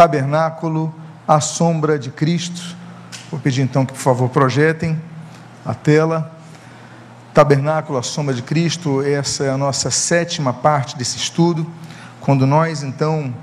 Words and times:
tabernáculo 0.00 0.94
à 1.28 1.40
sombra 1.40 1.98
de 1.98 2.10
Cristo. 2.10 2.74
Vou 3.30 3.38
pedir 3.38 3.60
então 3.60 3.84
que, 3.84 3.92
por 3.92 3.98
favor, 3.98 4.30
projetem 4.30 4.98
a 5.62 5.74
tela. 5.74 6.32
Tabernáculo 7.34 7.98
à 7.98 8.02
sombra 8.02 8.32
de 8.32 8.40
Cristo, 8.40 9.02
essa 9.02 9.44
é 9.44 9.50
a 9.50 9.58
nossa 9.58 9.90
sétima 9.90 10.54
parte 10.54 10.96
desse 10.96 11.18
estudo, 11.18 11.70
quando 12.18 12.46
nós 12.46 12.82
então 12.82 13.34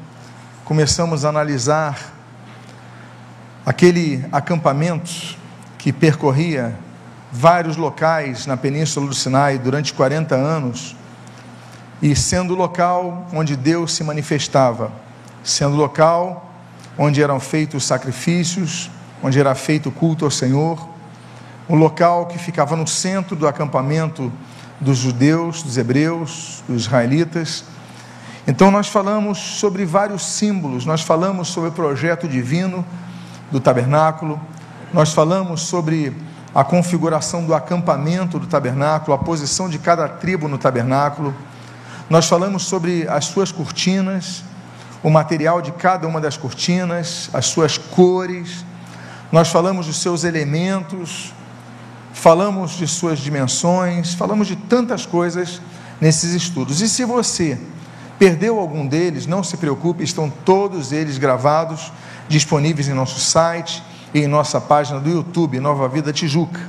começamos 0.66 1.26
a 1.26 1.30
analisar 1.30 1.96
aquele 3.64 4.26
acampamento 4.32 5.38
que 5.78 5.94
percorria 5.94 6.76
vários 7.32 7.78
locais 7.78 8.48
na 8.48 8.58
Península 8.58 9.06
do 9.06 9.14
Sinai 9.14 9.60
durante 9.60 9.94
40 9.94 10.34
anos, 10.34 10.96
e 12.02 12.16
sendo 12.16 12.56
o 12.56 12.58
local 12.58 13.28
onde 13.32 13.56
Deus 13.56 13.94
se 13.94 14.04
manifestava, 14.04 14.92
sendo 15.44 15.76
o 15.76 15.78
local 15.78 16.46
onde 16.98 17.22
eram 17.22 17.40
feitos 17.40 17.84
sacrifícios, 17.84 18.90
onde 19.22 19.40
era 19.40 19.54
feito 19.56 19.90
o 19.90 19.92
culto 19.92 20.26
ao 20.26 20.32
Senhor, 20.32 20.88
um 21.70 21.76
local 21.76 22.28
que 22.28 22.38
ficava 22.38 22.76
no 22.76 22.88
centro 22.88 23.36
do 23.36 23.48
acampamento 23.48 24.32
dos 24.80 24.98
judeus, 24.98 25.62
dos 25.62 25.78
hebreus, 25.78 26.64
dos 26.68 26.84
israelitas. 26.84 27.64
Então, 28.48 28.72
nós 28.72 28.88
falamos 28.88 29.38
sobre 29.38 29.86
vários 29.86 30.26
símbolos, 30.26 30.86
nós 30.86 31.02
falamos 31.02 31.50
sobre 31.50 31.70
o 31.70 31.74
projeto 31.74 32.28
divino 32.28 32.86
do 33.52 33.60
tabernáculo, 33.60 34.40
nós 34.94 35.14
falamos 35.14 35.62
sobre 35.62 36.16
a 36.56 36.64
configuração 36.64 37.46
do 37.46 37.54
acampamento 37.54 38.40
do 38.40 38.48
tabernáculo, 38.48 39.14
a 39.14 39.18
posição 39.18 39.70
de 39.70 39.78
cada 39.78 40.08
tribo 40.08 40.48
no 40.48 40.58
tabernáculo, 40.58 41.36
nós 42.10 42.28
falamos 42.28 42.64
sobre 42.64 43.06
as 43.10 43.26
suas 43.26 43.52
cortinas, 43.52 44.44
o 45.04 45.10
material 45.10 45.62
de 45.62 45.72
cada 45.72 46.08
uma 46.08 46.20
das 46.20 46.38
cortinas, 46.38 47.30
as 47.34 47.46
suas 47.46 47.78
cores, 47.78 48.66
nós 49.32 49.50
falamos 49.50 49.86
dos 49.86 50.02
seus 50.02 50.24
elementos, 50.24 51.34
falamos 52.14 52.72
de 52.72 52.88
suas 52.88 53.20
dimensões, 53.20 54.14
falamos 54.14 54.48
de 54.48 54.56
tantas 54.56 55.06
coisas 55.06 55.62
nesses 56.00 56.34
estudos. 56.34 56.82
E 56.82 56.90
se 56.90 57.04
você 57.04 57.60
perdeu 58.18 58.60
algum 58.60 58.88
deles, 58.88 59.28
não 59.28 59.44
se 59.44 59.58
preocupe, 59.58 60.04
estão 60.04 60.30
todos 60.30 60.92
eles 60.92 61.18
gravados, 61.18 61.92
disponíveis 62.28 62.88
em 62.88 62.94
nosso 62.94 63.20
site 63.20 63.84
e 64.14 64.22
em 64.22 64.28
nossa 64.28 64.60
página 64.60 65.00
do 65.00 65.10
YouTube, 65.10 65.60
Nova 65.60 65.88
Vida 65.88 66.12
Tijuca. 66.12 66.60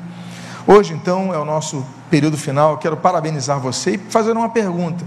Hoje, 0.67 0.93
então, 0.93 1.33
é 1.33 1.39
o 1.39 1.45
nosso 1.45 1.85
período 2.11 2.37
final. 2.37 2.73
Eu 2.73 2.79
quero 2.79 2.97
parabenizar 2.97 3.59
você 3.59 3.93
e 3.93 3.99
fazer 3.99 4.33
uma 4.33 4.51
pergunta. 4.51 5.05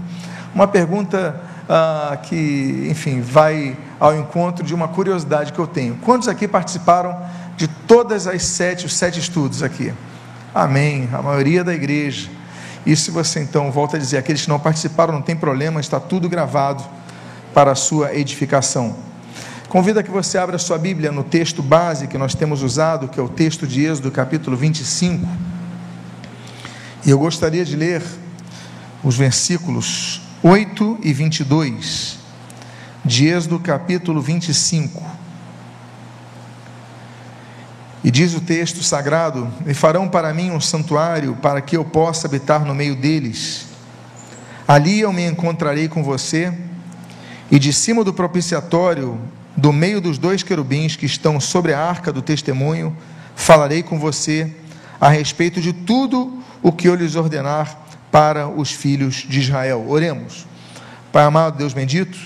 Uma 0.54 0.66
pergunta 0.66 1.40
ah, 1.74 2.18
que, 2.22 2.86
enfim, 2.90 3.22
vai 3.22 3.74
ao 3.98 4.14
encontro 4.14 4.62
de 4.62 4.74
uma 4.74 4.88
curiosidade 4.88 5.54
que 5.54 5.58
eu 5.58 5.66
tenho. 5.66 5.94
Quantos 6.02 6.28
aqui 6.28 6.46
participaram 6.46 7.18
de 7.56 7.66
todas 7.66 8.26
as 8.26 8.42
sete, 8.42 8.84
os 8.84 8.92
sete 8.94 9.18
estudos 9.18 9.62
aqui? 9.62 9.90
Amém. 10.54 11.08
A 11.14 11.22
maioria 11.22 11.64
da 11.64 11.72
igreja. 11.72 12.28
E 12.84 12.94
se 12.94 13.10
você 13.10 13.40
então 13.40 13.72
volta 13.72 13.96
a 13.96 13.98
dizer, 13.98 14.18
aqueles 14.18 14.42
que 14.42 14.50
não 14.50 14.60
participaram, 14.60 15.14
não 15.14 15.22
tem 15.22 15.34
problema, 15.34 15.80
está 15.80 15.98
tudo 15.98 16.28
gravado 16.28 16.84
para 17.54 17.70
a 17.72 17.74
sua 17.74 18.14
edificação. 18.14 18.94
Convido 19.70 20.04
que 20.04 20.10
você 20.10 20.36
abra 20.36 20.58
sua 20.58 20.76
Bíblia 20.76 21.10
no 21.10 21.24
texto 21.24 21.62
base 21.62 22.06
que 22.06 22.18
nós 22.18 22.34
temos 22.34 22.62
usado, 22.62 23.08
que 23.08 23.18
é 23.18 23.22
o 23.22 23.30
texto 23.30 23.66
de 23.66 23.82
Êxodo, 23.82 24.10
capítulo 24.10 24.58
25. 24.58 25.26
E 27.06 27.08
eu 27.08 27.18
gostaria 27.18 27.64
de 27.64 27.76
ler 27.76 28.02
os 29.02 29.16
versículos 29.16 30.20
8 30.44 30.98
e 31.04 31.12
22 31.12 32.18
de 33.04 33.28
Êxodo, 33.28 33.60
capítulo 33.60 34.20
25. 34.20 35.00
E 38.02 38.10
diz 38.10 38.34
o 38.34 38.40
texto 38.40 38.82
sagrado: 38.82 39.48
E 39.64 39.72
farão 39.72 40.08
para 40.08 40.34
mim 40.34 40.50
um 40.50 40.60
santuário 40.60 41.36
para 41.36 41.60
que 41.60 41.76
eu 41.76 41.84
possa 41.84 42.26
habitar 42.26 42.64
no 42.64 42.74
meio 42.74 42.96
deles. 42.96 43.66
Ali 44.66 44.98
eu 44.98 45.12
me 45.12 45.24
encontrarei 45.24 45.86
com 45.86 46.02
você, 46.02 46.52
e 47.48 47.56
de 47.56 47.72
cima 47.72 48.02
do 48.02 48.12
propiciatório, 48.12 49.20
do 49.56 49.72
meio 49.72 50.00
dos 50.00 50.18
dois 50.18 50.42
querubins 50.42 50.96
que 50.96 51.06
estão 51.06 51.38
sobre 51.38 51.72
a 51.72 51.80
arca 51.80 52.12
do 52.12 52.20
testemunho, 52.20 52.96
falarei 53.36 53.84
com 53.84 53.96
você 53.96 54.52
a 55.00 55.08
respeito 55.08 55.60
de 55.60 55.72
tudo 55.72 56.42
o 56.60 56.72
que 56.72 56.88
eu 56.88 56.96
lhes 56.96 57.14
ordenar 57.14 57.81
para 58.12 58.46
os 58.46 58.70
filhos 58.70 59.26
de 59.26 59.40
Israel. 59.40 59.86
Oremos. 59.88 60.46
Pai 61.10 61.24
amado, 61.24 61.56
Deus 61.56 61.72
bendito, 61.72 62.18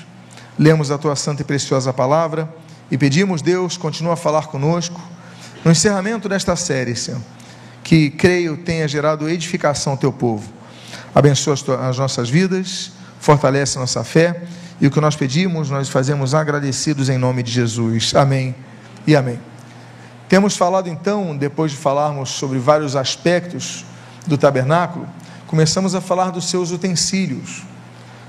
lemos 0.59 0.91
a 0.91 0.99
tua 0.99 1.15
santa 1.15 1.43
e 1.43 1.45
preciosa 1.45 1.93
palavra 1.93 2.53
e 2.91 2.99
pedimos, 2.99 3.41
Deus, 3.41 3.77
continua 3.77 4.15
a 4.15 4.17
falar 4.17 4.49
conosco 4.49 5.01
no 5.65 5.71
encerramento 5.71 6.29
desta 6.29 6.55
série, 6.55 6.95
Senhor, 6.95 7.21
que 7.83 8.11
creio 8.11 8.57
tenha 8.57 8.87
gerado 8.87 9.29
edificação 9.29 9.93
ao 9.93 9.99
teu 9.99 10.13
povo. 10.13 10.53
Abençoa 11.15 11.55
as, 11.89 11.99
nossas 11.99 12.29
vidas, 12.29 12.93
fortalece 13.19 13.79
nossa 13.79 14.05
fé 14.05 14.43
e 14.81 14.87
o 14.87 14.91
que 14.91 15.01
nós 15.01 15.17
pedimos, 15.17 15.71
nós 15.71 15.89
fazemos 15.89 16.35
agradecidos 16.35 17.09
em 17.09 17.17
nome 17.17 17.43
de 17.43 17.51
Jesus. 17.51 18.15
Amém 18.15 18.55
e 19.07 19.17
amém. 19.17 19.41
Temos 20.29 20.57
falado 20.57 20.89
então, 20.89 21.37
depois 21.37 21.71
de 21.71 21.79
falarmos 21.79 22.31
sobre 22.31 22.59
vários 22.59 22.97
aspectos 22.97 23.85
do 24.27 24.37
tabernáculo, 24.37 25.09
começamos 25.47 25.95
a 25.95 26.01
falar 26.01 26.31
dos 26.31 26.49
seus 26.49 26.71
utensílios. 26.71 27.63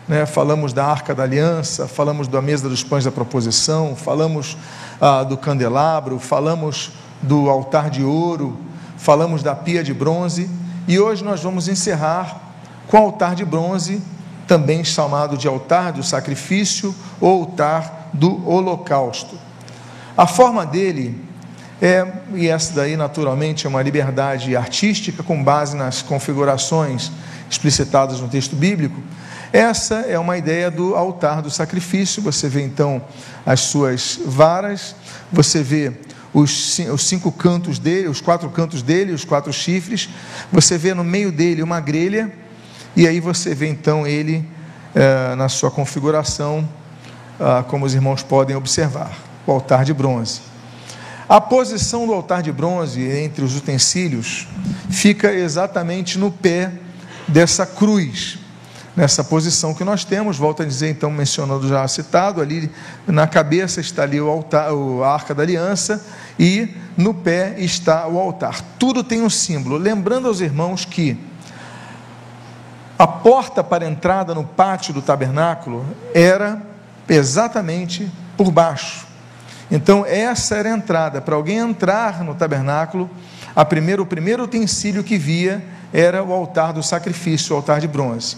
Né? 0.07 0.25
Falamos 0.25 0.72
da 0.72 0.85
arca 0.85 1.13
da 1.13 1.23
aliança, 1.23 1.88
falamos 1.88 2.28
da 2.28 2.41
mesa 2.41 2.69
dos 2.69 2.83
pães 2.83 3.03
da 3.03 3.11
proposição, 3.11 3.95
falamos 3.95 4.57
ah, 5.01 5.23
do 5.23 5.38
candelabro, 5.38 6.19
falamos 6.19 6.91
do 7.22 7.50
altar 7.50 7.89
de 7.89 8.03
ouro, 8.03 8.57
falamos 8.97 9.41
da 9.41 9.56
pia 9.56 9.83
de 9.83 9.94
bronze 9.94 10.50
e 10.88 11.00
hoje 11.00 11.23
nós 11.23 11.41
vamos 11.41 11.67
encerrar 11.67 12.39
com 12.88 12.97
o 12.97 13.01
altar 13.01 13.35
de 13.35 13.44
bronze, 13.44 14.01
também 14.47 14.83
chamado 14.83 15.38
de 15.38 15.47
altar 15.47 15.91
do 15.91 16.03
sacrifício 16.03 16.95
ou 17.19 17.41
altar 17.41 18.09
do 18.13 18.47
holocausto. 18.47 19.38
A 20.16 20.25
forma 20.25 20.66
dele 20.66 21.26
é, 21.81 22.07
e 22.33 22.47
essa 22.47 22.73
daí 22.73 22.97
naturalmente 22.97 23.67
é 23.67 23.69
uma 23.69 23.81
liberdade 23.81 24.55
artística 24.55 25.21
com 25.21 25.43
base 25.43 25.75
nas 25.75 26.01
configurações 26.01 27.11
explicitadas 27.49 28.19
no 28.19 28.27
texto 28.27 28.55
bíblico. 28.55 28.99
Essa 29.53 29.95
é 30.01 30.17
uma 30.17 30.38
ideia 30.38 30.69
do 30.69 30.95
altar 30.95 31.41
do 31.41 31.49
sacrifício. 31.49 32.21
Você 32.23 32.49
vê 32.49 32.63
então 32.63 33.01
as 33.45 33.61
suas 33.61 34.19
varas, 34.25 34.95
você 35.31 35.61
vê 35.61 35.93
os, 36.33 36.79
os 36.91 37.07
cinco 37.07 37.31
cantos 37.31 37.79
dele, 37.79 38.07
os 38.07 38.21
quatro 38.21 38.49
cantos 38.49 38.81
dele, 38.81 39.13
os 39.13 39.23
quatro 39.23 39.53
chifres. 39.53 40.09
Você 40.51 40.77
vê 40.77 40.94
no 40.94 41.03
meio 41.03 41.31
dele 41.31 41.61
uma 41.61 41.79
grelha, 41.79 42.31
e 42.95 43.07
aí 43.07 43.19
você 43.19 43.53
vê 43.53 43.67
então 43.67 44.05
ele 44.05 44.45
é, 44.95 45.35
na 45.35 45.47
sua 45.47 45.69
configuração, 45.69 46.67
ah, 47.39 47.63
como 47.67 47.85
os 47.85 47.94
irmãos 47.94 48.23
podem 48.23 48.55
observar, 48.55 49.15
o 49.45 49.51
altar 49.51 49.85
de 49.85 49.94
bronze. 49.94 50.41
A 51.29 51.41
posição 51.41 52.07
do 52.07 52.13
altar 52.13 52.41
de 52.41 52.51
bronze 52.51 53.01
entre 53.01 53.43
os 53.43 53.55
utensílios 53.55 54.47
fica 54.89 55.33
exatamente 55.33 56.17
no 56.17 56.31
pé 56.31 56.71
dessa 57.27 57.65
cruz 57.65 58.39
nessa 58.97 59.23
posição 59.23 59.75
que 59.75 59.83
nós 59.83 60.03
temos. 60.03 60.38
Volto 60.38 60.63
a 60.63 60.65
dizer, 60.65 60.89
então, 60.89 61.11
mencionando 61.11 61.67
já 61.67 61.88
citado, 61.88 62.41
ali 62.41 62.69
na 63.05 63.27
cabeça 63.27 63.79
está 63.79 64.01
ali 64.01 64.19
o 64.19 64.27
altar, 64.27 64.69
a 64.71 65.07
arca 65.07 65.35
da 65.35 65.43
aliança 65.43 66.03
e 66.39 66.75
no 66.97 67.13
pé 67.13 67.53
está 67.59 68.07
o 68.07 68.19
altar. 68.19 68.59
Tudo 68.79 69.03
tem 69.03 69.21
um 69.21 69.29
símbolo. 69.29 69.77
Lembrando 69.77 70.27
aos 70.27 70.41
irmãos 70.41 70.83
que 70.83 71.15
a 72.97 73.05
porta 73.05 73.63
para 73.63 73.85
a 73.85 73.88
entrada 73.88 74.33
no 74.33 74.44
pátio 74.44 74.91
do 74.91 75.03
tabernáculo 75.03 75.85
era 76.11 76.59
exatamente 77.07 78.11
por 78.35 78.49
baixo. 78.49 79.06
Então, 79.69 80.06
essa 80.06 80.56
era 80.56 80.74
a 80.74 80.78
entrada. 80.78 81.22
Para 81.22 81.36
alguém 81.36 81.58
entrar 81.58 82.24
no 82.24 82.34
tabernáculo, 82.34 83.10
a 83.56 83.66
primeiro, 83.66 84.04
o 84.04 84.06
primeiro 84.06 84.44
utensílio 84.44 85.04
que 85.04 85.18
via 85.18 85.64
era 85.94 86.24
o 86.24 86.31
altar 86.31 86.74
do 86.74 86.81
sacrifício, 86.81 87.54
o 87.54 87.58
altar 87.58 87.80
de 87.81 87.88
bronze. 87.88 88.38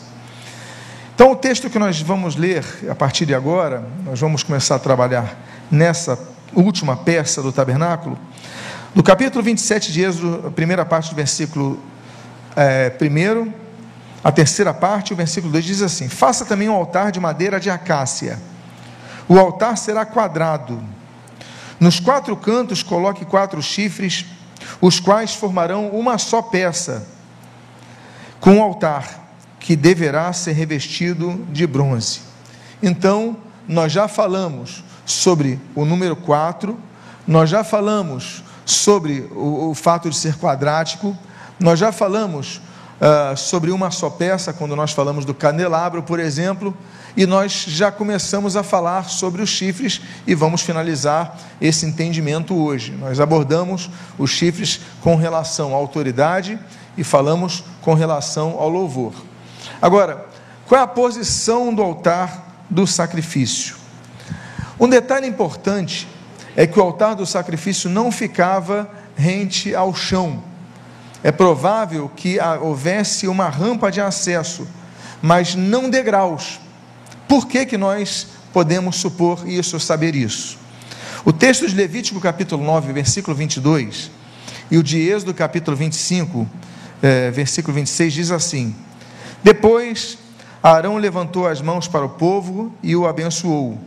Então, 1.13 1.31
o 1.31 1.35
texto 1.35 1.69
que 1.69 1.77
nós 1.77 2.01
vamos 2.01 2.35
ler 2.35 2.63
a 2.89 2.95
partir 2.95 3.25
de 3.25 3.35
agora, 3.35 3.83
nós 4.05 4.19
vamos 4.19 4.41
começar 4.41 4.75
a 4.75 4.79
trabalhar 4.79 5.37
nessa 5.69 6.17
última 6.55 6.95
peça 6.95 7.41
do 7.41 7.51
tabernáculo, 7.51 8.17
do 8.95 9.03
capítulo 9.03 9.43
27 9.43 9.91
de 9.91 10.01
Êxodo, 10.01 10.47
a 10.47 10.51
primeira 10.51 10.83
parte 10.83 11.09
do 11.09 11.15
versículo 11.15 11.79
é, 12.55 12.89
primeiro, 12.89 13.53
a 14.23 14.31
terceira 14.31 14.73
parte, 14.73 15.13
o 15.13 15.15
versículo 15.15 15.51
2 15.53 15.63
diz 15.63 15.81
assim: 15.81 16.09
Faça 16.09 16.45
também 16.45 16.67
um 16.67 16.73
altar 16.73 17.11
de 17.11 17.19
madeira 17.19 17.59
de 17.59 17.69
acácia. 17.69 18.39
O 19.27 19.37
altar 19.37 19.77
será 19.77 20.05
quadrado. 20.05 20.81
Nos 21.79 21.99
quatro 21.99 22.35
cantos 22.35 22.83
coloque 22.83 23.25
quatro 23.25 23.61
chifres, 23.61 24.25
os 24.81 24.99
quais 24.99 25.33
formarão 25.33 25.89
uma 25.89 26.17
só 26.17 26.41
peça, 26.41 27.07
com 28.39 28.59
o 28.59 28.63
altar 28.63 29.27
que 29.59 29.75
deverá 29.75 30.31
ser 30.33 30.53
revestido 30.53 31.45
de 31.49 31.65
bronze. 31.67 32.21
Então, 32.81 33.37
nós 33.67 33.91
já 33.91 34.07
falamos 34.07 34.83
sobre 35.05 35.59
o 35.75 35.85
número 35.85 36.15
4, 36.15 36.77
nós 37.27 37.49
já 37.49 37.63
falamos 37.63 38.43
sobre 38.65 39.29
o, 39.31 39.69
o 39.69 39.75
fato 39.75 40.09
de 40.09 40.15
ser 40.15 40.35
quadrático, 40.35 41.17
nós 41.59 41.79
já 41.79 41.91
falamos 41.91 42.61
uh, 42.99 43.35
sobre 43.35 43.71
uma 43.71 43.91
só 43.91 44.09
peça, 44.09 44.53
quando 44.53 44.75
nós 44.75 44.91
falamos 44.91 45.25
do 45.25 45.33
candelabro, 45.33 46.03
por 46.03 46.19
exemplo, 46.19 46.75
e 47.15 47.25
nós 47.25 47.65
já 47.67 47.91
começamos 47.91 48.55
a 48.55 48.63
falar 48.63 49.09
sobre 49.09 49.41
os 49.41 49.49
chifres 49.49 50.01
e 50.25 50.35
vamos 50.35 50.61
finalizar 50.61 51.37
esse 51.59 51.85
entendimento 51.85 52.55
hoje. 52.55 52.91
Nós 52.91 53.19
abordamos 53.19 53.89
os 54.17 54.31
chifres 54.31 54.81
com 55.01 55.15
relação 55.15 55.73
à 55.73 55.77
autoridade 55.77 56.59
e 56.97 57.03
falamos 57.03 57.63
com 57.81 57.93
relação 57.93 58.57
ao 58.59 58.69
louvor. 58.69 59.13
Agora, 59.81 60.25
qual 60.67 60.79
é 60.79 60.83
a 60.83 60.87
posição 60.87 61.73
do 61.73 61.81
altar 61.81 62.65
do 62.69 62.85
sacrifício? 62.85 63.75
Um 64.79 64.87
detalhe 64.87 65.27
importante 65.27 66.07
é 66.55 66.67
que 66.67 66.79
o 66.79 66.83
altar 66.83 67.15
do 67.15 67.25
sacrifício 67.25 67.89
não 67.89 68.11
ficava 68.11 68.89
rente 69.15 69.75
ao 69.75 69.93
chão. 69.93 70.43
É 71.23 71.31
provável 71.31 72.09
que 72.15 72.37
houvesse 72.61 73.27
uma 73.27 73.49
rampa 73.49 73.91
de 73.91 73.99
acesso, 73.99 74.67
mas 75.21 75.55
não 75.55 75.89
degraus. 75.89 76.59
Por 77.29 77.45
que, 77.47 77.63
que 77.63 77.77
nós 77.77 78.25
podemos 78.51 78.95
supor 78.95 79.47
isso, 79.47 79.79
saber 79.79 80.15
isso? 80.15 80.57
O 81.23 81.31
texto 81.31 81.67
de 81.67 81.75
Levítico 81.75 82.19
capítulo 82.19 82.63
9, 82.63 82.91
versículo 82.91 83.37
22, 83.37 84.09
e 84.71 84.79
o 84.79 84.81
de 84.81 84.97
Êxodo 84.97 85.31
capítulo 85.31 85.77
25, 85.77 86.49
é, 87.03 87.29
versículo 87.29 87.75
26 87.75 88.13
diz 88.13 88.31
assim: 88.31 88.75
Depois 89.43 90.17
Arão 90.63 90.97
levantou 90.97 91.47
as 91.47 91.61
mãos 91.61 91.87
para 91.87 92.03
o 92.03 92.09
povo 92.09 92.73
e 92.81 92.95
o 92.95 93.05
abençoou. 93.05 93.79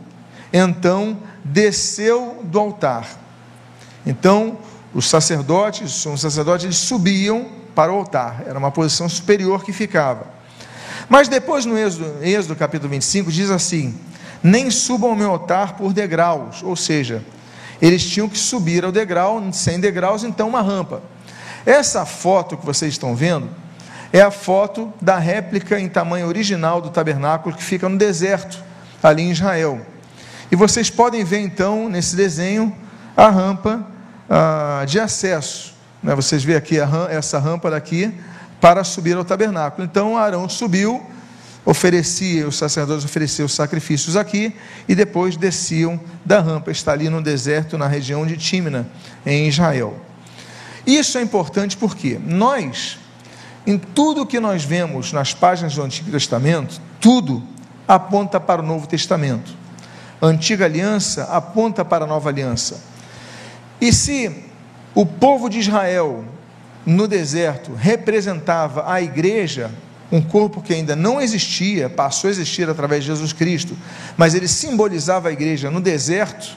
Então 0.53 1.17
desceu 1.43 2.39
do 2.45 2.57
altar. 2.57 3.19
Então 4.05 4.57
os 4.93 5.09
sacerdotes, 5.09 6.05
os 6.05 6.21
sacerdotes 6.21 6.63
eles 6.63 6.77
subiam 6.77 7.47
para 7.75 7.91
o 7.91 7.97
altar, 7.97 8.43
era 8.47 8.57
uma 8.57 8.71
posição 8.71 9.09
superior 9.09 9.65
que 9.65 9.73
ficava. 9.73 10.27
Mas 11.09 11.27
depois 11.27 11.65
no 11.65 11.77
Êxodo, 11.77 12.23
Êxodo 12.23 12.55
capítulo 12.55 12.89
25 12.89 13.31
diz 13.31 13.49
assim: 13.49 13.95
Nem 14.41 14.71
subam 14.71 15.11
ao 15.11 15.15
meu 15.15 15.29
altar 15.31 15.75
por 15.75 15.93
degraus, 15.93 16.63
ou 16.63 16.75
seja, 16.75 17.23
eles 17.81 18.03
tinham 18.05 18.29
que 18.29 18.37
subir 18.37 18.85
ao 18.85 18.91
degrau, 18.91 19.41
sem 19.51 19.79
degraus, 19.79 20.23
então 20.23 20.47
uma 20.47 20.61
rampa. 20.61 21.01
Essa 21.65 22.05
foto 22.05 22.57
que 22.57 22.65
vocês 22.65 22.93
estão 22.93 23.15
vendo 23.15 23.49
é 24.11 24.21
a 24.21 24.31
foto 24.31 24.93
da 25.01 25.17
réplica 25.17 25.79
em 25.79 25.89
tamanho 25.89 26.27
original 26.27 26.79
do 26.79 26.89
tabernáculo 26.89 27.55
que 27.55 27.63
fica 27.63 27.89
no 27.89 27.97
deserto, 27.97 28.63
ali 29.01 29.23
em 29.23 29.31
Israel. 29.31 29.81
E 30.51 30.55
vocês 30.55 30.89
podem 30.89 31.23
ver 31.23 31.39
então 31.39 31.89
nesse 31.89 32.15
desenho 32.15 32.75
a 33.17 33.29
rampa 33.29 33.85
ah, 34.29 34.83
de 34.87 34.99
acesso. 34.99 35.73
Né? 36.01 36.13
Vocês 36.13 36.43
veem 36.43 36.57
aqui 36.57 36.77
ram 36.77 37.07
essa 37.07 37.39
rampa 37.39 37.71
daqui 37.71 38.13
para 38.63 38.85
subir 38.85 39.17
ao 39.17 39.25
tabernáculo. 39.25 39.83
Então 39.83 40.17
Arão 40.17 40.47
subiu, 40.47 41.05
oferecia, 41.65 42.47
os 42.47 42.55
sacerdotes 42.55 43.03
ofereciam 43.03 43.45
os 43.45 43.53
sacrifícios 43.53 44.15
aqui 44.15 44.55
e 44.87 44.95
depois 44.95 45.35
desciam 45.35 45.99
da 46.23 46.39
rampa. 46.39 46.71
Está 46.71 46.93
ali 46.93 47.09
no 47.09 47.21
deserto, 47.21 47.77
na 47.77 47.89
região 47.89 48.25
de 48.25 48.37
Tímina, 48.37 48.87
em 49.25 49.49
Israel. 49.49 49.99
Isso 50.87 51.17
é 51.17 51.21
importante 51.21 51.75
porque 51.75 52.17
nós, 52.25 52.97
em 53.67 53.77
tudo 53.77 54.25
que 54.25 54.39
nós 54.39 54.63
vemos 54.63 55.11
nas 55.11 55.33
páginas 55.33 55.75
do 55.75 55.83
Antigo 55.83 56.09
Testamento, 56.09 56.79
tudo 57.01 57.43
aponta 57.85 58.39
para 58.39 58.61
o 58.61 58.65
Novo 58.65 58.87
Testamento. 58.87 59.53
A 60.21 60.27
antiga 60.27 60.63
aliança 60.63 61.25
aponta 61.25 61.83
para 61.83 62.05
a 62.05 62.07
nova 62.07 62.29
aliança. 62.29 62.81
E 63.81 63.91
se 63.91 64.45
o 64.95 65.05
povo 65.05 65.49
de 65.49 65.59
Israel 65.59 66.23
no 66.85 67.07
deserto 67.07 67.73
representava 67.73 68.91
a 68.91 69.01
igreja, 69.01 69.71
um 70.11 70.21
corpo 70.21 70.61
que 70.61 70.73
ainda 70.73 70.95
não 70.95 71.21
existia, 71.21 71.89
passou 71.89 72.27
a 72.27 72.31
existir 72.31 72.69
através 72.69 73.03
de 73.03 73.07
Jesus 73.07 73.33
Cristo, 73.33 73.77
mas 74.17 74.35
ele 74.35 74.47
simbolizava 74.47 75.29
a 75.29 75.31
igreja 75.31 75.71
no 75.71 75.81
deserto, 75.81 76.55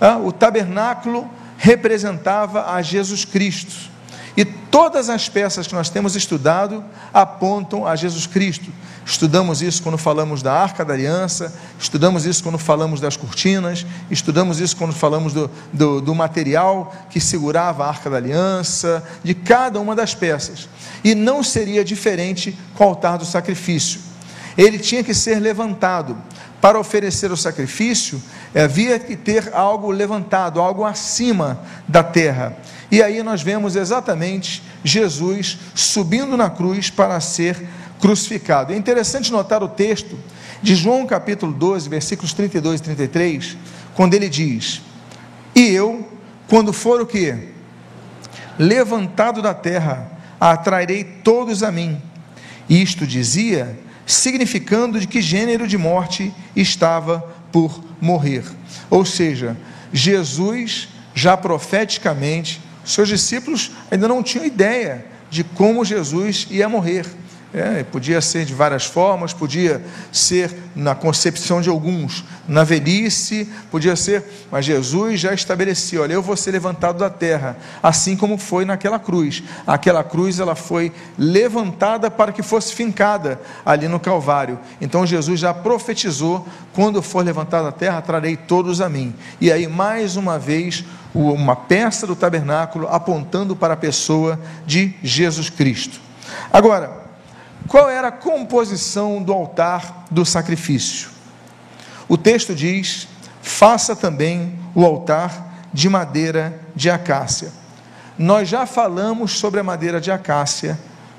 ah, 0.00 0.18
o 0.18 0.30
tabernáculo 0.32 1.28
representava 1.56 2.72
a 2.72 2.82
Jesus 2.82 3.24
Cristo. 3.24 3.90
E 4.36 4.44
todas 4.44 5.08
as 5.08 5.28
peças 5.28 5.66
que 5.66 5.74
nós 5.74 5.88
temos 5.88 6.14
estudado 6.14 6.84
apontam 7.12 7.86
a 7.86 7.96
Jesus 7.96 8.26
Cristo. 8.26 8.70
Estudamos 9.04 9.62
isso 9.62 9.82
quando 9.82 9.96
falamos 9.96 10.42
da 10.42 10.52
Arca 10.52 10.84
da 10.84 10.92
Aliança, 10.92 11.54
estudamos 11.78 12.26
isso 12.26 12.42
quando 12.42 12.58
falamos 12.58 13.00
das 13.00 13.16
cortinas, 13.16 13.86
estudamos 14.10 14.58
isso 14.60 14.76
quando 14.76 14.92
falamos 14.92 15.32
do, 15.32 15.50
do, 15.72 16.00
do, 16.00 16.14
material 16.14 16.92
que 17.08 17.20
segurava 17.20 17.84
a 17.84 17.88
Arca 17.88 18.10
da 18.10 18.16
Aliança, 18.16 19.02
de 19.22 19.32
cada 19.32 19.80
uma 19.80 19.94
das 19.94 20.14
peças. 20.14 20.68
E 21.04 21.14
não 21.14 21.42
seria 21.42 21.84
diferente 21.84 22.58
com 22.74 22.84
o 22.84 22.88
altar 22.88 23.16
do 23.16 23.24
sacrifício. 23.24 24.00
Ele 24.58 24.78
tinha 24.78 25.04
que 25.04 25.14
ser 25.14 25.38
levantado. 25.38 26.16
Para 26.60 26.80
oferecer 26.80 27.30
o 27.30 27.36
sacrifício, 27.36 28.20
havia 28.54 28.98
que 28.98 29.14
ter 29.14 29.54
algo 29.54 29.90
levantado, 29.90 30.60
algo 30.60 30.84
acima 30.84 31.60
da 31.86 32.02
terra. 32.02 32.56
E 32.90 33.02
aí 33.02 33.22
nós 33.22 33.42
vemos 33.42 33.76
exatamente 33.76 34.62
Jesus 34.84 35.58
subindo 35.74 36.36
na 36.36 36.48
cruz 36.48 36.90
para 36.90 37.20
ser 37.20 37.66
crucificado. 38.00 38.72
É 38.72 38.76
interessante 38.76 39.32
notar 39.32 39.62
o 39.62 39.68
texto 39.68 40.16
de 40.62 40.74
João 40.74 41.06
capítulo 41.06 41.52
12, 41.52 41.88
versículos 41.88 42.32
32 42.32 42.80
e 42.80 42.82
33, 42.82 43.56
quando 43.94 44.14
ele 44.14 44.28
diz: 44.28 44.80
E 45.54 45.68
eu, 45.72 46.08
quando 46.48 46.72
for 46.72 47.00
o 47.00 47.06
que? 47.06 47.54
Levantado 48.58 49.42
da 49.42 49.52
terra, 49.52 50.10
atrairei 50.40 51.04
todos 51.04 51.62
a 51.62 51.72
mim. 51.72 52.00
Isto 52.68 53.06
dizia, 53.06 53.78
significando 54.06 54.98
de 55.00 55.06
que 55.06 55.20
gênero 55.20 55.66
de 55.66 55.76
morte 55.76 56.32
estava 56.54 57.20
por 57.52 57.82
morrer. 58.00 58.44
Ou 58.90 59.04
seja, 59.04 59.56
Jesus 59.92 60.88
já 61.14 61.36
profeticamente, 61.36 62.60
seus 62.86 63.08
discípulos 63.08 63.72
ainda 63.90 64.08
não 64.08 64.22
tinham 64.22 64.46
ideia 64.46 65.04
de 65.28 65.42
como 65.42 65.84
Jesus 65.84 66.46
ia 66.50 66.68
morrer. 66.68 67.04
É, 67.58 67.82
podia 67.84 68.20
ser 68.20 68.44
de 68.44 68.52
várias 68.52 68.84
formas, 68.84 69.32
podia 69.32 69.82
ser 70.12 70.54
na 70.74 70.94
concepção 70.94 71.62
de 71.62 71.70
alguns, 71.70 72.22
na 72.46 72.62
velhice, 72.64 73.50
podia 73.70 73.96
ser, 73.96 74.22
mas 74.50 74.66
Jesus 74.66 75.18
já 75.18 75.32
estabelecia, 75.32 76.02
olha, 76.02 76.12
eu 76.12 76.20
vou 76.20 76.36
ser 76.36 76.50
levantado 76.50 76.98
da 76.98 77.08
terra, 77.08 77.56
assim 77.82 78.14
como 78.14 78.36
foi 78.36 78.66
naquela 78.66 78.98
cruz. 78.98 79.42
Aquela 79.66 80.04
cruz 80.04 80.38
ela 80.38 80.54
foi 80.54 80.92
levantada 81.16 82.10
para 82.10 82.30
que 82.30 82.42
fosse 82.42 82.74
fincada 82.74 83.40
ali 83.64 83.88
no 83.88 83.98
Calvário. 83.98 84.58
Então 84.78 85.06
Jesus 85.06 85.40
já 85.40 85.54
profetizou, 85.54 86.46
quando 86.74 87.00
for 87.00 87.24
levantado 87.24 87.64
da 87.64 87.72
terra, 87.72 88.02
trarei 88.02 88.36
todos 88.36 88.82
a 88.82 88.88
mim. 88.90 89.14
E 89.40 89.50
aí 89.50 89.66
mais 89.66 90.14
uma 90.14 90.38
vez 90.38 90.84
uma 91.14 91.56
peça 91.56 92.06
do 92.06 92.14
tabernáculo 92.14 92.86
apontando 92.86 93.56
para 93.56 93.72
a 93.72 93.78
pessoa 93.78 94.38
de 94.66 94.92
Jesus 95.02 95.48
Cristo. 95.48 95.98
Agora, 96.52 97.05
qual 97.68 97.88
era 97.88 98.08
a 98.08 98.12
composição 98.12 99.22
do 99.22 99.32
altar 99.32 100.04
do 100.10 100.24
sacrifício? 100.24 101.10
O 102.08 102.16
texto 102.16 102.54
diz: 102.54 103.08
faça 103.42 103.96
também 103.96 104.58
o 104.74 104.84
altar 104.84 105.66
de 105.72 105.88
madeira 105.88 106.60
de 106.74 106.90
acácia. 106.90 107.52
Nós 108.18 108.48
já 108.48 108.66
falamos 108.66 109.38
sobre 109.38 109.60
a 109.60 109.64
madeira 109.64 110.00
de 110.00 110.10
acácia 110.10 110.78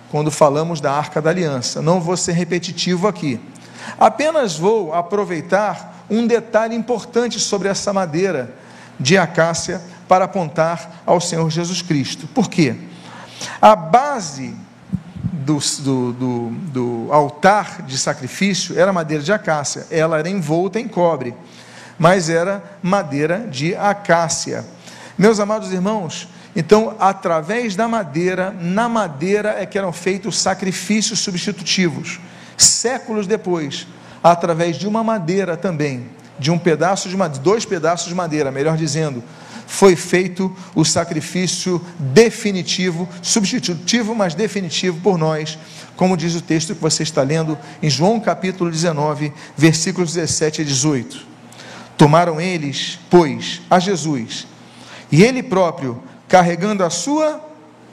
quando 0.09 0.31
falamos 0.31 0.79
da 0.79 0.91
arca 0.91 1.21
da 1.21 1.29
aliança, 1.29 1.81
não 1.81 1.99
vou 1.99 2.15
ser 2.15 2.31
repetitivo 2.31 3.07
aqui. 3.07 3.39
Apenas 3.99 4.57
vou 4.57 4.93
aproveitar 4.93 6.05
um 6.09 6.25
detalhe 6.25 6.75
importante 6.75 7.39
sobre 7.39 7.67
essa 7.67 7.91
madeira 7.91 8.53
de 8.99 9.17
acácia 9.17 9.81
para 10.07 10.25
apontar 10.25 11.01
ao 11.05 11.19
Senhor 11.19 11.49
Jesus 11.49 11.81
Cristo. 11.81 12.25
Por 12.27 12.49
quê? 12.49 12.75
A 13.61 13.75
base 13.75 14.55
do, 15.47 15.59
do, 15.79 16.11
do, 16.11 16.49
do 16.73 17.07
altar 17.09 17.83
de 17.83 17.97
sacrifício 17.97 18.77
era 18.77 18.91
madeira 18.91 19.23
de 19.23 19.31
acácia, 19.31 19.87
ela 19.89 20.19
era 20.19 20.29
envolta 20.29 20.77
em 20.77 20.89
cobre, 20.89 21.33
mas 21.97 22.29
era 22.29 22.61
madeira 22.83 23.47
de 23.49 23.73
acácia. 23.73 24.65
Meus 25.17 25.39
amados 25.39 25.71
irmãos, 25.71 26.27
então, 26.53 26.95
através 26.99 27.77
da 27.77 27.87
madeira, 27.87 28.53
na 28.59 28.89
madeira 28.89 29.55
é 29.57 29.65
que 29.65 29.77
eram 29.77 29.93
feitos 29.93 30.37
sacrifícios 30.37 31.19
substitutivos. 31.19 32.19
Séculos 32.57 33.25
depois, 33.25 33.87
através 34.21 34.75
de 34.75 34.87
uma 34.87 35.03
madeira 35.03 35.55
também, 35.55 36.09
de 36.37 36.51
um 36.51 36.57
pedaço 36.57 37.07
de 37.07 37.15
madeira, 37.15 37.43
dois 37.43 37.63
pedaços 37.63 38.09
de 38.09 38.15
madeira, 38.15 38.51
melhor 38.51 38.75
dizendo, 38.75 39.23
foi 39.67 39.95
feito 39.95 40.55
o 40.73 40.83
sacrifício 40.83 41.79
definitivo, 41.99 43.07
substitutivo, 43.21 44.15
mas 44.15 44.33
definitivo 44.33 44.99
por 45.01 45.17
nós, 45.17 45.59
como 45.95 46.17
diz 46.17 46.33
o 46.35 46.41
texto 46.41 46.73
que 46.73 46.81
você 46.81 47.03
está 47.03 47.21
lendo 47.21 47.57
em 47.83 47.89
João 47.89 48.19
capítulo 48.19 48.71
19, 48.71 49.31
versículos 49.55 50.13
17 50.13 50.61
e 50.61 50.65
18. 50.65 51.27
Tomaram 51.97 52.39
eles, 52.39 52.97
pois, 53.09 53.61
a 53.69 53.77
Jesus, 53.77 54.47
e 55.11 55.23
ele 55.23 55.43
próprio, 55.43 56.01
carregando 56.27 56.83
a 56.83 56.89
sua 56.89 57.43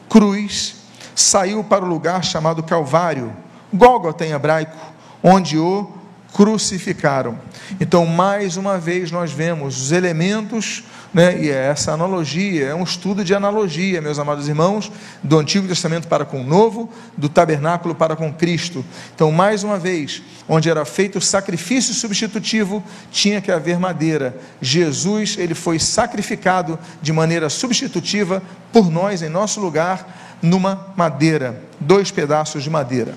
cruz, 0.08 0.76
saiu 1.14 1.64
para 1.64 1.84
o 1.84 1.88
lugar 1.88 2.24
chamado 2.24 2.62
Calvário, 2.62 3.34
Gólgota 3.72 4.24
em 4.24 4.30
hebraico, 4.30 4.76
onde 5.22 5.58
o 5.58 5.90
crucificaram. 6.34 7.38
Então, 7.80 8.04
mais 8.04 8.56
uma 8.56 8.76
vez, 8.76 9.10
nós 9.10 9.32
vemos 9.32 9.80
os 9.80 9.92
elementos 9.92 10.84
né? 11.14 11.38
e 11.40 11.48
é 11.48 11.66
essa 11.68 11.92
analogia, 11.92 12.66
é 12.66 12.74
um 12.74 12.82
estudo 12.82 13.24
de 13.24 13.32
analogia, 13.32 14.02
meus 14.02 14.18
amados 14.18 14.48
irmãos, 14.48 14.90
do 15.22 15.38
Antigo 15.38 15.68
Testamento 15.68 16.08
para 16.08 16.24
com 16.24 16.40
o 16.40 16.44
Novo, 16.44 16.90
do 17.16 17.28
tabernáculo 17.28 17.94
para 17.94 18.16
com 18.16 18.32
Cristo. 18.32 18.84
Então, 19.14 19.30
mais 19.30 19.62
uma 19.62 19.78
vez, 19.78 20.20
onde 20.48 20.68
era 20.68 20.84
feito 20.84 21.18
o 21.18 21.22
sacrifício 21.22 21.94
substitutivo, 21.94 22.82
tinha 23.12 23.40
que 23.40 23.52
haver 23.52 23.78
madeira. 23.78 24.36
Jesus, 24.60 25.36
ele 25.38 25.54
foi 25.54 25.78
sacrificado 25.78 26.76
de 27.00 27.12
maneira 27.12 27.48
substitutiva 27.48 28.42
por 28.72 28.90
nós, 28.90 29.22
em 29.22 29.28
nosso 29.28 29.60
lugar, 29.60 30.36
numa 30.42 30.92
madeira, 30.96 31.62
dois 31.78 32.10
pedaços 32.10 32.64
de 32.64 32.68
madeira. 32.68 33.14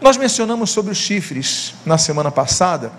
Nós 0.00 0.16
mencionamos 0.16 0.70
sobre 0.70 0.92
os 0.92 0.98
chifres 0.98 1.74
na 1.84 1.98
semana 1.98 2.30
passada, 2.30 2.92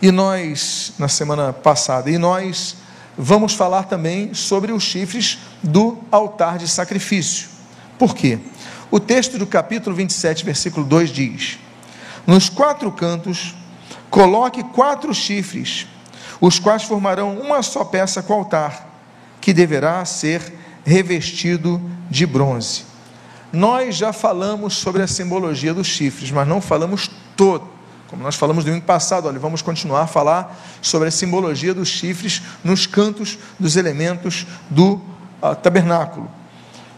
e 0.00 0.10
nós, 0.10 0.92
na 0.98 1.08
semana 1.08 1.52
passada, 1.52 2.10
e 2.10 2.18
nós 2.18 2.76
vamos 3.16 3.54
falar 3.54 3.84
também 3.84 4.34
sobre 4.34 4.72
os 4.72 4.82
chifres 4.82 5.38
do 5.62 5.98
altar 6.10 6.58
de 6.58 6.68
sacrifício. 6.68 7.48
Por 7.98 8.14
quê? 8.14 8.38
O 8.90 9.00
texto 9.00 9.38
do 9.38 9.46
capítulo 9.46 9.96
27, 9.96 10.44
versículo 10.44 10.84
2 10.84 11.10
diz: 11.10 11.58
Nos 12.26 12.48
quatro 12.50 12.92
cantos, 12.92 13.54
coloque 14.10 14.62
quatro 14.62 15.14
chifres, 15.14 15.86
os 16.40 16.58
quais 16.58 16.82
formarão 16.82 17.38
uma 17.38 17.62
só 17.62 17.84
peça 17.84 18.22
com 18.22 18.34
o 18.34 18.36
altar, 18.36 18.86
que 19.40 19.52
deverá 19.52 20.04
ser 20.04 20.52
revestido 20.84 21.80
de 22.10 22.26
bronze. 22.26 22.84
Nós 23.52 23.96
já 23.96 24.12
falamos 24.12 24.74
sobre 24.74 25.02
a 25.02 25.06
simbologia 25.06 25.72
dos 25.72 25.86
chifres, 25.86 26.30
mas 26.30 26.46
não 26.46 26.60
falamos 26.60 27.10
todo 27.34 27.75
como 28.08 28.22
nós 28.22 28.36
falamos 28.36 28.64
no 28.64 28.70
domingo 28.70 28.86
passado, 28.86 29.26
olha, 29.26 29.38
vamos 29.38 29.62
continuar 29.62 30.02
a 30.02 30.06
falar 30.06 30.56
sobre 30.80 31.08
a 31.08 31.10
simbologia 31.10 31.74
dos 31.74 31.88
chifres 31.88 32.40
nos 32.62 32.86
cantos 32.86 33.38
dos 33.58 33.76
elementos 33.76 34.46
do 34.70 35.00
uh, 35.42 35.54
tabernáculo. 35.60 36.30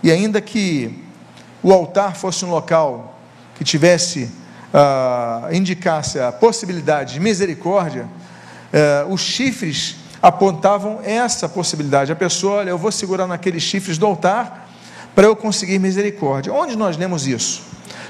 E 0.02 0.10
ainda 0.10 0.40
que 0.40 1.02
o 1.62 1.72
altar 1.72 2.14
fosse 2.14 2.44
um 2.44 2.50
local 2.50 3.18
que 3.54 3.64
tivesse, 3.64 4.30
uh, 4.72 5.52
indicasse 5.52 6.20
a 6.20 6.30
possibilidade 6.30 7.14
de 7.14 7.20
misericórdia, 7.20 8.04
uh, 8.04 9.12
os 9.12 9.22
chifres 9.22 9.96
apontavam 10.22 11.00
essa 11.02 11.48
possibilidade. 11.48 12.12
A 12.12 12.16
pessoa, 12.16 12.58
olha, 12.58 12.70
eu 12.70 12.78
vou 12.78 12.92
segurar 12.92 13.26
naqueles 13.26 13.62
chifres 13.62 13.96
do 13.96 14.04
altar 14.04 14.68
para 15.14 15.26
eu 15.26 15.34
conseguir 15.34 15.78
misericórdia. 15.78 16.52
Onde 16.52 16.76
nós 16.76 16.96
lemos 16.96 17.26
isso? 17.26 17.62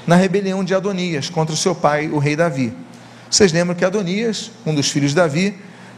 Na 0.05 0.15
rebelião 0.15 0.63
de 0.63 0.75
Adonias 0.75 1.29
contra 1.29 1.53
o 1.53 1.57
seu 1.57 1.73
pai, 1.73 2.09
o 2.09 2.17
rei 2.17 2.35
Davi. 2.35 2.73
Vocês 3.29 3.51
lembram 3.51 3.75
que 3.75 3.85
Adonias, 3.85 4.51
um 4.65 4.73
dos 4.73 4.89
filhos 4.89 5.11
de 5.11 5.17
Davi, 5.17 5.55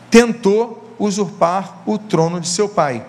tentou 0.10 0.96
usurpar 1.00 1.82
o 1.86 1.98
trono 1.98 2.40
de 2.40 2.48
seu 2.48 2.68
pai. 2.68 3.06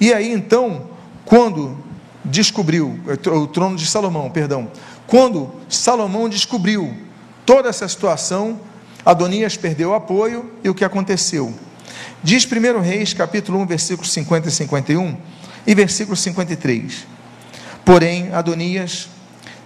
E 0.00 0.12
aí 0.12 0.32
então, 0.32 0.88
quando 1.24 1.78
descobriu, 2.24 2.98
o 3.06 3.46
trono 3.46 3.76
de 3.76 3.86
Salomão, 3.86 4.28
perdão, 4.30 4.70
quando 5.06 5.52
Salomão 5.68 6.28
descobriu 6.28 6.94
toda 7.46 7.68
essa 7.68 7.86
situação, 7.86 8.60
Adonias 9.04 9.56
perdeu 9.56 9.90
o 9.90 9.94
apoio 9.94 10.52
e 10.62 10.68
o 10.68 10.74
que 10.74 10.84
aconteceu? 10.84 11.54
Diz 12.22 12.44
1 12.44 12.80
Reis, 12.80 13.14
capítulo 13.14 13.58
1, 13.60 13.66
versículos 13.66 14.12
50 14.12 14.48
e 14.48 14.50
51 14.50 15.16
e 15.66 15.74
versículo 15.74 16.16
53. 16.16 17.06
Porém, 17.84 18.32
Adonias, 18.32 19.08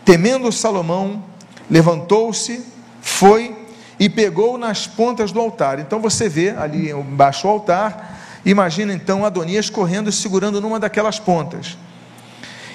temendo 0.04 0.52
Salomão, 0.52 1.24
levantou-se, 1.70 2.62
foi 3.00 3.55
e 3.98 4.08
pegou 4.08 4.58
nas 4.58 4.86
pontas 4.86 5.32
do 5.32 5.40
altar. 5.40 5.78
Então 5.78 6.00
você 6.00 6.28
vê 6.28 6.50
ali 6.50 6.90
embaixo 6.90 7.42
do 7.42 7.48
altar, 7.48 8.40
imagina 8.44 8.92
então 8.92 9.24
Adonias 9.24 9.70
correndo 9.70 10.10
e 10.10 10.12
segurando 10.12 10.60
numa 10.60 10.78
daquelas 10.78 11.18
pontas. 11.18 11.76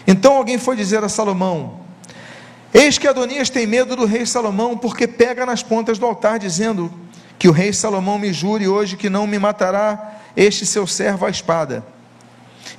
Então 0.08 0.36
alguém 0.36 0.58
foi 0.58 0.76
dizer 0.76 1.04
a 1.04 1.10
Salomão: 1.10 1.80
Eis 2.74 2.98
que 2.98 3.08
Adonias 3.08 3.50
tem 3.50 3.68
medo 3.68 3.96
do 3.96 4.06
rei 4.06 4.26
Salomão, 4.26 4.78
porque 4.78 5.08
pega 5.08 5.46
nas 5.46 5.62
pontas 5.62 6.00
do 6.00 6.06
altar, 6.06 6.40
dizendo 6.40 6.92
que 7.38 7.48
o 7.48 7.52
rei 7.52 7.74
Salomão 7.74 8.18
me 8.18 8.32
jure 8.32 8.68
hoje 8.68 8.96
que 8.98 9.10
não 9.10 9.28
me 9.28 9.38
matará 9.38 10.20
este 10.36 10.66
seu 10.66 10.88
servo 10.88 11.26
à 11.26 11.30
espada. 11.30 11.86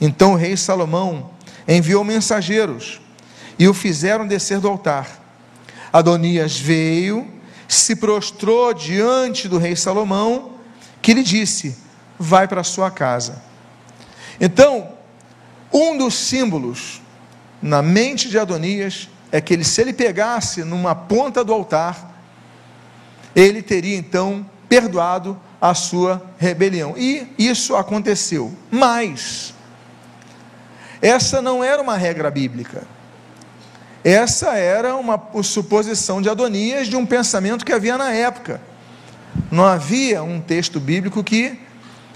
Então 0.01 0.33
o 0.33 0.37
rei 0.37 0.57
Salomão 0.57 1.31
enviou 1.69 2.03
mensageiros 2.03 3.01
e 3.59 3.69
o 3.69 3.75
fizeram 3.75 4.27
descer 4.27 4.59
do 4.59 4.69
altar. 4.69 5.21
Adonias 5.93 6.59
veio 6.59 7.27
se 7.69 7.97
prostrou 7.97 8.73
diante 8.75 9.49
do 9.49 9.59
rei 9.59 9.75
Salomão, 9.77 10.53
que 11.01 11.15
lhe 11.15 11.23
disse: 11.23 11.77
Vai 12.19 12.47
para 12.47 12.61
a 12.61 12.65
sua 12.65 12.91
casa. 12.91 13.43
Então, 14.41 14.93
um 15.73 15.97
dos 15.97 16.15
símbolos 16.15 17.01
na 17.61 17.81
mente 17.81 18.29
de 18.29 18.39
Adonias 18.39 19.09
é 19.31 19.41
que 19.41 19.55
ele, 19.55 19.65
se 19.65 19.81
ele 19.81 19.93
pegasse 19.93 20.63
numa 20.65 20.95
ponta 20.95 21.45
do 21.45 21.53
altar, 21.53 22.13
ele 23.35 23.63
teria 23.63 23.97
então 23.97 24.45
perdoado 24.69 25.41
a 25.61 25.75
sua 25.75 26.23
rebelião. 26.39 26.95
E 26.97 27.33
isso 27.39 27.77
aconteceu. 27.77 28.53
Mas, 28.71 29.55
essa 31.01 31.41
não 31.41 31.63
era 31.65 31.81
uma 31.81 31.97
regra 31.97 32.31
bíblica. 32.31 32.87
Essa 34.05 34.57
era 34.57 34.97
uma 34.97 35.21
suposição 35.43 36.21
de 36.21 36.29
Adonias 36.29 36.89
de 36.89 36.97
um 36.97 37.07
pensamento 37.07 37.65
que 37.65 37.73
havia 37.73 37.97
na 37.97 38.13
época. 38.13 38.61
Não 39.51 39.65
havia 39.65 40.23
um 40.23 40.41
texto 40.41 40.81
bíblico 40.81 41.23
que 41.23 41.59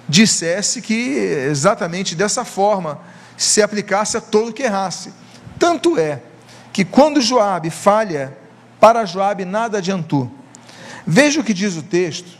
dissesse 0.09 0.83
que 0.83 1.14
exatamente 1.49 2.14
dessa 2.14 2.45
forma 2.45 3.00
se 3.37 3.62
aplicasse 3.62 4.16
a 4.16 4.21
todo 4.21 4.52
que 4.52 4.64
errasse. 4.64 5.12
Tanto 5.59 5.99
é 5.99 6.23
que 6.73 6.85
quando 6.85 7.21
Joabe 7.21 7.71
falha, 7.71 8.37
para 8.81 9.05
Joabe 9.05 9.45
nada 9.45 9.78
adiantou. 9.78 10.31
Veja 11.07 11.40
o 11.40 11.45
que 11.45 11.55
diz 11.55 11.76
o 11.76 11.83
texto 11.83 12.37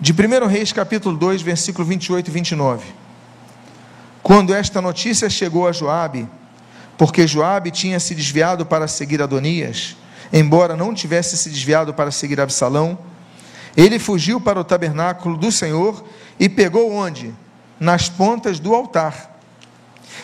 de 0.00 0.12
1 0.12 0.46
Reis 0.46 0.72
capítulo 0.72 1.16
2, 1.16 1.42
versículo 1.42 1.86
28 1.86 2.28
e 2.28 2.30
29. 2.30 2.86
Quando 4.22 4.54
esta 4.54 4.80
notícia 4.80 5.28
chegou 5.28 5.68
a 5.68 5.72
Joabe, 5.72 6.28
porque 6.98 7.28
Joabe 7.28 7.70
tinha 7.70 8.00
se 8.00 8.12
desviado 8.12 8.66
para 8.66 8.88
seguir 8.88 9.22
Adonias, 9.22 9.96
embora 10.32 10.76
não 10.76 10.92
tivesse 10.92 11.36
se 11.36 11.48
desviado 11.48 11.94
para 11.94 12.10
seguir 12.10 12.40
Absalão. 12.40 12.98
Ele 13.76 14.00
fugiu 14.00 14.40
para 14.40 14.58
o 14.58 14.64
tabernáculo 14.64 15.36
do 15.36 15.52
Senhor 15.52 16.04
e 16.40 16.48
pegou 16.48 16.92
onde? 16.92 17.32
Nas 17.78 18.08
pontas 18.08 18.58
do 18.58 18.74
altar. 18.74 19.38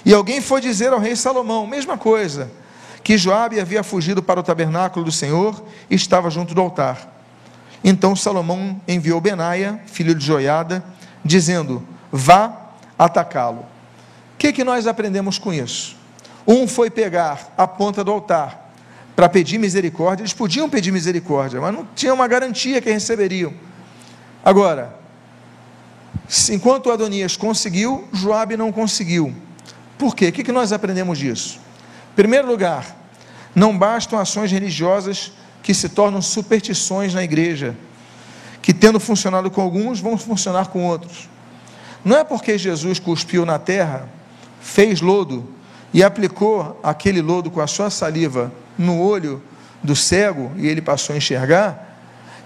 E 0.05 0.13
alguém 0.13 0.41
foi 0.41 0.61
dizer 0.61 0.93
ao 0.93 0.99
rei 0.99 1.15
Salomão, 1.15 1.65
mesma 1.65 1.97
coisa, 1.97 2.51
que 3.05 3.17
Joabe 3.17 3.61
havia 3.61 3.85
fugido 3.85 4.21
para 4.21 4.41
o 4.41 4.43
tabernáculo 4.43 5.05
do 5.05 5.13
Senhor 5.13 5.63
e 5.89 5.95
estava 5.95 6.29
junto 6.29 6.55
do 6.55 6.61
altar. 6.61 7.15
Então 7.85 8.17
Salomão 8.17 8.81
enviou 8.89 9.21
Benaia, 9.21 9.81
filho 9.87 10.15
de 10.15 10.27
Joiada, 10.27 10.85
dizendo: 11.25 11.87
Vá 12.11 12.71
atacá-lo. 12.99 13.61
O 13.61 14.37
que, 14.39 14.53
que 14.53 14.65
nós 14.65 14.89
aprendemos 14.89 15.39
com 15.39 15.53
isso? 15.53 16.03
Um 16.47 16.69
foi 16.69 16.91
pegar 16.91 17.53
a 17.57 17.67
ponta 17.67 18.05
do 18.05 18.11
altar 18.11 18.73
para 19.17 19.29
pedir 19.29 19.59
misericórdia. 19.59 20.23
Eles 20.23 20.33
podiam 20.33 20.69
pedir 20.69 20.91
misericórdia, 20.93 21.61
mas 21.61 21.75
não 21.75 21.87
tinha 21.95 22.13
uma 22.13 22.29
garantia 22.29 22.81
que 22.81 22.91
receberiam. 22.91 23.53
Agora, 24.45 24.99
enquanto 26.51 26.91
Adonias 26.91 27.37
conseguiu, 27.37 28.07
Joabe 28.13 28.57
não 28.57 28.71
conseguiu. 28.71 29.35
Por 29.97 30.15
quê? 30.15 30.29
O 30.29 30.33
que 30.33 30.53
nós 30.53 30.73
aprendemos 30.73 31.19
disso? 31.19 31.59
Em 32.13 32.15
primeiro 32.15 32.47
lugar, 32.47 32.95
não 33.55 33.77
bastam 33.77 34.19
ações 34.19 34.51
religiosas 34.51 35.33
que 35.63 35.73
se 35.73 35.89
tornam 35.89 36.21
superstições 36.21 37.15
na 37.15 37.23
igreja, 37.25 37.75
que 38.61 38.75
tendo 38.75 39.01
funcionado 39.01 39.51
com 39.51 39.61
alguns, 39.63 40.01
vão 40.01 40.19
funcionar 40.19 40.69
com 40.69 40.85
outros. 40.85 41.29
Não 42.05 42.19
é 42.19 42.25
porque 42.25 42.59
Jesus 42.59 42.99
cuspiu 42.99 43.47
na 43.47 43.59
terra, 43.59 44.09
fez 44.61 45.01
lodo, 45.01 45.49
e 45.95 46.03
aplicou 46.03 46.79
aquele 46.83 47.23
lodo 47.23 47.53
com 47.53 47.61
a 47.61 47.69
sua 47.69 47.89
saliva 47.89 48.53
no 48.77 49.01
olho 49.01 49.41
do 49.81 49.95
cego 49.95 50.51
e 50.57 50.67
ele 50.67 50.83
passou 50.83 51.15
a 51.15 51.17
enxergar, 51.17 51.97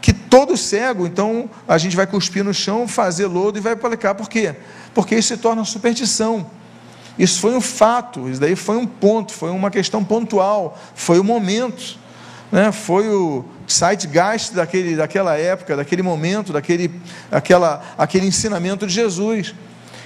que 0.02 0.12
todo 0.12 0.55
cego, 0.55 1.07
então 1.07 1.49
a 1.67 1.78
gente 1.78 1.97
vai 1.97 2.07
cuspir 2.07 2.45
no 2.45 2.52
chão, 2.52 2.87
fazer 2.87 3.26
lodo 3.26 3.57
e 3.57 3.61
vai 3.61 3.73
aplicar. 3.73 4.14
Por 4.14 4.28
quê? 4.28 4.55
Porque 4.95 5.17
isso 5.17 5.28
se 5.28 5.38
torna 5.38 5.64
superstição. 5.64 6.49
Isso 7.19 7.40
foi 7.40 7.57
um 7.57 7.61
fato, 7.61 8.28
isso 8.28 8.40
daí 8.40 8.55
foi 8.55 8.76
um 8.76 8.87
ponto, 8.87 9.33
foi 9.33 9.50
uma 9.50 9.71
questão 9.71 10.05
pontual, 10.05 10.78
foi 10.95 11.19
o 11.19 11.25
momento. 11.25 11.99
né, 12.52 12.71
foi 12.71 13.09
o 13.09 13.45
zeitgeist 13.69 14.52
daquele, 14.52 14.95
daquela 14.95 15.37
época, 15.37 15.76
daquele 15.76 16.02
momento, 16.02 16.52
daquele 16.52 16.90
aquela, 17.33 17.83
aquele 17.97 18.26
ensinamento 18.26 18.87
de 18.87 18.93
Jesus. 18.93 19.55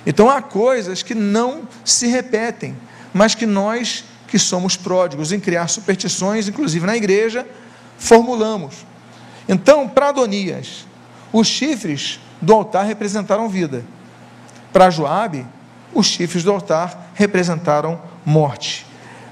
Então 0.07 0.31
há 0.31 0.41
coisas 0.41 1.03
que 1.03 1.15
não 1.15 1.63
se 1.85 2.07
repetem, 2.07 2.77
mas 3.12 3.35
que 3.35 3.47
nós, 3.47 4.04
que 4.28 4.38
somos 4.38 4.76
pródigos 4.76 5.33
em 5.33 5.40
criar 5.40 5.69
superstições, 5.69 6.49
inclusive 6.49 6.87
na 6.87 6.97
igreja, 6.97 7.47
formulamos. 7.99 8.87
Então, 9.49 9.88
para 9.88 10.09
Adonias, 10.09 10.87
os 11.33 11.47
chifres 11.47 12.21
do 12.40 12.52
altar 12.52 12.85
representaram 12.85 13.49
vida. 13.49 13.85
Para 14.73 14.90
Joabe, 14.90 15.47
os 15.95 16.07
chifres 16.07 16.42
do 16.42 16.50
altar 16.50 17.12
representaram 17.14 18.00
morte. 18.25 18.87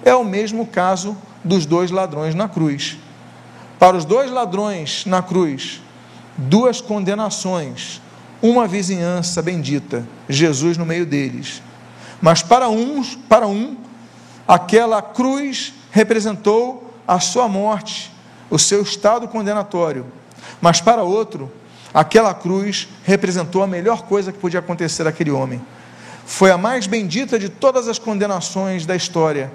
É 0.05 0.15
o 0.15 0.25
mesmo 0.25 0.67
caso 0.67 1.17
dos 1.43 1.67
dois 1.67 1.91
ladrões 1.91 2.35
na 2.35 2.49
cruz. 2.49 2.99
Para 3.79 3.97
os 3.97 4.05
dois 4.05 4.31
ladrões 4.31 5.05
na 5.07 5.23
cruz, 5.23 5.81
duas 6.37 6.81
condenações, 6.81 8.01
uma 8.43 8.67
vizinhança 8.67 9.43
bendita, 9.43 10.07
Jesus 10.29 10.77
no 10.77 10.87
meio 10.87 11.07
deles. 11.07 11.63
Mas 12.21 12.43
para 12.43 12.69
uns, 12.69 13.17
para 13.29 13.47
um, 13.47 13.77
aquela 14.47 15.01
cruz 15.01 15.73
representou 15.91 16.93
a 17.07 17.19
sua 17.19 17.49
morte, 17.49 18.13
o 18.51 18.59
seu 18.59 18.83
estado 18.83 19.27
condenatório. 19.29 20.07
Mas 20.61 20.81
para 20.81 21.03
outro, 21.03 21.51
aquela 21.93 22.35
cruz 22.35 22.89
representou 23.05 23.63
a 23.63 23.67
melhor 23.67 24.03
coisa 24.03 24.33
que 24.33 24.39
podia 24.39 24.61
acontecer 24.61 25.07
àquele 25.07 25.31
homem. 25.31 25.61
Foi 26.27 26.51
a 26.51 26.59
mais 26.59 26.87
bendita 26.87 27.39
de 27.39 27.49
todas 27.49 27.89
as 27.89 27.99
condenações 27.99 28.87
da 28.87 28.95
história 28.95 29.51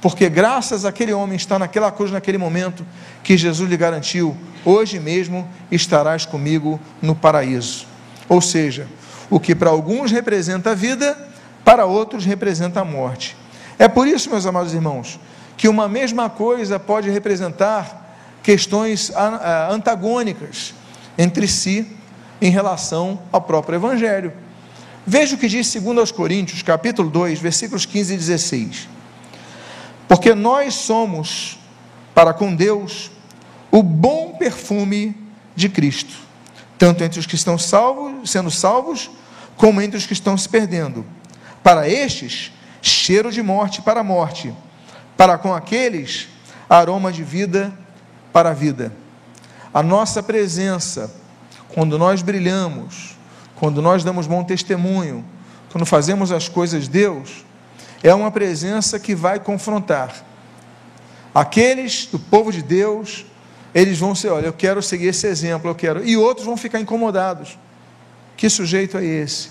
porque 0.00 0.28
graças 0.28 0.84
àquele 0.84 1.12
homem 1.12 1.36
estar 1.36 1.58
naquela 1.58 1.90
cruz 1.90 2.10
naquele 2.10 2.38
momento, 2.38 2.86
que 3.22 3.36
Jesus 3.36 3.68
lhe 3.68 3.76
garantiu: 3.76 4.36
hoje 4.64 4.98
mesmo 4.98 5.48
estarás 5.70 6.24
comigo 6.24 6.80
no 7.02 7.14
paraíso. 7.14 7.86
Ou 8.28 8.40
seja, 8.40 8.86
o 9.28 9.40
que 9.40 9.54
para 9.54 9.70
alguns 9.70 10.10
representa 10.10 10.70
a 10.70 10.74
vida, 10.74 11.27
para 11.68 11.84
outros 11.84 12.24
representa 12.24 12.80
a 12.80 12.84
morte. 12.84 13.36
É 13.78 13.86
por 13.86 14.08
isso, 14.08 14.30
meus 14.30 14.46
amados 14.46 14.72
irmãos, 14.72 15.20
que 15.54 15.68
uma 15.68 15.86
mesma 15.86 16.30
coisa 16.30 16.80
pode 16.80 17.10
representar 17.10 18.16
questões 18.42 19.12
antagônicas 19.70 20.72
entre 21.18 21.46
si 21.46 21.86
em 22.40 22.48
relação 22.48 23.20
ao 23.30 23.42
próprio 23.42 23.76
Evangelho. 23.76 24.32
Veja 25.06 25.34
o 25.34 25.38
que 25.38 25.46
diz 25.46 25.70
2 25.70 26.10
Coríntios, 26.10 26.62
capítulo 26.62 27.10
2, 27.10 27.38
versículos 27.38 27.84
15 27.84 28.14
e 28.14 28.16
16. 28.16 28.88
Porque 30.08 30.34
nós 30.34 30.72
somos, 30.72 31.58
para 32.14 32.32
com 32.32 32.56
Deus, 32.56 33.10
o 33.70 33.82
bom 33.82 34.36
perfume 34.38 35.14
de 35.54 35.68
Cristo, 35.68 36.14
tanto 36.78 37.04
entre 37.04 37.20
os 37.20 37.26
que 37.26 37.34
estão 37.34 37.58
salvos, 37.58 38.30
sendo 38.30 38.50
salvos, 38.50 39.10
como 39.54 39.82
entre 39.82 39.98
os 39.98 40.06
que 40.06 40.14
estão 40.14 40.34
se 40.34 40.48
perdendo. 40.48 41.04
Para 41.62 41.88
estes, 41.88 42.52
cheiro 42.80 43.30
de 43.30 43.42
morte 43.42 43.82
para 43.82 44.00
a 44.00 44.04
morte, 44.04 44.54
para 45.16 45.36
com 45.36 45.52
aqueles, 45.54 46.28
aroma 46.68 47.12
de 47.12 47.22
vida 47.22 47.72
para 48.32 48.50
a 48.50 48.54
vida. 48.54 48.92
A 49.72 49.82
nossa 49.82 50.22
presença, 50.22 51.14
quando 51.68 51.98
nós 51.98 52.22
brilhamos, 52.22 53.16
quando 53.56 53.82
nós 53.82 54.04
damos 54.04 54.26
bom 54.26 54.44
testemunho, 54.44 55.24
quando 55.70 55.84
fazemos 55.84 56.32
as 56.32 56.48
coisas 56.48 56.84
de 56.84 56.90
Deus, 56.90 57.44
é 58.02 58.14
uma 58.14 58.30
presença 58.30 58.98
que 58.98 59.14
vai 59.14 59.40
confrontar. 59.40 60.24
Aqueles 61.34 62.06
do 62.06 62.18
povo 62.18 62.52
de 62.52 62.62
Deus, 62.62 63.26
eles 63.74 63.98
vão 63.98 64.14
ser, 64.14 64.30
olha, 64.30 64.46
eu 64.46 64.52
quero 64.52 64.82
seguir 64.82 65.08
esse 65.08 65.26
exemplo, 65.26 65.70
eu 65.70 65.74
quero. 65.74 66.04
E 66.04 66.16
outros 66.16 66.46
vão 66.46 66.56
ficar 66.56 66.80
incomodados. 66.80 67.58
Que 68.36 68.48
sujeito 68.48 68.96
é 68.96 69.04
esse? 69.04 69.50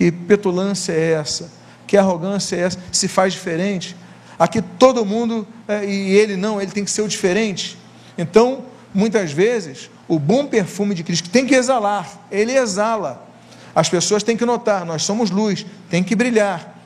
Que 0.00 0.10
petulância 0.10 0.94
é 0.94 1.12
essa? 1.12 1.52
Que 1.86 1.94
arrogância 1.94 2.56
é 2.56 2.60
essa? 2.60 2.78
Se 2.90 3.06
faz 3.06 3.34
diferente? 3.34 3.94
Aqui 4.38 4.62
todo 4.62 5.04
mundo, 5.04 5.46
é, 5.68 5.84
e 5.84 6.16
ele 6.16 6.38
não, 6.38 6.58
ele 6.58 6.70
tem 6.70 6.82
que 6.86 6.90
ser 6.90 7.02
o 7.02 7.08
diferente. 7.08 7.76
Então, 8.16 8.64
muitas 8.94 9.30
vezes, 9.30 9.90
o 10.08 10.18
bom 10.18 10.46
perfume 10.46 10.94
de 10.94 11.04
Cristo 11.04 11.28
tem 11.28 11.44
que 11.44 11.54
exalar, 11.54 12.08
ele 12.32 12.56
exala. 12.56 13.28
As 13.74 13.90
pessoas 13.90 14.22
têm 14.22 14.38
que 14.38 14.46
notar, 14.46 14.86
nós 14.86 15.02
somos 15.02 15.30
luz, 15.30 15.66
tem 15.90 16.02
que 16.02 16.16
brilhar. 16.16 16.82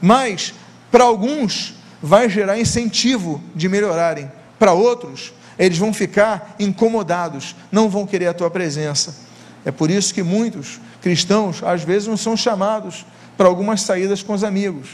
Mas, 0.00 0.54
para 0.90 1.04
alguns, 1.04 1.74
vai 2.02 2.30
gerar 2.30 2.58
incentivo 2.58 3.42
de 3.54 3.68
melhorarem. 3.68 4.32
Para 4.58 4.72
outros, 4.72 5.34
eles 5.58 5.76
vão 5.76 5.92
ficar 5.92 6.56
incomodados, 6.58 7.54
não 7.70 7.90
vão 7.90 8.06
querer 8.06 8.28
a 8.28 8.32
tua 8.32 8.48
presença. 8.48 9.23
É 9.64 9.70
por 9.70 9.90
isso 9.90 10.12
que 10.12 10.22
muitos 10.22 10.80
cristãos, 11.00 11.62
às 11.62 11.82
vezes, 11.82 12.08
não 12.08 12.16
são 12.16 12.36
chamados 12.36 13.06
para 13.36 13.46
algumas 13.46 13.82
saídas 13.82 14.22
com 14.22 14.32
os 14.34 14.44
amigos. 14.44 14.90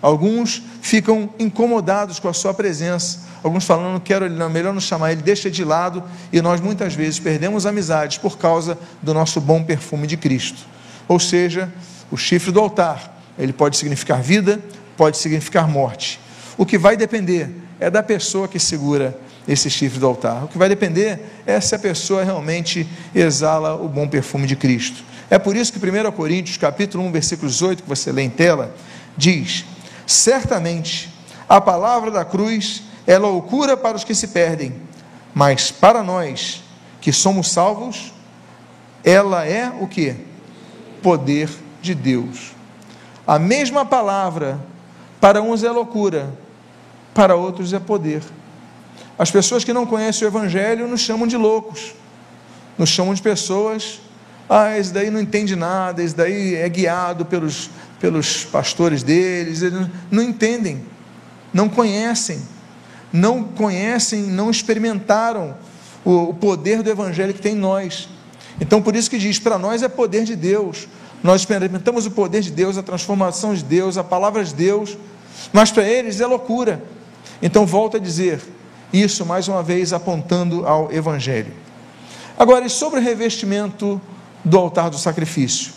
Alguns 0.00 0.62
ficam 0.80 1.30
incomodados 1.38 2.18
com 2.18 2.28
a 2.28 2.32
sua 2.32 2.54
presença. 2.54 3.20
Alguns 3.42 3.64
falam, 3.64 3.92
não 3.92 4.00
quero 4.00 4.24
ele, 4.24 4.34
não, 4.34 4.48
melhor 4.48 4.72
não 4.72 4.80
chamar 4.80 5.12
ele, 5.12 5.22
deixa 5.22 5.50
de 5.50 5.64
lado. 5.64 6.02
E 6.32 6.40
nós 6.40 6.60
muitas 6.60 6.94
vezes 6.94 7.18
perdemos 7.18 7.66
amizades 7.66 8.18
por 8.18 8.38
causa 8.38 8.78
do 9.02 9.14
nosso 9.14 9.40
bom 9.40 9.62
perfume 9.62 10.06
de 10.06 10.16
Cristo. 10.16 10.66
Ou 11.06 11.18
seja, 11.18 11.72
o 12.10 12.16
chifre 12.16 12.52
do 12.52 12.60
altar 12.60 13.16
ele 13.38 13.52
pode 13.52 13.76
significar 13.76 14.20
vida, 14.20 14.60
pode 14.96 15.16
significar 15.16 15.68
morte. 15.68 16.20
O 16.56 16.66
que 16.66 16.76
vai 16.76 16.96
depender 16.96 17.50
é 17.78 17.88
da 17.88 18.02
pessoa 18.02 18.48
que 18.48 18.58
segura 18.58 19.18
esse 19.48 19.70
chifre 19.70 19.98
do 19.98 20.06
altar. 20.06 20.44
O 20.44 20.48
que 20.48 20.58
vai 20.58 20.68
depender 20.68 21.18
é 21.46 21.58
se 21.58 21.74
a 21.74 21.78
pessoa 21.78 22.22
realmente 22.22 22.86
exala 23.14 23.74
o 23.74 23.88
bom 23.88 24.06
perfume 24.06 24.46
de 24.46 24.54
Cristo. 24.54 25.02
É 25.30 25.38
por 25.38 25.56
isso 25.56 25.72
que 25.72 25.78
1 25.78 26.12
Coríntios, 26.12 26.58
capítulo 26.58 27.04
1, 27.04 27.12
versículo 27.12 27.50
18, 27.50 27.82
que 27.82 27.88
você 27.88 28.12
lê 28.12 28.22
em 28.22 28.30
tela, 28.30 28.74
diz: 29.16 29.64
Certamente 30.06 31.10
a 31.48 31.60
palavra 31.60 32.10
da 32.10 32.24
cruz 32.24 32.82
é 33.06 33.16
loucura 33.16 33.76
para 33.76 33.96
os 33.96 34.04
que 34.04 34.14
se 34.14 34.28
perdem, 34.28 34.74
mas 35.34 35.70
para 35.70 36.02
nós 36.02 36.62
que 37.00 37.12
somos 37.12 37.50
salvos, 37.50 38.12
ela 39.02 39.46
é 39.46 39.72
o 39.80 39.86
que? 39.86 40.14
Poder 41.02 41.48
de 41.80 41.94
Deus. 41.94 42.52
A 43.26 43.38
mesma 43.38 43.84
palavra, 43.84 44.60
para 45.20 45.40
uns 45.40 45.62
é 45.62 45.70
loucura, 45.70 46.34
para 47.14 47.34
outros 47.34 47.72
é 47.72 47.78
poder. 47.78 48.22
As 49.18 49.30
pessoas 49.30 49.64
que 49.64 49.72
não 49.72 49.84
conhecem 49.84 50.26
o 50.26 50.30
Evangelho 50.30 50.86
nos 50.86 51.00
chamam 51.00 51.26
de 51.26 51.36
loucos, 51.36 51.94
nos 52.78 52.88
chamam 52.88 53.12
de 53.12 53.20
pessoas, 53.20 54.00
ah, 54.48 54.78
esse 54.78 54.92
daí 54.92 55.10
não 55.10 55.20
entende 55.20 55.56
nada, 55.56 56.02
esse 56.02 56.14
daí 56.14 56.54
é 56.54 56.68
guiado 56.68 57.26
pelos, 57.26 57.68
pelos 58.00 58.44
pastores 58.44 59.02
deles, 59.02 59.60
eles 59.60 59.88
não 60.10 60.22
entendem, 60.22 60.82
não 61.52 61.68
conhecem, 61.68 62.40
não 63.12 63.42
conhecem, 63.42 64.22
não 64.22 64.50
experimentaram 64.50 65.56
o, 66.04 66.30
o 66.30 66.34
poder 66.34 66.82
do 66.82 66.88
Evangelho 66.88 67.34
que 67.34 67.42
tem 67.42 67.54
em 67.54 67.58
nós. 67.58 68.08
Então, 68.60 68.80
por 68.80 68.94
isso 68.94 69.10
que 69.10 69.18
diz: 69.18 69.38
para 69.38 69.58
nós 69.58 69.82
é 69.82 69.88
poder 69.88 70.24
de 70.24 70.36
Deus, 70.36 70.88
nós 71.22 71.42
experimentamos 71.42 72.06
o 72.06 72.10
poder 72.10 72.40
de 72.40 72.50
Deus, 72.50 72.78
a 72.78 72.82
transformação 72.82 73.52
de 73.52 73.64
Deus, 73.64 73.98
a 73.98 74.04
palavra 74.04 74.44
de 74.44 74.54
Deus, 74.54 74.96
mas 75.52 75.70
para 75.70 75.82
eles 75.82 76.20
é 76.20 76.26
loucura. 76.26 76.82
Então, 77.42 77.66
volto 77.66 77.96
a 77.96 78.00
dizer, 78.00 78.40
isso 78.92 79.24
mais 79.24 79.48
uma 79.48 79.62
vez 79.62 79.92
apontando 79.92 80.66
ao 80.66 80.92
Evangelho. 80.92 81.52
Agora, 82.38 82.64
e 82.64 82.70
sobre 82.70 83.00
o 83.00 83.02
revestimento 83.02 84.00
do 84.44 84.58
altar 84.58 84.90
do 84.90 84.98
sacrifício? 84.98 85.72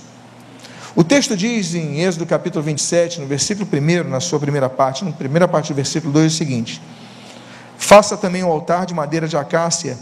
O 0.95 1.03
texto 1.03 1.37
diz 1.37 1.73
em 1.73 2.01
Êxodo 2.01 2.25
capítulo 2.25 2.63
27, 2.63 3.21
no 3.21 3.25
versículo 3.25 3.67
1, 3.71 4.09
na 4.09 4.19
sua 4.19 4.39
primeira 4.39 4.69
parte, 4.69 5.05
na 5.05 5.11
primeira 5.11 5.47
parte 5.47 5.69
do 5.69 5.75
versículo 5.75 6.11
2, 6.13 6.25
é 6.25 6.27
o 6.27 6.37
seguinte: 6.37 6.81
Faça 7.77 8.17
também 8.17 8.43
o 8.43 8.51
altar 8.51 8.85
de 8.85 8.93
madeira 8.93 9.27
de 9.27 9.37
acácia, 9.37 9.97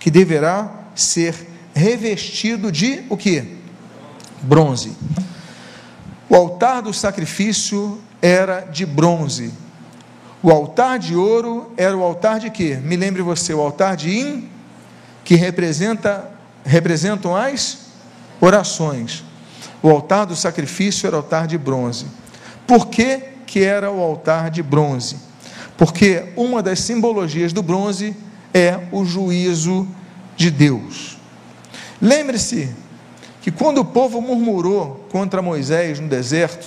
que 0.00 0.10
deverá 0.10 0.70
ser 0.94 1.34
revestido 1.74 2.72
de 2.72 3.04
o 3.10 3.16
que? 3.16 3.56
bronze. 4.42 4.92
O 6.28 6.34
altar 6.34 6.82
do 6.82 6.92
sacrifício 6.92 8.00
era 8.20 8.60
de 8.60 8.86
bronze. 8.86 9.52
O 10.42 10.50
altar 10.50 10.98
de 10.98 11.16
ouro 11.16 11.72
era 11.76 11.96
o 11.96 12.02
altar 12.02 12.38
de 12.38 12.50
quê? 12.50 12.78
Me 12.82 12.96
lembre 12.96 13.22
você, 13.22 13.54
o 13.54 13.60
altar 13.60 13.96
de 13.96 14.10
In, 14.10 14.48
que 15.24 15.34
representa 15.34 16.30
representam 16.64 17.34
as 17.34 17.78
orações. 18.40 19.24
O 19.82 19.88
altar 19.88 20.26
do 20.26 20.34
sacrifício 20.34 21.06
era 21.06 21.16
o 21.16 21.20
altar 21.20 21.46
de 21.46 21.56
bronze. 21.56 22.06
Por 22.66 22.88
que, 22.88 23.22
que 23.46 23.60
era 23.62 23.90
o 23.90 24.00
altar 24.00 24.50
de 24.50 24.62
bronze? 24.62 25.16
Porque 25.78 26.32
uma 26.36 26.62
das 26.62 26.80
simbologias 26.80 27.52
do 27.52 27.62
bronze 27.62 28.16
é 28.52 28.80
o 28.90 29.04
juízo 29.04 29.86
de 30.36 30.50
Deus. 30.50 31.16
Lembre-se 32.02 32.74
que 33.40 33.50
quando 33.50 33.78
o 33.78 33.84
povo 33.84 34.20
murmurou 34.20 35.06
contra 35.10 35.40
Moisés 35.40 36.00
no 36.00 36.08
deserto, 36.08 36.66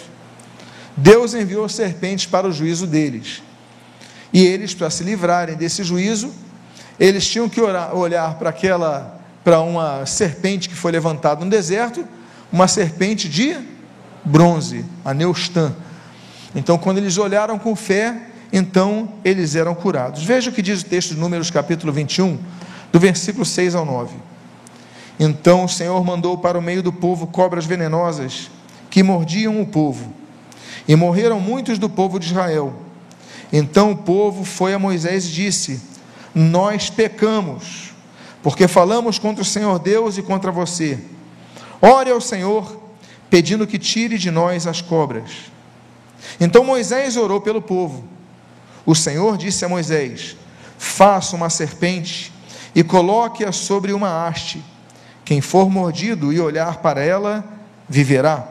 Deus 0.95 1.33
enviou 1.33 1.67
serpentes 1.67 2.25
para 2.25 2.47
o 2.47 2.51
juízo 2.51 2.87
deles. 2.87 3.43
E 4.31 4.45
eles, 4.45 4.73
para 4.73 4.89
se 4.89 5.03
livrarem 5.03 5.55
desse 5.55 5.83
juízo, 5.83 6.31
eles 6.99 7.27
tinham 7.27 7.49
que 7.49 7.59
orar, 7.61 7.95
olhar 7.95 8.35
para 8.35 8.49
aquela 8.49 9.17
para 9.43 9.61
uma 9.61 10.05
serpente 10.05 10.67
que 10.67 10.75
foi 10.75 10.91
levantada 10.91 11.43
no 11.43 11.49
deserto, 11.49 12.05
uma 12.51 12.67
serpente 12.67 13.27
de 13.29 13.57
bronze, 14.23 14.85
a 15.03 15.13
Neustã. 15.13 15.73
Então, 16.53 16.77
quando 16.77 16.97
eles 16.97 17.17
olharam 17.17 17.57
com 17.57 17.75
fé, 17.75 18.29
então 18.51 19.13
eles 19.23 19.55
eram 19.55 19.73
curados. 19.73 20.23
Veja 20.23 20.49
o 20.49 20.53
que 20.53 20.61
diz 20.61 20.81
o 20.81 20.85
texto 20.85 21.13
de 21.13 21.19
Números, 21.19 21.49
capítulo 21.49 21.93
21, 21.93 22.37
do 22.91 22.99
versículo 22.99 23.45
6 23.45 23.75
ao 23.75 23.85
9. 23.85 24.15
Então 25.19 25.65
o 25.65 25.69
Senhor 25.69 26.03
mandou 26.03 26.37
para 26.37 26.57
o 26.57 26.61
meio 26.61 26.81
do 26.81 26.93
povo 26.93 27.27
cobras 27.27 27.65
venenosas 27.65 28.49
que 28.89 29.03
mordiam 29.03 29.61
o 29.61 29.67
povo, 29.67 30.13
e 30.87 30.95
morreram 30.95 31.39
muitos 31.39 31.77
do 31.77 31.89
povo 31.89 32.19
de 32.19 32.27
Israel. 32.27 32.73
Então 33.51 33.91
o 33.91 33.97
povo 33.97 34.43
foi 34.43 34.73
a 34.73 34.79
Moisés 34.79 35.25
e 35.25 35.31
disse: 35.31 35.81
Nós 36.33 36.89
pecamos, 36.89 37.93
porque 38.43 38.67
falamos 38.67 39.17
contra 39.17 39.41
o 39.41 39.45
Senhor 39.45 39.79
Deus 39.79 40.17
e 40.17 40.21
contra 40.21 40.51
você. 40.51 40.99
Ore 41.81 42.11
ao 42.11 42.21
Senhor, 42.21 42.79
pedindo 43.29 43.65
que 43.65 43.79
tire 43.79 44.17
de 44.17 44.29
nós 44.29 44.67
as 44.67 44.81
cobras. 44.81 45.31
Então 46.39 46.63
Moisés 46.63 47.17
orou 47.17 47.41
pelo 47.41 47.61
povo. 47.61 48.03
O 48.85 48.93
Senhor 48.93 49.37
disse 49.37 49.65
a 49.65 49.69
Moisés: 49.69 50.35
Faça 50.77 51.35
uma 51.35 51.49
serpente 51.49 52.31
e 52.75 52.83
coloque-a 52.83 53.51
sobre 53.51 53.93
uma 53.93 54.27
haste. 54.27 54.63
Quem 55.25 55.41
for 55.41 55.69
mordido 55.69 56.31
e 56.31 56.39
olhar 56.39 56.77
para 56.77 57.03
ela, 57.03 57.43
viverá. 57.87 58.47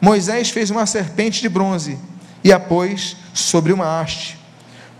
Moisés 0.00 0.50
fez 0.50 0.70
uma 0.70 0.86
serpente 0.86 1.40
de 1.40 1.48
bronze 1.48 1.98
e 2.44 2.52
a 2.52 2.60
pôs 2.60 3.16
sobre 3.32 3.72
uma 3.72 4.00
haste. 4.00 4.38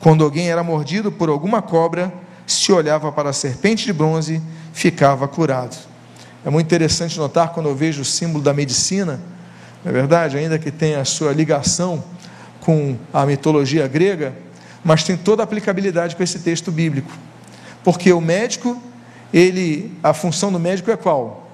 Quando 0.00 0.24
alguém 0.24 0.48
era 0.48 0.64
mordido 0.64 1.12
por 1.12 1.28
alguma 1.28 1.60
cobra, 1.60 2.12
se 2.46 2.72
olhava 2.72 3.12
para 3.12 3.30
a 3.30 3.32
serpente 3.32 3.84
de 3.84 3.92
bronze, 3.92 4.42
ficava 4.72 5.28
curado. 5.28 5.76
É 6.44 6.50
muito 6.50 6.66
interessante 6.66 7.18
notar 7.18 7.52
quando 7.52 7.68
eu 7.68 7.76
vejo 7.76 8.02
o 8.02 8.04
símbolo 8.04 8.42
da 8.42 8.52
medicina, 8.52 9.20
não 9.84 9.90
é 9.90 9.92
verdade? 9.92 10.36
Ainda 10.36 10.58
que 10.58 10.70
tenha 10.70 11.00
a 11.00 11.04
sua 11.04 11.32
ligação 11.32 12.02
com 12.60 12.96
a 13.12 13.26
mitologia 13.26 13.86
grega, 13.86 14.34
mas 14.82 15.04
tem 15.04 15.16
toda 15.16 15.42
a 15.42 15.44
aplicabilidade 15.44 16.16
com 16.16 16.22
esse 16.22 16.38
texto 16.38 16.72
bíblico. 16.72 17.10
Porque 17.82 18.12
o 18.12 18.20
médico, 18.20 18.82
ele, 19.32 19.92
a 20.02 20.14
função 20.14 20.50
do 20.50 20.58
médico 20.58 20.90
é 20.90 20.96
qual? 20.96 21.50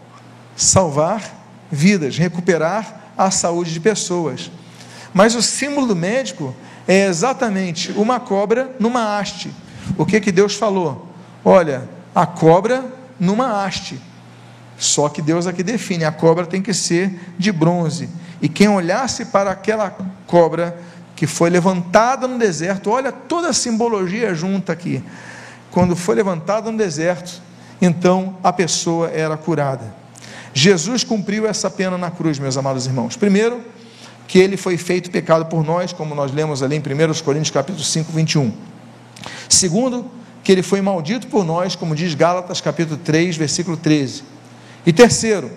Salvar 0.57 1.38
vidas, 1.70 2.16
recuperar 2.16 3.12
a 3.16 3.31
saúde 3.31 3.72
de 3.72 3.81
pessoas. 3.81 4.50
Mas 5.12 5.35
o 5.35 5.42
símbolo 5.42 5.87
do 5.87 5.96
médico 5.96 6.55
é 6.87 7.07
exatamente 7.07 7.92
uma 7.92 8.20
cobra 8.20 8.75
numa 8.79 9.18
haste. 9.18 9.53
O 9.96 10.07
que 10.07 10.20
que 10.20 10.33
Deus 10.33 10.55
falou? 10.55 11.09
Olha, 11.44 11.88
a 12.14 12.27
cobra 12.27 12.85
numa 13.18 13.64
haste. 13.64 14.01
Só 14.79 15.09
que 15.09 15.20
Deus 15.20 15.46
aqui 15.46 15.62
define, 15.62 16.05
a 16.05 16.12
cobra 16.12 16.46
tem 16.46 16.62
que 16.62 16.73
ser 16.73 17.35
de 17.38 17.53
bronze. 17.53 18.09
E 18.40 18.49
quem 18.49 18.68
olhasse 18.68 19.27
para 19.27 19.51
aquela 19.51 19.94
cobra 20.27 20.79
que 21.14 21.27
foi 21.27 21.51
levantada 21.51 22.27
no 22.27 22.38
deserto, 22.38 22.90
olha 22.90 23.12
toda 23.12 23.51
a 23.51 23.53
simbologia 23.53 24.35
junta 24.35 24.73
aqui. 24.73 25.05
Quando 25.70 25.94
foi 25.94 26.14
levantada 26.14 26.70
no 26.70 26.79
deserto, 26.79 27.42
então 27.81 28.37
a 28.42 28.53
pessoa 28.53 29.11
era 29.11 29.37
curada. 29.37 29.94
Jesus 30.55 31.05
cumpriu 31.05 31.46
essa 31.46 31.70
pena 31.70 31.99
na 31.99 32.11
cruz, 32.11 32.38
meus 32.38 32.57
amados 32.57 32.87
irmãos. 32.87 33.16
Primeiro, 33.16 33.61
que 34.31 34.38
ele 34.38 34.57
foi 34.57 34.77
feito 34.77 35.11
pecado 35.11 35.47
por 35.47 35.64
nós, 35.64 35.93
como 35.93 36.14
nós 36.14 36.31
lemos 36.31 36.62
ali 36.62 36.77
em 36.77 36.79
1 36.79 37.25
Coríntios 37.25 37.51
capítulo 37.51 37.83
5, 37.83 38.12
21. 38.12 38.53
Segundo, 39.49 40.09
que 40.45 40.53
ele 40.53 40.62
foi 40.62 40.81
maldito 40.81 41.27
por 41.27 41.45
nós, 41.45 41.75
como 41.75 41.97
diz 41.97 42.14
Gálatas 42.14 42.61
capítulo 42.61 42.97
3, 43.03 43.37
versículo 43.37 43.77
13. 43.77 44.23
E 44.87 44.93
terceiro, 44.93 45.51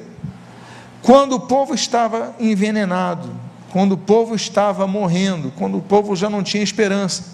quando 1.04 1.34
o 1.34 1.42
povo 1.42 1.76
estava 1.76 2.34
envenenado, 2.40 3.30
quando 3.70 3.92
o 3.92 3.98
povo 3.98 4.34
estava 4.34 4.88
morrendo, 4.88 5.54
quando 5.56 5.78
o 5.78 5.82
povo 5.82 6.16
já 6.16 6.28
não 6.28 6.42
tinha 6.42 6.64
esperança. 6.64 7.26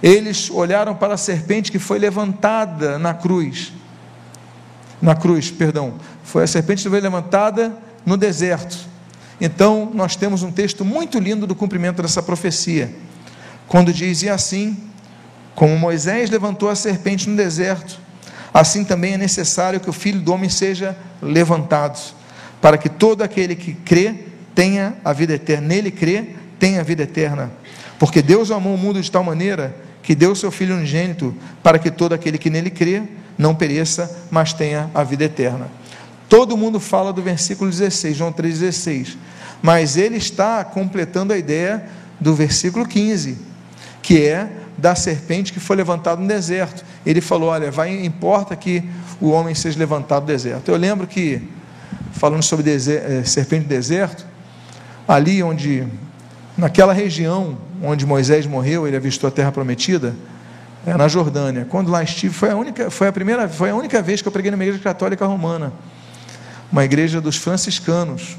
Eles 0.00 0.52
olharam 0.52 0.94
para 0.94 1.14
a 1.14 1.18
serpente 1.18 1.72
que 1.72 1.80
foi 1.80 1.98
levantada 1.98 2.96
na 2.96 3.12
cruz. 3.12 3.72
Na 5.02 5.16
cruz, 5.16 5.50
perdão. 5.50 5.94
Foi 6.22 6.44
a 6.44 6.46
serpente 6.46 6.84
que 6.84 6.88
foi 6.88 7.00
levantada 7.00 7.76
no 8.06 8.16
deserto. 8.16 8.89
Então, 9.40 9.90
nós 9.94 10.16
temos 10.16 10.42
um 10.42 10.52
texto 10.52 10.84
muito 10.84 11.18
lindo 11.18 11.46
do 11.46 11.54
cumprimento 11.54 12.02
dessa 12.02 12.22
profecia. 12.22 12.94
Quando 13.66 13.92
diz: 13.92 14.22
E 14.22 14.28
assim, 14.28 14.76
como 15.54 15.78
Moisés 15.78 16.30
levantou 16.30 16.68
a 16.68 16.74
serpente 16.74 17.28
no 17.28 17.36
deserto, 17.36 17.98
assim 18.52 18.84
também 18.84 19.14
é 19.14 19.18
necessário 19.18 19.80
que 19.80 19.88
o 19.88 19.92
filho 19.92 20.20
do 20.20 20.32
homem 20.32 20.50
seja 20.50 20.96
levantado, 21.22 21.98
para 22.60 22.76
que 22.76 22.88
todo 22.88 23.22
aquele 23.22 23.54
que 23.54 23.74
crê 23.74 24.14
tenha 24.54 24.94
a 25.04 25.12
vida 25.12 25.34
eterna. 25.34 25.68
Nele 25.68 25.90
crê, 25.90 26.30
tenha 26.58 26.80
a 26.80 26.84
vida 26.84 27.04
eterna. 27.04 27.50
Porque 27.98 28.20
Deus 28.22 28.50
amou 28.50 28.74
o 28.74 28.78
mundo 28.78 29.00
de 29.00 29.10
tal 29.10 29.24
maneira 29.24 29.74
que 30.02 30.14
deu 30.14 30.34
seu 30.34 30.50
Filho 30.50 30.74
unigênito 30.74 31.34
para 31.62 31.78
que 31.78 31.90
todo 31.90 32.14
aquele 32.14 32.38
que 32.38 32.50
nele 32.50 32.70
crê 32.70 33.02
não 33.38 33.54
pereça, 33.54 34.24
mas 34.30 34.52
tenha 34.52 34.90
a 34.94 35.04
vida 35.04 35.24
eterna. 35.24 35.68
Todo 36.30 36.56
mundo 36.56 36.78
fala 36.78 37.12
do 37.12 37.20
versículo 37.20 37.68
16, 37.68 38.16
João 38.16 38.32
3,16, 38.32 39.16
mas 39.60 39.96
ele 39.96 40.16
está 40.16 40.62
completando 40.64 41.32
a 41.32 41.36
ideia 41.36 41.84
do 42.20 42.36
versículo 42.36 42.86
15, 42.86 43.36
que 44.00 44.22
é 44.22 44.48
da 44.78 44.94
serpente 44.94 45.52
que 45.52 45.58
foi 45.58 45.74
levantada 45.74 46.22
no 46.22 46.28
deserto. 46.28 46.84
Ele 47.04 47.20
falou: 47.20 47.48
Olha, 47.48 47.68
vai, 47.72 48.04
importa 48.06 48.54
que 48.54 48.88
o 49.20 49.30
homem 49.30 49.56
seja 49.56 49.76
levantado 49.76 50.22
do 50.22 50.26
deserto. 50.28 50.70
Eu 50.70 50.76
lembro 50.76 51.04
que, 51.04 51.42
falando 52.12 52.44
sobre 52.44 52.62
deserto, 52.62 53.10
eh, 53.10 53.24
serpente 53.24 53.64
do 53.64 53.68
deserto, 53.68 54.24
ali 55.08 55.42
onde, 55.42 55.84
naquela 56.56 56.92
região 56.92 57.58
onde 57.82 58.06
Moisés 58.06 58.46
morreu, 58.46 58.86
ele 58.86 58.96
avistou 58.96 59.26
a 59.26 59.32
terra 59.32 59.50
prometida, 59.50 60.14
é 60.86 60.96
na 60.96 61.08
Jordânia. 61.08 61.66
Quando 61.68 61.90
lá 61.90 62.04
estive, 62.04 62.32
foi 62.32 62.50
a 62.50 62.56
única, 62.56 62.88
foi 62.88 63.08
a 63.08 63.12
primeira, 63.12 63.48
foi 63.48 63.70
a 63.70 63.74
única 63.74 64.00
vez 64.00 64.22
que 64.22 64.28
eu 64.28 64.32
preguei 64.32 64.52
numa 64.52 64.62
igreja 64.62 64.80
católica 64.80 65.26
romana, 65.26 65.72
uma 66.70 66.84
igreja 66.84 67.20
dos 67.20 67.36
franciscanos. 67.36 68.36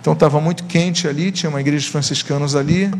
Então 0.00 0.12
estava 0.12 0.40
muito 0.40 0.64
quente 0.64 1.06
ali, 1.08 1.32
tinha 1.32 1.50
uma 1.50 1.60
igreja 1.60 1.84
dos 1.84 1.92
franciscanos 1.92 2.54
ali, 2.54 2.90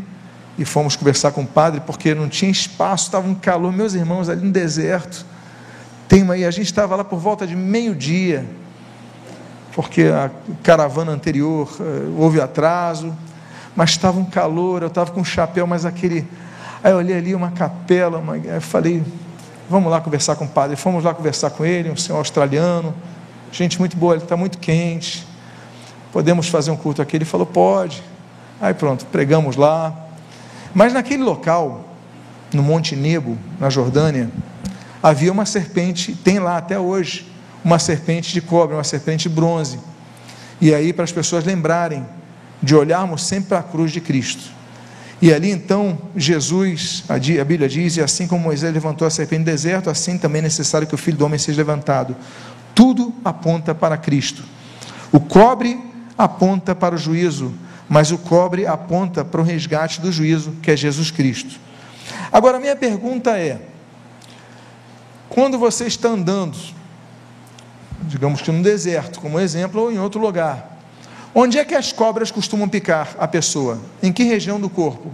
e 0.57 0.65
fomos 0.65 0.95
conversar 0.95 1.31
com 1.31 1.43
o 1.43 1.47
padre 1.47 1.81
porque 1.85 2.13
não 2.13 2.27
tinha 2.27 2.51
espaço, 2.51 3.05
estava 3.05 3.27
um 3.27 3.35
calor, 3.35 3.71
meus 3.71 3.93
irmãos 3.93 4.29
ali 4.29 4.45
no 4.45 4.51
deserto. 4.51 5.25
Tem 6.07 6.23
uma, 6.23 6.37
e 6.37 6.45
a 6.45 6.51
gente 6.51 6.65
estava 6.65 6.95
lá 6.95 7.03
por 7.03 7.19
volta 7.19 7.47
de 7.47 7.55
meio-dia 7.55 8.45
porque 9.73 10.03
a 10.03 10.29
caravana 10.61 11.11
anterior 11.11 11.69
uh, 11.79 12.21
houve 12.21 12.41
atraso, 12.41 13.15
mas 13.75 13.91
estava 13.91 14.19
um 14.19 14.25
calor, 14.25 14.81
eu 14.81 14.89
estava 14.89 15.11
com 15.11 15.21
um 15.21 15.25
chapéu, 15.25 15.65
mas 15.65 15.85
aquele. 15.85 16.27
Aí 16.83 16.91
eu 16.91 16.97
olhei 16.97 17.17
ali 17.17 17.33
uma 17.33 17.51
capela, 17.51 18.17
uma... 18.17 18.37
eu 18.37 18.61
falei, 18.61 19.01
vamos 19.69 19.89
lá 19.89 20.01
conversar 20.01 20.35
com 20.35 20.45
o 20.45 20.47
padre. 20.49 20.75
Fomos 20.75 21.03
lá 21.03 21.13
conversar 21.13 21.51
com 21.51 21.65
ele, 21.65 21.89
um 21.89 21.95
senhor 21.95 22.17
australiano, 22.17 22.93
gente 23.51 23.79
muito 23.79 23.97
boa, 23.97 24.15
ele 24.15 24.23
está 24.23 24.37
muito 24.37 24.57
quente. 24.57 25.25
Podemos 26.11 26.47
fazer 26.47 26.71
um 26.71 26.77
culto 26.77 27.01
aqui? 27.01 27.17
Ele 27.17 27.25
falou, 27.25 27.45
pode. 27.45 28.03
Aí 28.59 28.73
pronto, 28.73 29.05
pregamos 29.05 29.55
lá. 29.55 29.95
Mas 30.73 30.93
naquele 30.93 31.23
local, 31.23 31.85
no 32.53 32.63
Monte 32.63 32.95
Nebo, 32.95 33.37
na 33.59 33.69
Jordânia, 33.69 34.29
havia 35.01 35.31
uma 35.31 35.45
serpente, 35.45 36.13
tem 36.13 36.39
lá 36.39 36.57
até 36.57 36.79
hoje, 36.79 37.31
uma 37.63 37.79
serpente 37.79 38.33
de 38.33 38.41
cobre, 38.41 38.75
uma 38.75 38.83
serpente 38.83 39.29
de 39.29 39.35
bronze. 39.35 39.79
E 40.61 40.73
aí, 40.73 40.91
para 40.91 41.03
as 41.03 41.11
pessoas 41.11 41.43
lembrarem 41.45 42.05
de 42.61 42.75
olharmos 42.75 43.23
sempre 43.23 43.49
para 43.49 43.59
a 43.59 43.63
cruz 43.63 43.91
de 43.91 44.01
Cristo. 44.01 44.43
E 45.21 45.33
ali 45.33 45.51
então, 45.51 45.97
Jesus, 46.15 47.03
a 47.09 47.17
Bíblia 47.43 47.67
diz, 47.67 47.97
e 47.97 48.01
assim 48.01 48.25
como 48.25 48.43
Moisés 48.43 48.73
levantou 48.73 49.05
a 49.05 49.09
serpente 49.09 49.39
no 49.39 49.45
deserto, 49.45 49.89
assim 49.89 50.17
também 50.17 50.39
é 50.39 50.43
necessário 50.43 50.87
que 50.87 50.95
o 50.95 50.97
filho 50.97 51.17
do 51.17 51.25
homem 51.25 51.37
seja 51.37 51.57
levantado. 51.57 52.15
Tudo 52.79 53.13
aponta 53.25 53.75
para 53.75 53.97
Cristo. 53.97 54.41
O 55.11 55.19
cobre 55.19 55.77
aponta 56.17 56.73
para 56.73 56.95
o 56.95 56.97
juízo, 56.97 57.53
mas 57.89 58.09
o 58.09 58.17
cobre 58.17 58.65
aponta 58.65 59.25
para 59.25 59.41
o 59.41 59.43
resgate 59.43 59.99
do 59.99 60.13
juízo, 60.13 60.53
que 60.61 60.71
é 60.71 60.77
Jesus 60.77 61.11
Cristo. 61.11 61.59
Agora, 62.31 62.57
minha 62.57 62.77
pergunta 62.77 63.37
é: 63.37 63.59
quando 65.27 65.59
você 65.59 65.87
está 65.87 66.07
andando 66.07 66.55
digamos 68.01 68.41
que 68.41 68.51
no 68.51 68.63
deserto, 68.63 69.19
como 69.19 69.39
exemplo, 69.39 69.81
ou 69.81 69.91
em 69.91 69.99
outro 69.99 70.21
lugar. 70.21 70.77
Onde 71.35 71.59
é 71.59 71.65
que 71.65 71.75
as 71.75 71.91
cobras 71.91 72.31
costumam 72.31 72.67
picar 72.67 73.15
a 73.19 73.27
pessoa? 73.27 73.79
Em 74.01 74.11
que 74.11 74.23
região 74.23 74.59
do 74.59 74.69
corpo? 74.69 75.11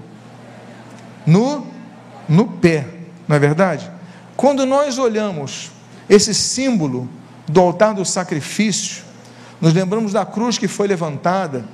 No, 1.25 1.65
no 2.29 2.47
pé, 2.47 2.87
não 3.27 3.35
é 3.35 3.39
verdade? 3.39 3.89
Quando 4.37 4.65
nós 4.65 4.97
olhamos 4.99 5.71
esse 6.07 6.33
símbolo 6.33 7.09
do 7.47 7.61
altar 7.61 7.93
do 7.93 8.05
sacrifício, 8.05 9.03
nos 9.61 9.73
lembramos 9.73 10.13
da 10.13 10.25
cruz 10.25 10.57
que 10.57 10.67
foi 10.67 10.87
levantada, 10.87 11.65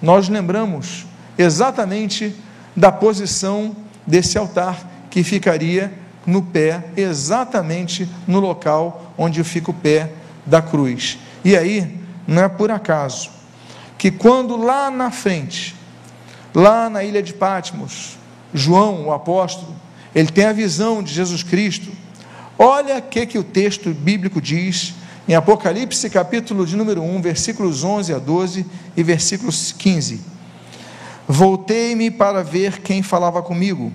nós 0.00 0.28
lembramos 0.28 1.06
exatamente 1.36 2.34
da 2.76 2.92
posição 2.92 3.74
desse 4.06 4.36
altar 4.36 4.90
que 5.10 5.22
ficaria 5.22 5.92
no 6.26 6.42
pé, 6.42 6.84
exatamente 6.96 8.08
no 8.26 8.40
local 8.40 9.12
onde 9.16 9.42
fica 9.44 9.70
o 9.70 9.74
pé 9.74 10.12
da 10.44 10.60
cruz. 10.60 11.18
E 11.44 11.56
aí, 11.56 11.98
não 12.26 12.42
é 12.42 12.48
por 12.48 12.70
acaso 12.70 13.30
que 13.98 14.10
quando 14.10 14.56
lá 14.56 14.90
na 14.90 15.10
frente, 15.10 15.74
lá 16.54 16.88
na 16.90 17.02
ilha 17.04 17.22
de 17.22 17.32
Patmos, 17.32 18.18
João, 18.52 19.06
o 19.06 19.12
apóstolo, 19.12 19.74
ele 20.14 20.28
tem 20.28 20.44
a 20.44 20.52
visão 20.52 21.02
de 21.02 21.12
Jesus 21.12 21.42
Cristo, 21.42 21.90
olha 22.58 22.98
o 22.98 23.02
que, 23.02 23.26
que 23.26 23.38
o 23.38 23.44
texto 23.44 23.90
bíblico 23.90 24.40
diz 24.40 24.94
em 25.26 25.34
Apocalipse, 25.34 26.10
capítulo 26.10 26.66
de 26.66 26.76
número 26.76 27.02
1, 27.02 27.22
versículos 27.22 27.82
11 27.82 28.12
a 28.12 28.18
12 28.18 28.66
e 28.94 29.02
versículos 29.02 29.72
15. 29.72 30.20
Voltei-me 31.26 32.10
para 32.10 32.44
ver 32.44 32.82
quem 32.82 33.02
falava 33.02 33.42
comigo, 33.42 33.90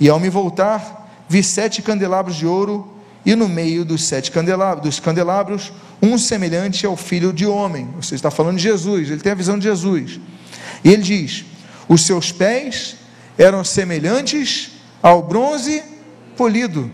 e 0.00 0.08
ao 0.08 0.18
me 0.18 0.28
voltar, 0.28 1.24
vi 1.28 1.42
sete 1.42 1.82
candelabros 1.82 2.34
de 2.34 2.46
ouro, 2.46 2.92
e 3.24 3.36
no 3.36 3.48
meio 3.48 3.84
dos 3.84 4.04
sete 4.04 4.32
candelabros, 4.32 4.82
dos 4.82 4.98
candelabros, 4.98 5.72
um 6.02 6.18
semelhante 6.18 6.84
ao 6.84 6.96
filho 6.96 7.32
de 7.32 7.46
homem. 7.46 7.88
Você 8.00 8.16
está 8.16 8.30
falando 8.30 8.56
de 8.56 8.62
Jesus, 8.62 9.10
ele 9.10 9.20
tem 9.20 9.30
a 9.30 9.36
visão 9.36 9.58
de 9.58 9.64
Jesus. 9.64 10.18
E 10.82 10.90
ele 10.90 11.02
diz: 11.02 11.44
Os 11.88 12.00
seus 12.00 12.32
pés 12.32 12.96
eram 13.38 13.62
semelhantes 13.62 14.72
ao 15.02 15.22
bronze 15.22 15.82
polido, 16.36 16.90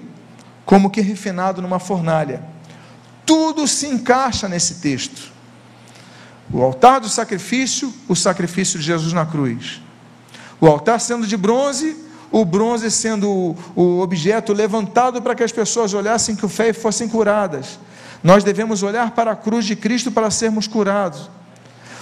como 0.66 0.90
que 0.90 1.00
refinado 1.00 1.62
numa 1.62 1.78
fornalha. 1.78 2.55
Tudo 3.26 3.66
se 3.66 3.88
encaixa 3.88 4.48
nesse 4.48 4.76
texto. 4.76 5.32
O 6.52 6.62
altar 6.62 7.00
do 7.00 7.08
sacrifício, 7.08 7.92
o 8.08 8.14
sacrifício 8.14 8.78
de 8.78 8.86
Jesus 8.86 9.12
na 9.12 9.26
cruz. 9.26 9.82
O 10.60 10.66
altar 10.66 11.00
sendo 11.00 11.26
de 11.26 11.36
bronze, 11.36 11.96
o 12.30 12.44
bronze 12.44 12.90
sendo 12.90 13.56
o, 13.74 14.00
objeto 14.00 14.52
levantado 14.52 15.20
para 15.20 15.34
que 15.34 15.42
as 15.42 15.52
pessoas 15.52 15.92
olhassem 15.92 16.36
com 16.36 16.48
fé 16.48 16.68
e 16.68 16.72
fossem 16.72 17.08
curadas. 17.08 17.78
Nós 18.22 18.44
devemos 18.44 18.82
olhar 18.82 19.10
para 19.10 19.32
a 19.32 19.36
cruz 19.36 19.64
de 19.64 19.74
Cristo 19.74 20.10
para 20.10 20.30
sermos 20.30 20.66
curados. 20.66 21.28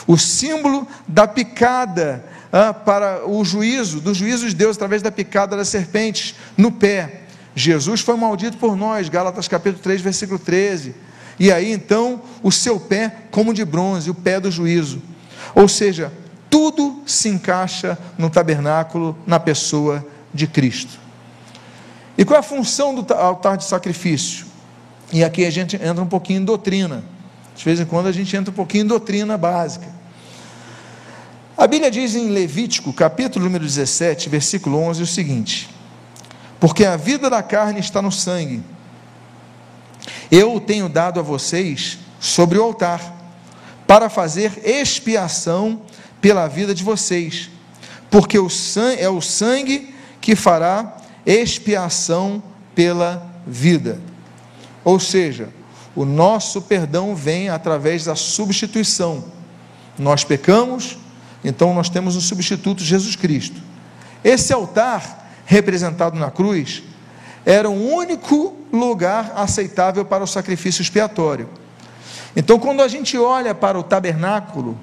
O 0.07 0.19
símbolo 0.19 0.87
da 1.09 1.27
picada 1.27 2.25
ah, 2.53 2.75
para 2.75 3.27
o 3.27 3.45
juízo, 3.45 4.01
do 4.01 4.13
juízo 4.13 4.47
de 4.47 4.55
Deus 4.55 4.77
através 4.77 5.01
da 5.01 5.11
picada 5.11 5.57
das 5.57 5.69
serpentes 5.69 6.35
no 6.57 6.71
pé. 6.71 7.23
Jesus 7.55 8.01
foi 8.01 8.17
maldito 8.17 8.59
por 8.59 8.77
nós, 8.77 9.09
Gálatas 9.09 9.49
capítulo 9.49 9.83
3, 9.83 10.03
versículo 10.03 10.39
13. 10.39 10.95
E 11.39 11.51
aí 11.51 11.73
então 11.73 12.23
o 12.43 12.53
seu 12.53 12.79
pé 12.79 13.15
como 13.31 13.53
de 13.53 13.65
bronze, 13.65 14.11
o 14.11 14.15
pé 14.15 14.39
do 14.39 14.51
juízo. 14.51 15.03
Ou 15.55 15.69
seja, 15.69 16.13
tudo 16.49 17.03
se 17.07 17.29
encaixa 17.29 17.99
no 18.17 18.31
tabernáculo, 18.31 19.17
na 19.27 19.41
pessoa 19.41 20.05
de 20.33 20.47
Cristo. 20.47 20.99
E 22.17 22.25
qual 22.25 22.37
é 22.37 22.41
a 22.41 22.43
função 22.43 22.95
do 22.95 23.13
altar 23.13 23.57
de 23.57 23.65
sacrifício? 23.65 24.47
E 25.13 25.25
aqui 25.25 25.45
a 25.45 25.51
gente 25.51 25.77
entra 25.77 26.03
um 26.03 26.07
pouquinho 26.07 26.41
em 26.41 26.45
doutrina. 26.45 27.05
De 27.57 27.65
vez 27.65 27.79
em 27.79 27.85
quando 27.85 28.07
a 28.07 28.13
gente 28.13 28.37
entra 28.37 28.51
um 28.51 28.55
pouquinho 28.55 28.85
em 28.85 28.87
doutrina 28.87 29.37
básica. 29.37 29.87
A 31.57 31.67
Bíblia 31.69 31.91
diz 31.91 32.17
em 32.17 32.31
Levítico, 32.31 32.93
capítulo 32.93 33.45
número 33.45 33.65
17, 33.65 34.29
versículo 34.29 34.79
11, 34.79 35.03
o 35.03 35.07
seguinte: 35.07 35.71
Porque 36.59 36.85
a 36.85 36.97
vida 36.97 37.31
da 37.31 37.43
carne 37.43 37.79
está 37.79 38.03
no 38.03 38.11
sangue. 38.11 38.61
Eu 40.31 40.55
o 40.55 40.61
tenho 40.61 40.89
dado 40.89 41.21
a 41.21 41.23
vocês 41.23 41.99
sobre 42.21 42.59
o 42.59 42.63
altar, 42.63 43.15
para 43.87 44.09
fazer 44.09 44.63
expiação 44.65 45.83
pela 46.21 46.49
vida 46.49 46.75
de 46.75 46.83
vocês, 46.83 47.51
porque 48.11 48.39
o 48.39 48.49
sangue, 48.49 49.03
é 49.03 49.09
o 49.09 49.21
sangue 49.21 49.95
que 50.21 50.35
fará 50.35 50.97
expiação 51.27 52.43
pela 52.75 53.31
vida. 53.47 54.01
Ou 54.83 54.99
seja, 54.99 55.51
o 55.95 56.05
nosso 56.05 56.63
perdão 56.63 57.15
vem 57.15 57.51
através 57.51 58.05
da 58.05 58.17
substituição. 58.17 59.25
Nós 59.99 60.25
pecamos, 60.25 60.99
então 61.45 61.75
nós 61.75 61.89
temos 61.89 62.17
um 62.17 62.21
substituto, 62.21 62.83
Jesus 62.83 63.17
Cristo. 63.17 63.61
Esse 64.25 64.53
altar, 64.53 65.31
representado 65.45 66.19
na 66.19 66.31
cruz, 66.31 66.83
era 67.45 67.69
o 67.69 67.93
único 67.95 68.57
lugar 68.73 69.33
aceitável 69.37 70.05
para 70.05 70.25
o 70.25 70.27
sacrifício 70.27 70.83
expiatório. 70.83 71.49
Então, 72.37 72.59
quando 72.59 72.83
a 72.83 72.89
gente 72.89 73.17
olha 73.17 73.55
para 73.55 73.79
o 73.79 73.83
tabernáculo, 73.83 74.79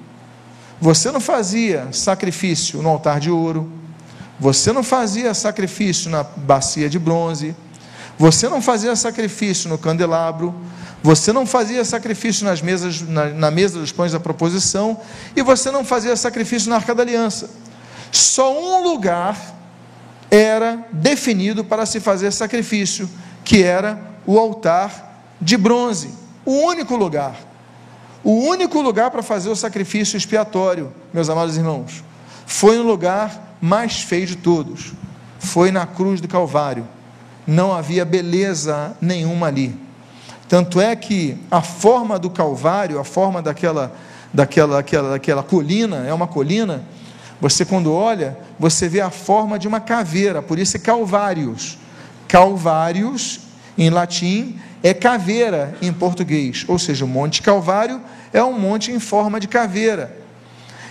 você 0.80 1.12
não 1.12 1.20
fazia 1.20 1.90
sacrifício 1.92 2.82
no 2.82 2.90
altar 2.90 3.20
de 3.20 3.30
ouro, 3.30 3.70
você 4.40 4.72
não 4.72 4.84
fazia 4.84 5.34
sacrifício 5.34 6.10
na 6.10 6.24
bacia 6.24 6.90
de 6.90 6.98
bronze, 6.98 7.56
você 8.18 8.48
não 8.48 8.62
fazia 8.62 8.96
sacrifício 8.96 9.70
no 9.70 9.78
candelabro, 9.78 10.54
você 11.04 11.34
não 11.34 11.46
fazia 11.46 11.84
sacrifício 11.84 12.46
nas 12.46 12.62
mesas, 12.62 13.02
na, 13.02 13.26
na 13.26 13.52
mesa 13.52 13.80
dos 13.80 13.92
pães 13.92 14.12
da 14.12 14.20
proposição, 14.20 15.00
e 15.36 15.42
você 15.42 15.72
não 15.72 15.84
fazia 15.84 16.16
sacrifício 16.16 16.70
na 16.70 16.78
arca 16.78 16.96
da 16.96 17.04
aliança. 17.04 17.50
Só 18.12 18.52
um 18.60 18.84
lugar 18.84 19.36
era 20.32 20.88
definido 20.92 21.64
para 21.64 21.86
se 21.86 22.00
fazer 22.00 22.32
sacrifício, 22.32 23.08
que 23.44 23.62
era 23.62 24.00
o 24.26 24.40
altar 24.40 25.26
de 25.40 25.58
bronze. 25.58 26.10
O 26.44 26.54
único 26.66 26.96
lugar. 26.96 27.36
O 28.24 28.32
único 28.32 28.82
lugar 28.82 29.12
para 29.12 29.22
fazer 29.22 29.50
o 29.50 29.56
sacrifício 29.56 30.18
expiatório, 30.18 30.92
meus 31.14 31.30
amados 31.30 31.58
irmãos, 31.58 32.04
foi 32.48 32.78
no 32.78 32.84
lugar 32.84 33.58
mais 33.60 34.02
feio 34.02 34.26
de 34.26 34.38
todos. 34.38 34.94
Foi 35.38 35.72
na 35.72 35.86
cruz 35.86 36.22
do 36.22 36.28
Calvário 36.28 36.88
não 37.46 37.74
havia 37.74 38.06
beleza 38.06 38.96
nenhuma 39.02 39.48
ali. 39.48 39.76
Tanto 40.48 40.82
é 40.82 40.96
que 40.96 41.38
a 41.50 41.62
forma 41.62 42.20
do 42.20 42.30
Calvário, 42.30 43.00
a 43.00 43.04
forma 43.04 43.42
daquela, 43.42 43.94
daquela, 44.34 44.76
daquela, 44.76 45.10
daquela 45.12 45.44
colina, 45.44 46.06
é 46.06 46.14
uma 46.14 46.28
colina, 46.28 46.84
você 47.42 47.66
quando 47.66 47.92
olha, 47.92 48.38
você 48.60 48.88
vê 48.88 49.02
a 49.02 49.10
forma 49.10 49.58
de 49.58 49.68
uma 49.68 49.80
caveira, 49.80 50.44
por 50.44 50.60
isso 50.60 50.78
é 50.78 50.80
Calvários. 50.80 51.78
Calvários, 52.28 53.40
em 53.76 53.90
latim, 53.90 54.60
é 54.84 54.94
caveira 54.94 55.76
em 55.82 55.92
português, 55.92 56.64
ou 56.68 56.78
seja, 56.78 57.04
o 57.04 57.08
Monte 57.08 57.42
Calvário 57.42 58.00
é 58.32 58.44
um 58.44 58.58
monte 58.58 58.92
em 58.92 59.00
forma 59.00 59.40
de 59.40 59.48
caveira. 59.48 60.16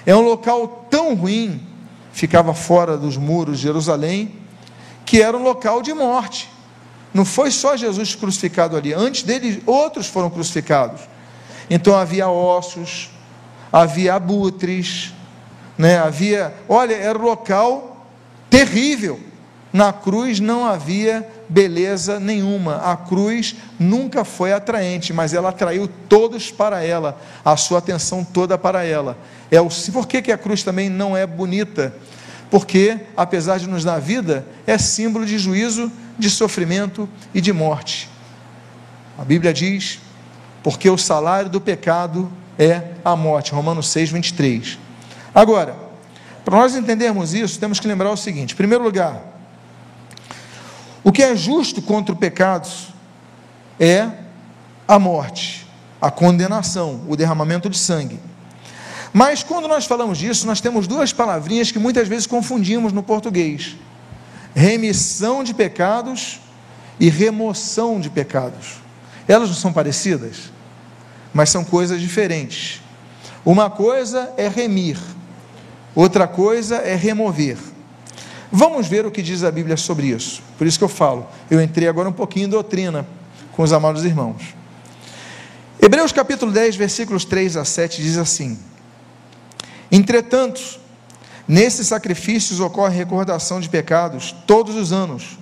É 0.05 0.15
um 0.15 0.21
local 0.21 0.87
tão 0.91 1.15
ruim, 1.15 1.61
ficava 2.13 2.53
fora 2.53 2.97
dos 2.97 3.17
muros 3.17 3.59
de 3.59 3.63
Jerusalém, 3.63 4.35
que 5.07 5.23
era 5.23 5.37
um 5.37 5.43
local 5.43 5.83
de 5.83 5.95
morte. 5.95 6.49
Não 7.15 7.25
foi 7.25 7.51
só 7.51 7.77
Jesus 7.77 8.15
crucificado 8.15 8.77
ali, 8.77 8.93
antes 8.93 9.23
dele 9.23 9.63
outros 9.67 10.07
foram 10.07 10.31
crucificados. 10.31 11.01
Então 11.69 11.97
havia 11.97 12.29
ossos, 12.29 13.11
havia 13.73 14.15
abutres, 14.15 15.13
né? 15.81 15.99
havia, 15.99 16.55
olha, 16.69 16.95
era 16.95 17.19
um 17.19 17.23
local 17.23 18.07
terrível. 18.49 19.21
Na 19.73 19.93
cruz 19.93 20.40
não 20.40 20.66
havia 20.66 21.27
beleza 21.49 22.19
nenhuma. 22.19 22.77
A 22.77 22.97
cruz 22.97 23.55
nunca 23.79 24.25
foi 24.25 24.53
atraente, 24.53 25.12
mas 25.12 25.33
ela 25.33 25.51
atraiu 25.51 25.88
todos 26.09 26.51
para 26.51 26.83
ela, 26.83 27.21
a 27.45 27.57
sua 27.57 27.79
atenção 27.79 28.25
toda 28.25 28.59
para 28.59 28.85
ela. 28.85 29.16
É 29.51 29.61
o, 29.61 29.69
por 29.93 30.07
que, 30.07 30.23
que 30.23 30.33
a 30.33 30.38
cruz 30.38 30.62
também 30.62 30.88
não 30.88 31.16
é 31.16 31.27
bonita? 31.27 31.95
porque, 32.51 32.99
apesar 33.16 33.59
de 33.59 33.69
nos 33.69 33.85
dar 33.85 34.01
vida, 34.01 34.45
é 34.66 34.77
símbolo 34.77 35.25
de 35.25 35.38
juízo, 35.38 35.90
de 36.19 36.29
sofrimento 36.29 37.09
e 37.33 37.40
de 37.40 37.53
morte. 37.53 38.11
A 39.16 39.25
Bíblia 39.25 39.53
diz: 39.53 40.01
porque 40.62 40.90
o 40.90 40.99
salário 40.99 41.49
do 41.49 41.61
pecado 41.61 42.31
é 42.59 42.83
a 43.05 43.14
morte. 43.14 43.53
Romanos 43.53 43.88
6, 43.88 44.11
23. 44.11 44.79
Agora, 45.35 45.77
para 46.45 46.57
nós 46.57 46.75
entendermos 46.75 47.35
isso, 47.35 47.59
temos 47.59 47.79
que 47.79 47.87
lembrar 47.87 48.11
o 48.11 48.16
seguinte: 48.16 48.55
em 48.55 48.57
primeiro 48.57 48.83
lugar, 48.83 49.23
o 51.03 51.12
que 51.12 51.23
é 51.23 51.35
justo 51.35 51.81
contra 51.81 52.14
o 52.14 52.16
pecado 52.16 52.69
é 53.79 54.11
a 54.87 54.99
morte, 54.99 55.66
a 56.01 56.11
condenação, 56.11 57.03
o 57.09 57.16
derramamento 57.16 57.71
de 57.71 57.79
sangue. 57.79 58.19
Mas 59.12 59.43
quando 59.43 59.66
nós 59.66 59.87
falamos 59.87 60.19
disso, 60.19 60.47
nós 60.47 60.61
temos 60.61 60.87
duas 60.87 61.12
palavrinhas 61.12 61.73
que 61.73 61.79
muitas 61.79 62.07
vezes 62.07 62.27
confundimos 62.27 62.93
no 62.93 63.03
português: 63.03 63.77
remissão 64.55 65.43
de 65.43 65.55
pecados 65.55 66.40
e 66.99 67.09
remoção 67.09 67.99
de 67.99 68.11
pecados. 68.11 68.77
Elas 69.27 69.49
não 69.49 69.57
são 69.57 69.73
parecidas, 69.73 70.53
mas 71.33 71.51
são 71.51 71.64
coisas 71.64 72.01
diferentes. 72.01 72.83
Uma 73.45 73.71
coisa 73.71 74.33
é 74.37 74.49
remir, 74.49 74.99
outra 75.94 76.26
coisa 76.26 76.76
é 76.76 76.94
remover. 76.94 77.57
Vamos 78.53 78.88
ver 78.88 79.07
o 79.07 79.11
que 79.11 79.22
diz 79.22 79.44
a 79.44 79.50
Bíblia 79.50 79.76
sobre 79.76 80.09
isso. 80.09 80.42
Por 80.59 80.66
isso 80.66 80.79
que 80.79 80.85
eu 80.85 80.88
falo, 80.88 81.26
eu 81.50 81.61
entrei 81.62 81.88
agora 81.88 82.09
um 82.09 82.12
pouquinho 82.12 82.46
em 82.46 82.50
doutrina 82.50 83.07
com 83.53 83.62
os 83.62 83.72
amados 83.72 84.05
irmãos. 84.05 84.55
Hebreus 85.81 86.12
capítulo 86.12 86.50
10, 86.53 86.76
versículos 86.76 87.24
3 87.24 87.57
a 87.57 87.64
7 87.64 88.03
diz 88.03 88.18
assim: 88.18 88.59
Entretanto, 89.90 90.61
nesses 91.46 91.87
sacrifícios 91.87 92.61
ocorre 92.61 92.96
recordação 92.96 93.61
de 93.61 93.68
pecados 93.68 94.35
todos 94.46 94.74
os 94.76 94.92
anos, 94.92 95.38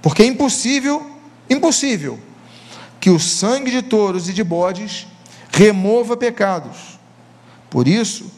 Porque 0.00 0.22
é 0.22 0.26
impossível, 0.26 1.10
impossível, 1.50 2.18
que 3.00 3.10
o 3.10 3.18
sangue 3.18 3.70
de 3.70 3.82
touros 3.82 4.28
e 4.28 4.32
de 4.32 4.42
bodes 4.42 5.06
remova 5.50 6.16
pecados. 6.16 6.98
Por 7.68 7.86
isso, 7.86 8.30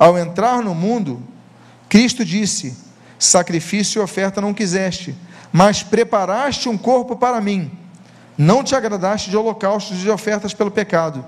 ao 0.00 0.16
entrar 0.16 0.62
no 0.62 0.74
mundo, 0.74 1.22
Cristo 1.86 2.24
disse: 2.24 2.74
Sacrifício 3.18 4.00
e 4.00 4.02
oferta 4.02 4.40
não 4.40 4.54
quiseste, 4.54 5.14
mas 5.52 5.82
preparaste 5.82 6.70
um 6.70 6.78
corpo 6.78 7.14
para 7.14 7.38
mim. 7.38 7.70
Não 8.38 8.64
te 8.64 8.74
agradaste 8.74 9.28
de 9.28 9.36
holocaustos 9.36 9.98
e 9.98 10.00
de 10.00 10.10
ofertas 10.10 10.54
pelo 10.54 10.70
pecado. 10.70 11.22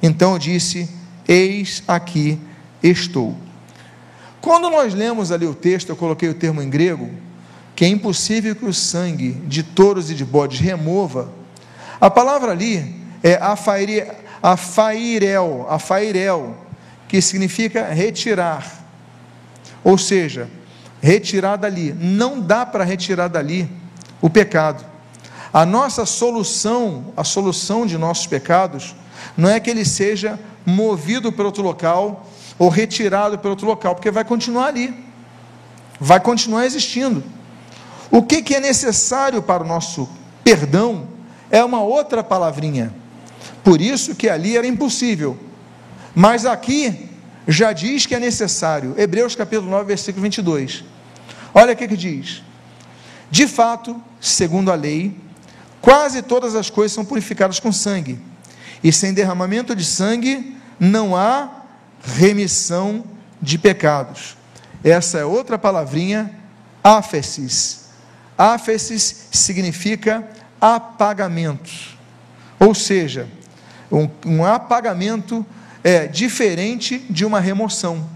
Então 0.00 0.34
eu 0.34 0.38
disse: 0.38 0.88
Eis 1.26 1.82
aqui 1.88 2.38
estou. 2.80 3.36
Quando 4.40 4.70
nós 4.70 4.94
lemos 4.94 5.32
ali 5.32 5.46
o 5.46 5.54
texto, 5.54 5.88
eu 5.88 5.96
coloquei 5.96 6.28
o 6.28 6.34
termo 6.34 6.62
em 6.62 6.70
grego, 6.70 7.10
que 7.74 7.84
é 7.84 7.88
impossível 7.88 8.54
que 8.54 8.64
o 8.64 8.72
sangue 8.72 9.32
de 9.32 9.64
touros 9.64 10.08
e 10.08 10.14
de 10.14 10.24
bodes 10.24 10.60
remova, 10.60 11.32
a 12.00 12.08
palavra 12.08 12.52
ali 12.52 12.94
é 13.24 13.34
afairel, 13.40 14.14
afairel, 15.68 16.63
que 17.14 17.22
significa 17.22 17.90
retirar. 17.90 18.84
Ou 19.84 19.96
seja, 19.96 20.50
retirar 21.00 21.54
dali. 21.54 21.94
Não 21.96 22.40
dá 22.40 22.66
para 22.66 22.82
retirar 22.82 23.28
dali 23.28 23.70
o 24.20 24.28
pecado. 24.28 24.84
A 25.52 25.64
nossa 25.64 26.04
solução, 26.04 27.12
a 27.16 27.22
solução 27.22 27.86
de 27.86 27.96
nossos 27.96 28.26
pecados, 28.26 28.96
não 29.36 29.48
é 29.48 29.60
que 29.60 29.70
ele 29.70 29.84
seja 29.84 30.40
movido 30.66 31.30
para 31.30 31.44
outro 31.44 31.62
local 31.62 32.28
ou 32.58 32.68
retirado 32.68 33.38
para 33.38 33.48
outro 33.48 33.68
local, 33.68 33.94
porque 33.94 34.10
vai 34.10 34.24
continuar 34.24 34.66
ali, 34.66 34.92
vai 36.00 36.18
continuar 36.18 36.66
existindo. 36.66 37.22
O 38.10 38.24
que, 38.24 38.42
que 38.42 38.56
é 38.56 38.60
necessário 38.60 39.40
para 39.40 39.62
o 39.62 39.66
nosso 39.68 40.08
perdão 40.42 41.06
é 41.48 41.62
uma 41.62 41.80
outra 41.80 42.24
palavrinha. 42.24 42.92
Por 43.62 43.80
isso 43.80 44.16
que 44.16 44.28
ali 44.28 44.56
era 44.56 44.66
impossível. 44.66 45.38
Mas 46.14 46.46
aqui 46.46 47.08
já 47.48 47.72
diz 47.72 48.06
que 48.06 48.14
é 48.14 48.20
necessário. 48.20 48.94
Hebreus 48.96 49.34
capítulo 49.34 49.70
9, 49.70 49.84
versículo 49.84 50.22
22. 50.22 50.84
Olha 51.52 51.72
o 51.72 51.76
que, 51.76 51.88
que 51.88 51.96
diz. 51.96 52.42
De 53.30 53.48
fato, 53.48 54.00
segundo 54.20 54.70
a 54.70 54.74
lei, 54.74 55.16
quase 55.80 56.22
todas 56.22 56.54
as 56.54 56.70
coisas 56.70 56.92
são 56.92 57.04
purificadas 57.04 57.58
com 57.58 57.72
sangue. 57.72 58.18
E 58.82 58.92
sem 58.92 59.12
derramamento 59.12 59.74
de 59.74 59.84
sangue 59.84 60.56
não 60.78 61.16
há 61.16 61.64
remissão 62.02 63.04
de 63.40 63.58
pecados. 63.58 64.36
Essa 64.82 65.18
é 65.18 65.24
outra 65.24 65.58
palavrinha, 65.58 66.30
áfesis. 66.82 67.86
Áfesis 68.36 69.28
significa 69.32 70.28
apagamento. 70.60 71.70
Ou 72.58 72.74
seja, 72.74 73.28
um, 73.90 74.08
um 74.24 74.44
apagamento 74.44 75.44
é 75.84 76.06
diferente 76.06 76.98
de 77.10 77.26
uma 77.26 77.38
remoção. 77.38 78.08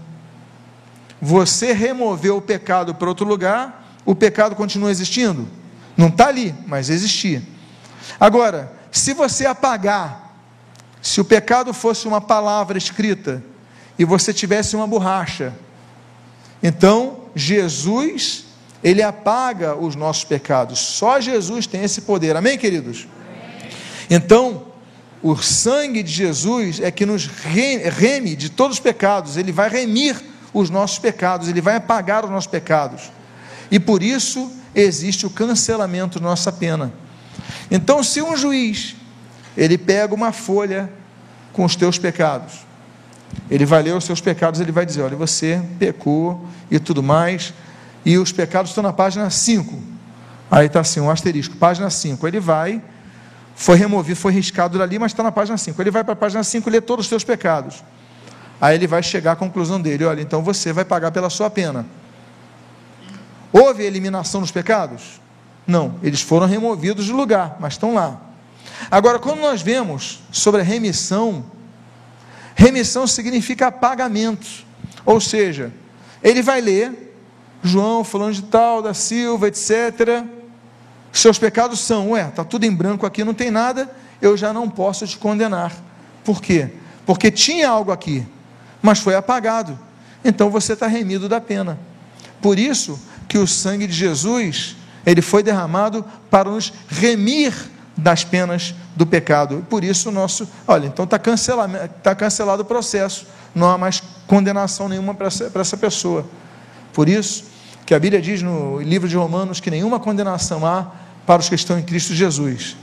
Você 1.21 1.71
removeu 1.71 2.37
o 2.37 2.41
pecado 2.41 2.95
para 2.95 3.07
outro 3.07 3.27
lugar, 3.27 3.95
o 4.03 4.15
pecado 4.15 4.55
continua 4.55 4.89
existindo? 4.89 5.47
Não 5.95 6.07
está 6.07 6.27
ali, 6.27 6.55
mas 6.65 6.89
existia. 6.89 7.43
Agora, 8.19 8.73
se 8.91 9.13
você 9.13 9.45
apagar, 9.45 10.33
se 11.01 11.21
o 11.21 11.25
pecado 11.25 11.73
fosse 11.73 12.07
uma 12.07 12.19
palavra 12.19 12.77
escrita 12.77 13.43
e 13.99 14.03
você 14.03 14.33
tivesse 14.33 14.75
uma 14.75 14.87
borracha, 14.87 15.53
então 16.63 17.25
Jesus, 17.35 18.45
ele 18.83 19.03
apaga 19.03 19.75
os 19.75 19.95
nossos 19.95 20.23
pecados. 20.23 20.79
Só 20.79 21.19
Jesus 21.19 21.67
tem 21.67 21.83
esse 21.83 22.01
poder. 22.01 22.35
Amém, 22.35 22.57
queridos? 22.57 23.07
Então, 24.09 24.68
o 25.21 25.35
sangue 25.37 26.01
de 26.01 26.11
Jesus 26.11 26.79
é 26.79 26.89
que 26.91 27.05
nos 27.05 27.25
reme 27.25 28.35
de 28.35 28.49
todos 28.49 28.77
os 28.77 28.79
pecados, 28.79 29.37
ele 29.37 29.51
vai 29.51 29.69
remir 29.69 30.15
os 30.53 30.69
nossos 30.69 30.97
pecados, 30.99 31.47
ele 31.47 31.61
vai 31.61 31.75
apagar 31.75 32.23
os 32.23 32.31
nossos 32.31 32.49
pecados. 32.49 33.11
E 33.69 33.79
por 33.79 34.01
isso 34.01 34.51
existe 34.73 35.25
o 35.25 35.29
cancelamento 35.29 36.19
da 36.19 36.25
nossa 36.25 36.51
pena. 36.51 36.91
Então, 37.69 38.03
se 38.03 38.21
um 38.21 38.35
juiz 38.35 38.95
ele 39.57 39.77
pega 39.77 40.13
uma 40.13 40.31
folha 40.31 40.89
com 41.51 41.65
os 41.65 41.75
teus 41.75 41.97
pecados, 41.97 42.65
ele 43.49 43.65
vai 43.65 43.83
ler 43.83 43.95
os 43.95 44.05
seus 44.05 44.21
pecados, 44.21 44.59
ele 44.59 44.71
vai 44.71 44.85
dizer: 44.85 45.01
olha, 45.01 45.15
você 45.15 45.61
pecou 45.77 46.45
e 46.71 46.79
tudo 46.79 47.03
mais, 47.03 47.53
e 48.05 48.17
os 48.17 48.31
pecados 48.31 48.71
estão 48.71 48.83
na 48.83 48.93
página 48.93 49.29
5. 49.29 49.99
Aí 50.49 50.65
está 50.65 50.79
assim, 50.79 50.99
um 50.99 51.11
asterisco, 51.11 51.55
página 51.57 51.89
5. 51.89 52.27
Ele 52.27 52.39
vai 52.39 52.81
foi 53.59 53.75
removido, 53.75 54.17
foi 54.17 54.31
riscado 54.31 54.77
dali, 54.77 54.97
mas 54.97 55.11
está 55.11 55.21
na 55.21 55.33
página 55.33 55.57
5. 55.57 55.81
Ele 55.81 55.91
vai 55.91 56.01
para 56.01 56.13
a 56.13 56.15
página 56.15 56.41
5 56.41 56.69
e 56.69 56.71
lê 56.71 56.79
todos 56.79 57.05
os 57.05 57.09
seus 57.09 57.25
pecados. 57.25 57.83
Aí 58.59 58.73
ele 58.73 58.87
vai 58.87 59.03
chegar 59.03 59.33
à 59.33 59.35
conclusão 59.35 59.81
dele: 59.81 60.05
olha, 60.05 60.21
então 60.21 60.41
você 60.41 60.71
vai 60.71 60.85
pagar 60.85 61.11
pela 61.11 61.29
sua 61.29 61.49
pena. 61.49 61.85
Houve 63.51 63.83
eliminação 63.83 64.39
dos 64.39 64.49
pecados? 64.49 65.19
Não, 65.67 65.95
eles 66.01 66.21
foram 66.21 66.47
removidos 66.47 67.07
do 67.07 67.17
lugar, 67.17 67.57
mas 67.59 67.73
estão 67.73 67.93
lá. 67.93 68.21
Agora, 68.89 69.19
quando 69.19 69.41
nós 69.41 69.61
vemos 69.61 70.21
sobre 70.31 70.61
a 70.61 70.63
remissão, 70.63 71.43
remissão 72.55 73.05
significa 73.05 73.67
apagamento. 73.67 74.47
Ou 75.05 75.19
seja, 75.19 75.73
ele 76.23 76.41
vai 76.41 76.61
ler, 76.61 77.13
João 77.61 78.05
falando 78.05 78.35
de 78.35 78.43
tal, 78.43 78.81
da 78.81 78.93
Silva, 78.93 79.49
etc 79.49 80.38
seus 81.11 81.39
pecados 81.39 81.79
são, 81.79 82.11
ué, 82.11 82.27
está 82.27 82.43
tudo 82.43 82.65
em 82.65 82.73
branco 82.73 83.05
aqui, 83.05 83.23
não 83.23 83.33
tem 83.33 83.49
nada, 83.49 83.89
eu 84.21 84.37
já 84.37 84.53
não 84.53 84.69
posso 84.69 85.07
te 85.07 85.17
condenar. 85.17 85.73
Por 86.23 86.41
quê? 86.41 86.69
Porque 87.05 87.31
tinha 87.31 87.69
algo 87.69 87.91
aqui, 87.91 88.25
mas 88.81 88.99
foi 88.99 89.15
apagado. 89.15 89.77
Então 90.23 90.49
você 90.49 90.73
está 90.73 90.87
remido 90.87 91.27
da 91.27 91.41
pena. 91.41 91.79
Por 92.41 92.59
isso 92.59 92.99
que 93.27 93.37
o 93.37 93.47
sangue 93.47 93.87
de 93.87 93.93
Jesus, 93.93 94.75
ele 95.05 95.21
foi 95.21 95.41
derramado 95.41 96.05
para 96.29 96.49
nos 96.49 96.71
remir 96.87 97.53
das 97.95 98.23
penas 98.23 98.73
do 98.95 99.05
pecado. 99.05 99.65
Por 99.69 99.83
isso 99.83 100.09
o 100.09 100.11
nosso, 100.11 100.47
olha, 100.67 100.87
então 100.87 101.05
está 101.05 101.19
cancelado, 101.19 101.73
tá 102.01 102.15
cancelado 102.15 102.61
o 102.63 102.65
processo, 102.65 103.27
não 103.53 103.69
há 103.69 103.77
mais 103.77 104.01
condenação 104.27 104.87
nenhuma 104.87 105.13
para 105.13 105.27
essa, 105.27 105.51
essa 105.53 105.77
pessoa. 105.77 106.25
Por 106.93 107.09
isso, 107.09 107.45
que 107.89 107.95
a 107.95 107.99
Bíblia 107.99 108.21
diz 108.21 108.43
no 108.43 108.79
livro 108.79 109.09
de 109.09 109.17
Romanos 109.17 109.59
que 109.59 109.71
nenhuma 109.71 109.99
condenação 109.99 110.63
há 110.63 110.91
para 111.25 111.39
os 111.39 111.49
que 111.49 111.55
estão 111.55 111.79
em 111.79 111.81
Cristo 111.81 112.13
Jesus. 112.13 112.77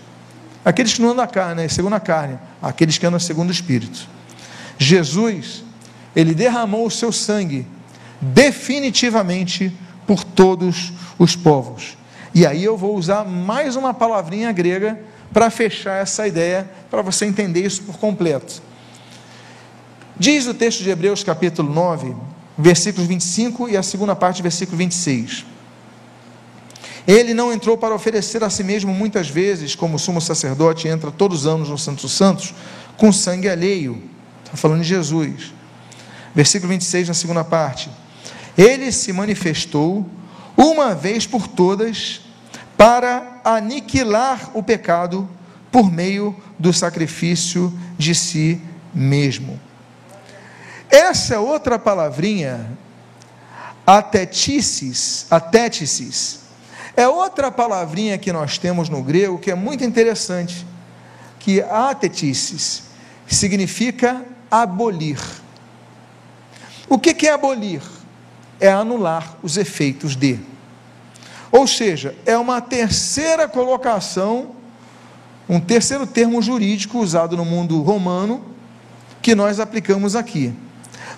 Aqueles 0.64 0.94
que 0.94 1.00
não 1.00 1.10
andam 1.10 1.24
na 1.24 1.30
carne, 1.30 1.62
né, 1.62 1.68
segundo 1.68 1.92
a 1.92 2.00
carne, 2.00 2.36
aqueles 2.60 2.98
que 2.98 3.06
andam 3.06 3.20
segundo 3.20 3.50
o 3.50 3.52
Espírito. 3.52 4.08
Jesus, 4.76 5.62
ele 6.16 6.34
derramou 6.34 6.84
o 6.84 6.90
seu 6.90 7.12
sangue 7.12 7.64
definitivamente 8.20 9.72
por 10.08 10.24
todos 10.24 10.92
os 11.16 11.36
povos. 11.36 11.96
E 12.34 12.44
aí 12.44 12.64
eu 12.64 12.76
vou 12.76 12.96
usar 12.96 13.24
mais 13.24 13.76
uma 13.76 13.94
palavrinha 13.94 14.50
grega 14.50 14.98
para 15.32 15.50
fechar 15.50 16.02
essa 16.02 16.26
ideia, 16.26 16.68
para 16.90 17.00
você 17.00 17.26
entender 17.26 17.64
isso 17.64 17.80
por 17.84 17.96
completo. 17.96 18.60
Diz 20.18 20.48
o 20.48 20.54
texto 20.54 20.82
de 20.82 20.90
Hebreus, 20.90 21.22
capítulo 21.22 21.72
9, 21.72 22.12
versículos 22.56 23.06
25 23.06 23.68
e 23.68 23.76
a 23.76 23.82
segunda 23.82 24.16
parte, 24.16 24.42
versículo 24.42 24.78
26. 24.78 25.44
Ele 27.06 27.34
não 27.34 27.52
entrou 27.52 27.78
para 27.78 27.94
oferecer 27.94 28.42
a 28.42 28.50
si 28.50 28.64
mesmo 28.64 28.92
muitas 28.92 29.28
vezes, 29.28 29.74
como 29.74 29.96
o 29.96 29.98
sumo 29.98 30.20
sacerdote 30.20 30.88
entra 30.88 31.10
todos 31.10 31.40
os 31.40 31.46
anos 31.46 31.68
no 31.68 31.78
Santo 31.78 32.08
Santos, 32.08 32.52
com 32.96 33.12
sangue 33.12 33.48
alheio. 33.48 34.02
Está 34.44 34.56
falando 34.56 34.82
de 34.82 34.88
Jesus. 34.88 35.52
Versículo 36.34 36.70
26, 36.70 37.08
na 37.08 37.14
segunda 37.14 37.44
parte. 37.44 37.88
Ele 38.58 38.90
se 38.90 39.12
manifestou 39.12 40.08
uma 40.56 40.94
vez 40.94 41.26
por 41.26 41.46
todas 41.46 42.22
para 42.76 43.40
aniquilar 43.44 44.50
o 44.54 44.62
pecado 44.62 45.28
por 45.70 45.92
meio 45.92 46.34
do 46.58 46.72
sacrifício 46.72 47.72
de 47.96 48.14
si 48.14 48.60
mesmo. 48.94 49.60
Essa 50.90 51.40
outra 51.40 51.78
palavrinha, 51.78 52.76
atetices, 53.86 55.26
atetices, 55.30 56.40
é 56.96 57.06
outra 57.06 57.50
palavrinha 57.50 58.16
que 58.16 58.32
nós 58.32 58.56
temos 58.56 58.88
no 58.88 59.02
grego 59.02 59.38
que 59.38 59.50
é 59.50 59.54
muito 59.54 59.84
interessante, 59.84 60.66
que 61.38 61.60
atetices 61.60 62.84
significa 63.26 64.24
abolir. 64.50 65.18
O 66.88 66.98
que 66.98 67.26
é 67.26 67.32
abolir? 67.32 67.82
É 68.58 68.72
anular 68.72 69.36
os 69.42 69.56
efeitos 69.56 70.16
de. 70.16 70.38
Ou 71.52 71.66
seja, 71.66 72.16
é 72.24 72.36
uma 72.38 72.60
terceira 72.60 73.46
colocação, 73.46 74.52
um 75.48 75.60
terceiro 75.60 76.06
termo 76.06 76.40
jurídico 76.40 76.98
usado 76.98 77.36
no 77.36 77.44
mundo 77.44 77.82
romano 77.82 78.44
que 79.20 79.34
nós 79.34 79.60
aplicamos 79.60 80.16
aqui. 80.16 80.54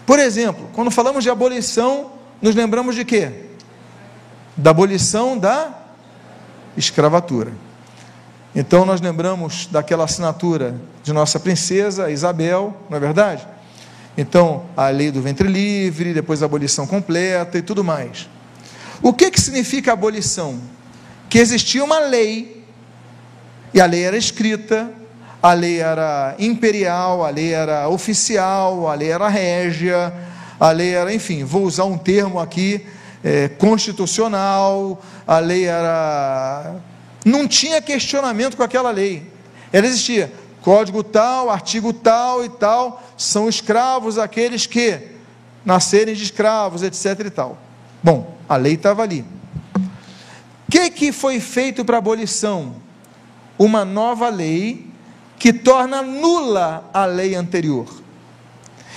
Por 0.09 0.19
exemplo, 0.19 0.71
quando 0.73 0.91
falamos 0.91 1.23
de 1.23 1.29
abolição, 1.29 2.13
nos 2.41 2.55
lembramos 2.55 2.95
de 2.95 3.05
quê? 3.05 3.31
Da 4.57 4.71
abolição 4.71 5.37
da 5.37 5.83
escravatura. 6.75 7.53
Então 8.55 8.87
nós 8.87 9.03
lembramos 9.03 9.67
daquela 9.71 10.05
assinatura 10.05 10.81
de 11.03 11.13
nossa 11.13 11.39
princesa 11.39 12.11
Isabel, 12.11 12.75
não 12.89 12.97
é 12.97 13.01
verdade? 13.01 13.47
Então, 14.17 14.65
a 14.75 14.89
lei 14.89 15.11
do 15.11 15.21
ventre 15.21 15.47
livre, 15.47 16.15
depois 16.15 16.43
a 16.43 16.47
abolição 16.47 16.87
completa 16.87 17.59
e 17.59 17.63
tudo 17.63 17.85
mais. 17.85 18.31
O 19.03 19.13
que, 19.13 19.31
que 19.31 19.39
significa 19.39 19.93
abolição? 19.93 20.59
Que 21.29 21.39
existia 21.39 21.85
uma 21.85 21.99
lei, 21.99 22.65
e 23.75 23.79
a 23.79 23.85
lei 23.85 24.05
era 24.05 24.17
escrita, 24.17 24.91
a 25.43 25.53
lei 25.53 25.81
era 25.81 26.35
imperial, 26.39 27.25
a 27.25 27.31
lei 27.31 27.53
era 27.53 27.89
oficial, 27.89 28.89
a 28.89 28.95
lei 28.95 29.11
era 29.11 29.29
régia, 29.29 30.13
a 30.59 30.71
lei 30.73 30.95
era, 30.95 31.15
enfim, 31.15 31.45
vou 31.45 31.63
usar 31.63 31.85
um 31.85 31.97
termo 31.97 32.41
aqui, 32.41 32.85
é, 33.23 33.49
constitucional, 33.49 35.01
a 35.27 35.39
lei 35.39 35.65
era. 35.65 36.77
Não 37.25 37.47
tinha 37.47 37.81
questionamento 37.81 38.57
com 38.57 38.63
aquela 38.63 38.91
lei. 38.91 39.31
Ela 39.73 39.87
existia. 39.87 40.33
Código 40.61 41.05
tal, 41.05 41.51
artigo 41.51 41.93
tal 41.93 42.45
e 42.45 42.49
tal, 42.49 43.03
são 43.17 43.49
escravos 43.49 44.19
aqueles 44.19 44.67
que 44.67 45.01
nascerem 45.65 46.15
de 46.15 46.23
escravos, 46.23 46.83
etc 46.83 47.27
e 47.27 47.31
tal. 47.31 47.59
Bom, 48.03 48.37
a 48.49 48.57
lei 48.57 48.75
estava 48.75 49.03
ali. 49.03 49.25
O 49.77 50.71
que, 50.71 50.91
que 50.91 51.13
foi 51.13 51.41
feito 51.41 51.85
para 51.85 51.99
abolição? 51.99 52.77
Uma 53.57 53.85
nova 53.85 54.29
lei 54.29 54.88
que 55.39 55.53
torna 55.53 56.03
nula 56.03 56.89
a 56.93 57.05
lei 57.05 57.35
anterior. 57.35 57.87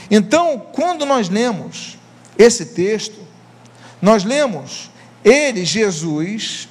Então, 0.09 0.59
quando 0.73 1.05
nós 1.05 1.29
lemos 1.29 1.97
esse 2.37 2.65
texto, 2.65 3.19
nós 4.01 4.23
lemos, 4.23 4.89
ele, 5.23 5.63
Jesus, 5.63 6.67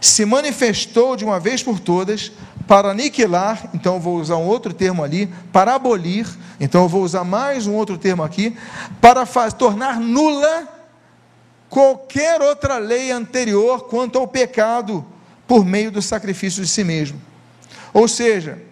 se 0.00 0.24
manifestou 0.24 1.14
de 1.14 1.24
uma 1.24 1.38
vez 1.38 1.62
por 1.62 1.78
todas 1.78 2.32
para 2.66 2.90
aniquilar, 2.90 3.68
então 3.74 3.94
eu 3.94 4.00
vou 4.00 4.16
usar 4.16 4.36
um 4.36 4.46
outro 4.46 4.72
termo 4.72 5.04
ali, 5.04 5.28
para 5.52 5.74
abolir, 5.74 6.26
então 6.58 6.82
eu 6.82 6.88
vou 6.88 7.02
usar 7.02 7.24
mais 7.24 7.66
um 7.66 7.74
outro 7.74 7.98
termo 7.98 8.22
aqui, 8.22 8.56
para 9.00 9.26
faz, 9.26 9.52
tornar 9.52 10.00
nula 10.00 10.68
qualquer 11.68 12.40
outra 12.40 12.78
lei 12.78 13.10
anterior 13.12 13.84
quanto 13.84 14.18
ao 14.18 14.26
pecado 14.26 15.04
por 15.46 15.64
meio 15.64 15.90
do 15.90 16.00
sacrifício 16.00 16.62
de 16.62 16.68
si 16.68 16.82
mesmo. 16.82 17.20
Ou 17.92 18.08
seja, 18.08 18.69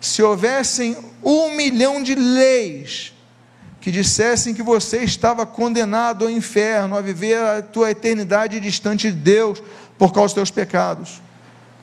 se 0.00 0.22
houvessem 0.22 0.96
um 1.22 1.54
milhão 1.54 2.02
de 2.02 2.14
leis 2.14 3.12
que 3.80 3.90
dissessem 3.90 4.52
que 4.52 4.62
você 4.62 4.98
estava 4.98 5.46
condenado 5.46 6.24
ao 6.24 6.30
inferno, 6.30 6.96
a 6.96 7.00
viver 7.00 7.38
a 7.38 7.62
tua 7.62 7.90
eternidade 7.90 8.60
distante 8.60 9.10
de 9.10 9.16
Deus 9.16 9.62
por 9.96 10.12
causa 10.12 10.28
dos 10.28 10.34
teus 10.34 10.50
pecados. 10.50 11.22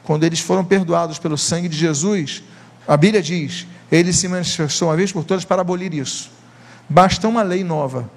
Quando 0.04 0.24
eles 0.24 0.40
foram 0.40 0.64
perdoados 0.64 1.18
pelo 1.20 1.38
sangue 1.38 1.68
de 1.68 1.78
Jesus, 1.78 2.44
a 2.88 2.96
Bíblia 2.96 3.22
diz, 3.22 3.68
ele 3.92 4.14
se 4.14 4.28
manifestou 4.28 4.90
uma 4.90 4.96
vez 4.96 5.12
por 5.12 5.24
todas 5.24 5.44
para 5.44 5.62
abolir 5.62 5.94
isso. 5.94 6.32
Basta 6.88 7.28
uma 7.28 7.42
lei 7.42 7.64
nova 7.64 8.10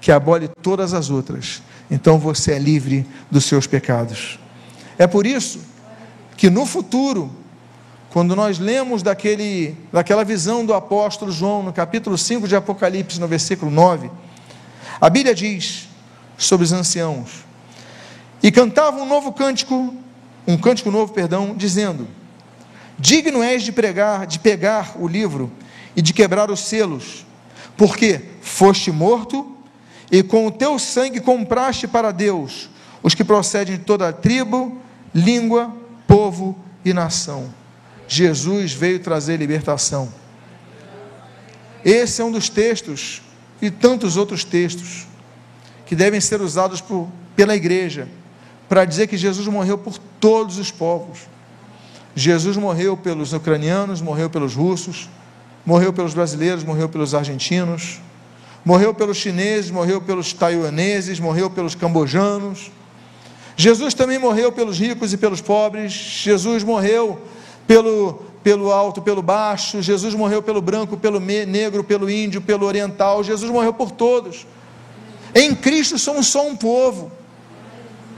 que 0.00 0.12
abole 0.12 0.48
todas 0.60 0.92
as 0.94 1.10
outras. 1.10 1.62
Então 1.90 2.18
você 2.18 2.52
é 2.52 2.58
livre 2.58 3.06
dos 3.30 3.44
seus 3.44 3.66
pecados. 3.66 4.38
É 4.98 5.06
por 5.06 5.26
isso 5.26 5.60
que 6.36 6.50
no 6.50 6.66
futuro 6.66 7.41
quando 8.12 8.36
nós 8.36 8.58
lemos 8.58 9.02
daquele, 9.02 9.74
daquela 9.90 10.22
visão 10.22 10.66
do 10.66 10.74
apóstolo 10.74 11.32
João, 11.32 11.62
no 11.62 11.72
capítulo 11.72 12.18
5 12.18 12.46
de 12.46 12.54
Apocalipse, 12.54 13.18
no 13.18 13.26
versículo 13.26 13.70
9, 13.70 14.10
a 15.00 15.08
Bíblia 15.08 15.34
diz 15.34 15.88
sobre 16.36 16.64
os 16.64 16.72
anciãos: 16.72 17.42
E 18.42 18.52
cantava 18.52 18.98
um 18.98 19.06
novo 19.06 19.32
cântico, 19.32 19.94
um 20.46 20.58
cântico 20.58 20.90
novo, 20.90 21.10
perdão, 21.14 21.54
dizendo: 21.56 22.06
Digno 22.98 23.42
és 23.42 23.62
de 23.62 23.72
pregar, 23.72 24.26
de 24.26 24.38
pegar 24.38 24.92
o 24.98 25.08
livro 25.08 25.50
e 25.96 26.02
de 26.02 26.12
quebrar 26.12 26.50
os 26.50 26.60
selos, 26.60 27.24
porque 27.78 28.20
foste 28.42 28.92
morto 28.92 29.56
e 30.10 30.22
com 30.22 30.46
o 30.46 30.50
teu 30.50 30.78
sangue 30.78 31.18
compraste 31.18 31.88
para 31.88 32.12
Deus 32.12 32.68
os 33.02 33.14
que 33.14 33.24
procedem 33.24 33.78
de 33.78 33.84
toda 33.84 34.10
a 34.10 34.12
tribo, 34.12 34.76
língua, 35.14 35.74
povo 36.06 36.54
e 36.84 36.92
nação. 36.92 37.61
Jesus 38.08 38.72
veio 38.72 39.00
trazer 39.00 39.36
libertação. 39.36 40.12
Esse 41.84 42.22
é 42.22 42.24
um 42.24 42.30
dos 42.30 42.48
textos, 42.48 43.22
e 43.60 43.70
tantos 43.70 44.16
outros 44.16 44.44
textos, 44.44 45.06
que 45.86 45.96
devem 45.96 46.20
ser 46.20 46.40
usados 46.40 46.80
por, 46.80 47.08
pela 47.34 47.54
igreja, 47.54 48.08
para 48.68 48.84
dizer 48.84 49.06
que 49.06 49.16
Jesus 49.16 49.46
morreu 49.46 49.76
por 49.76 49.98
todos 49.98 50.58
os 50.58 50.70
povos. 50.70 51.20
Jesus 52.14 52.56
morreu 52.56 52.96
pelos 52.96 53.32
ucranianos, 53.32 54.00
morreu 54.00 54.28
pelos 54.30 54.54
russos, 54.54 55.08
morreu 55.64 55.92
pelos 55.92 56.14
brasileiros, 56.14 56.64
morreu 56.64 56.88
pelos 56.88 57.14
argentinos, 57.14 58.00
morreu 58.64 58.94
pelos 58.94 59.16
chineses, 59.16 59.70
morreu 59.70 60.00
pelos 60.00 60.32
taiwaneses, 60.32 61.18
morreu 61.18 61.50
pelos 61.50 61.74
cambojanos. 61.74 62.70
Jesus 63.56 63.94
também 63.94 64.18
morreu 64.18 64.52
pelos 64.52 64.78
ricos 64.78 65.12
e 65.12 65.16
pelos 65.16 65.40
pobres. 65.40 65.92
Jesus 65.92 66.62
morreu 66.62 67.20
pelo, 67.66 68.22
pelo 68.42 68.70
alto, 68.72 69.00
pelo 69.00 69.22
baixo, 69.22 69.80
Jesus 69.80 70.14
morreu 70.14 70.42
pelo 70.42 70.60
branco, 70.60 70.96
pelo 70.96 71.20
negro, 71.20 71.84
pelo 71.84 72.10
índio, 72.10 72.40
pelo 72.40 72.66
oriental, 72.66 73.22
Jesus 73.22 73.50
morreu 73.50 73.72
por 73.72 73.90
todos. 73.90 74.46
Em 75.34 75.54
Cristo 75.54 75.98
somos 75.98 76.26
só 76.26 76.46
um 76.46 76.56
povo. 76.56 77.10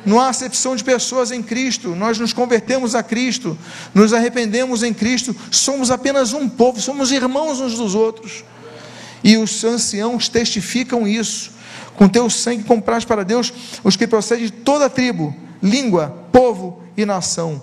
Não 0.05 0.21
há 0.21 0.29
acepção 0.29 0.77
de 0.77 0.85
pessoas 0.85 1.31
em 1.31 1.43
Cristo. 1.43 1.95
Nós 1.95 2.19
nos 2.19 2.33
convertemos 2.33 2.95
a 2.95 3.03
Cristo, 3.03 3.57
nos 3.95 4.13
arrependemos 4.13 4.83
em 4.83 4.93
Cristo, 4.93 5.35
somos 5.51 5.91
apenas 5.91 6.33
um 6.33 6.49
povo, 6.49 6.81
somos 6.81 7.11
irmãos 7.11 7.61
uns 7.61 7.75
dos 7.75 7.95
outros. 7.95 8.45
E 9.23 9.37
os 9.39 9.65
anciãos 9.65 10.29
testificam 10.29 11.09
isso. 11.09 11.53
Com 11.97 12.09
teu 12.09 12.29
sangue 12.29 12.65
compraste 12.65 13.07
para 13.07 13.25
Deus 13.25 13.53
os 13.83 13.97
que 13.97 14.07
procedem 14.07 14.47
de 14.47 14.51
toda 14.51 14.91
tribo, 14.91 15.35
língua, 15.63 16.27
povo 16.31 16.83
e 16.97 17.07
nação. 17.07 17.63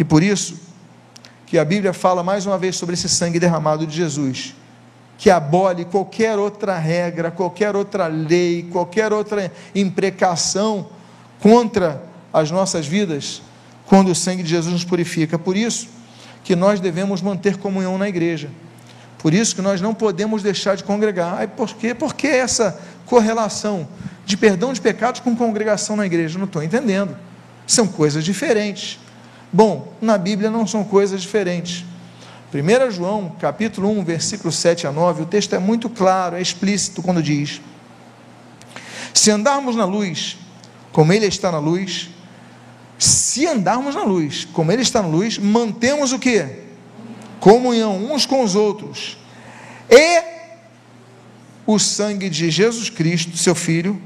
E 0.00 0.04
por 0.04 0.22
isso 0.22 0.58
que 1.44 1.58
a 1.58 1.64
Bíblia 1.64 1.92
fala 1.92 2.22
mais 2.22 2.46
uma 2.46 2.56
vez 2.56 2.74
sobre 2.74 2.94
esse 2.94 3.06
sangue 3.06 3.38
derramado 3.38 3.86
de 3.86 3.94
Jesus, 3.94 4.54
que 5.18 5.28
abole 5.28 5.84
qualquer 5.84 6.38
outra 6.38 6.78
regra, 6.78 7.30
qualquer 7.30 7.76
outra 7.76 8.06
lei, 8.06 8.66
qualquer 8.72 9.12
outra 9.12 9.52
imprecação 9.74 10.88
contra 11.38 12.02
as 12.32 12.50
nossas 12.50 12.86
vidas, 12.86 13.42
quando 13.84 14.10
o 14.10 14.14
sangue 14.14 14.42
de 14.42 14.48
Jesus 14.48 14.72
nos 14.72 14.84
purifica. 14.84 15.38
Por 15.38 15.54
isso 15.54 15.86
que 16.42 16.56
nós 16.56 16.80
devemos 16.80 17.20
manter 17.20 17.58
comunhão 17.58 17.98
na 17.98 18.08
igreja. 18.08 18.48
Por 19.18 19.34
isso 19.34 19.54
que 19.54 19.60
nós 19.60 19.82
não 19.82 19.92
podemos 19.92 20.42
deixar 20.42 20.76
de 20.76 20.82
congregar. 20.82 21.34
Ai, 21.40 21.46
por 21.46 21.74
quê? 21.74 21.92
Por 21.92 22.14
que 22.14 22.26
essa 22.26 22.80
correlação 23.04 23.86
de 24.24 24.34
perdão 24.34 24.72
de 24.72 24.80
pecados 24.80 25.20
com 25.20 25.36
congregação 25.36 25.94
na 25.94 26.06
igreja? 26.06 26.38
Não 26.38 26.46
estou 26.46 26.62
entendendo. 26.62 27.14
São 27.66 27.86
coisas 27.86 28.24
diferentes. 28.24 28.98
Bom, 29.52 29.92
na 30.00 30.16
Bíblia 30.16 30.48
não 30.48 30.64
são 30.64 30.84
coisas 30.84 31.20
diferentes. 31.20 31.84
1 32.54 32.90
João, 32.92 33.34
capítulo 33.40 33.90
1, 33.90 34.04
versículo 34.04 34.52
7 34.52 34.86
a 34.86 34.92
9, 34.92 35.22
o 35.22 35.26
texto 35.26 35.54
é 35.54 35.58
muito 35.58 35.88
claro, 35.88 36.36
é 36.36 36.40
explícito 36.40 37.02
quando 37.02 37.22
diz: 37.22 37.60
Se 39.12 39.30
andarmos 39.30 39.74
na 39.74 39.84
luz, 39.84 40.36
como 40.92 41.12
Ele 41.12 41.26
está 41.26 41.50
na 41.50 41.58
luz, 41.58 42.10
se 42.96 43.44
andarmos 43.46 43.96
na 43.96 44.04
luz, 44.04 44.46
como 44.52 44.70
Ele 44.70 44.82
está 44.82 45.02
na 45.02 45.08
luz, 45.08 45.36
mantemos 45.36 46.12
o 46.12 46.18
que? 46.18 46.46
Comunhão 47.40 48.12
uns 48.12 48.26
com 48.26 48.44
os 48.44 48.54
outros. 48.54 49.18
E 49.88 50.22
o 51.66 51.76
sangue 51.78 52.28
de 52.28 52.50
Jesus 52.50 52.88
Cristo, 52.88 53.36
seu 53.36 53.56
Filho, 53.56 54.00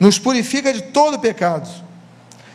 nos 0.00 0.18
purifica 0.18 0.72
de 0.72 0.82
todo 0.82 1.18
pecado 1.18 1.83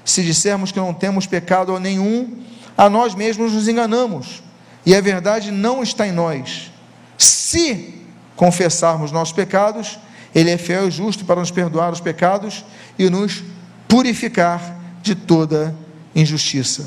se 0.10 0.24
dissermos 0.24 0.72
que 0.72 0.80
não 0.80 0.94
temos 0.94 1.28
pecado 1.28 1.78
nenhum, 1.80 2.38
a 2.78 2.90
nós 2.90 3.14
mesmos 3.14 3.54
nos 3.54 3.68
enganamos, 3.68 4.42
e 4.86 4.96
a 4.96 5.02
verdade 5.02 5.52
não 5.52 5.84
está 5.84 6.08
em 6.08 6.12
nós. 6.12 6.72
Se 7.18 7.96
confessarmos 8.36 9.12
nossos 9.12 9.34
pecados, 9.34 10.00
Ele 10.34 10.50
é 10.50 10.58
fiel 10.58 10.88
e 10.88 10.92
justo 10.92 11.26
para 11.26 11.40
nos 11.40 11.52
perdoar 11.52 11.92
os 11.92 12.00
pecados 12.00 12.66
e 12.98 13.10
nos 13.10 13.44
purificar 13.88 14.78
de 15.02 15.14
toda 15.14 15.76
injustiça. 16.16 16.86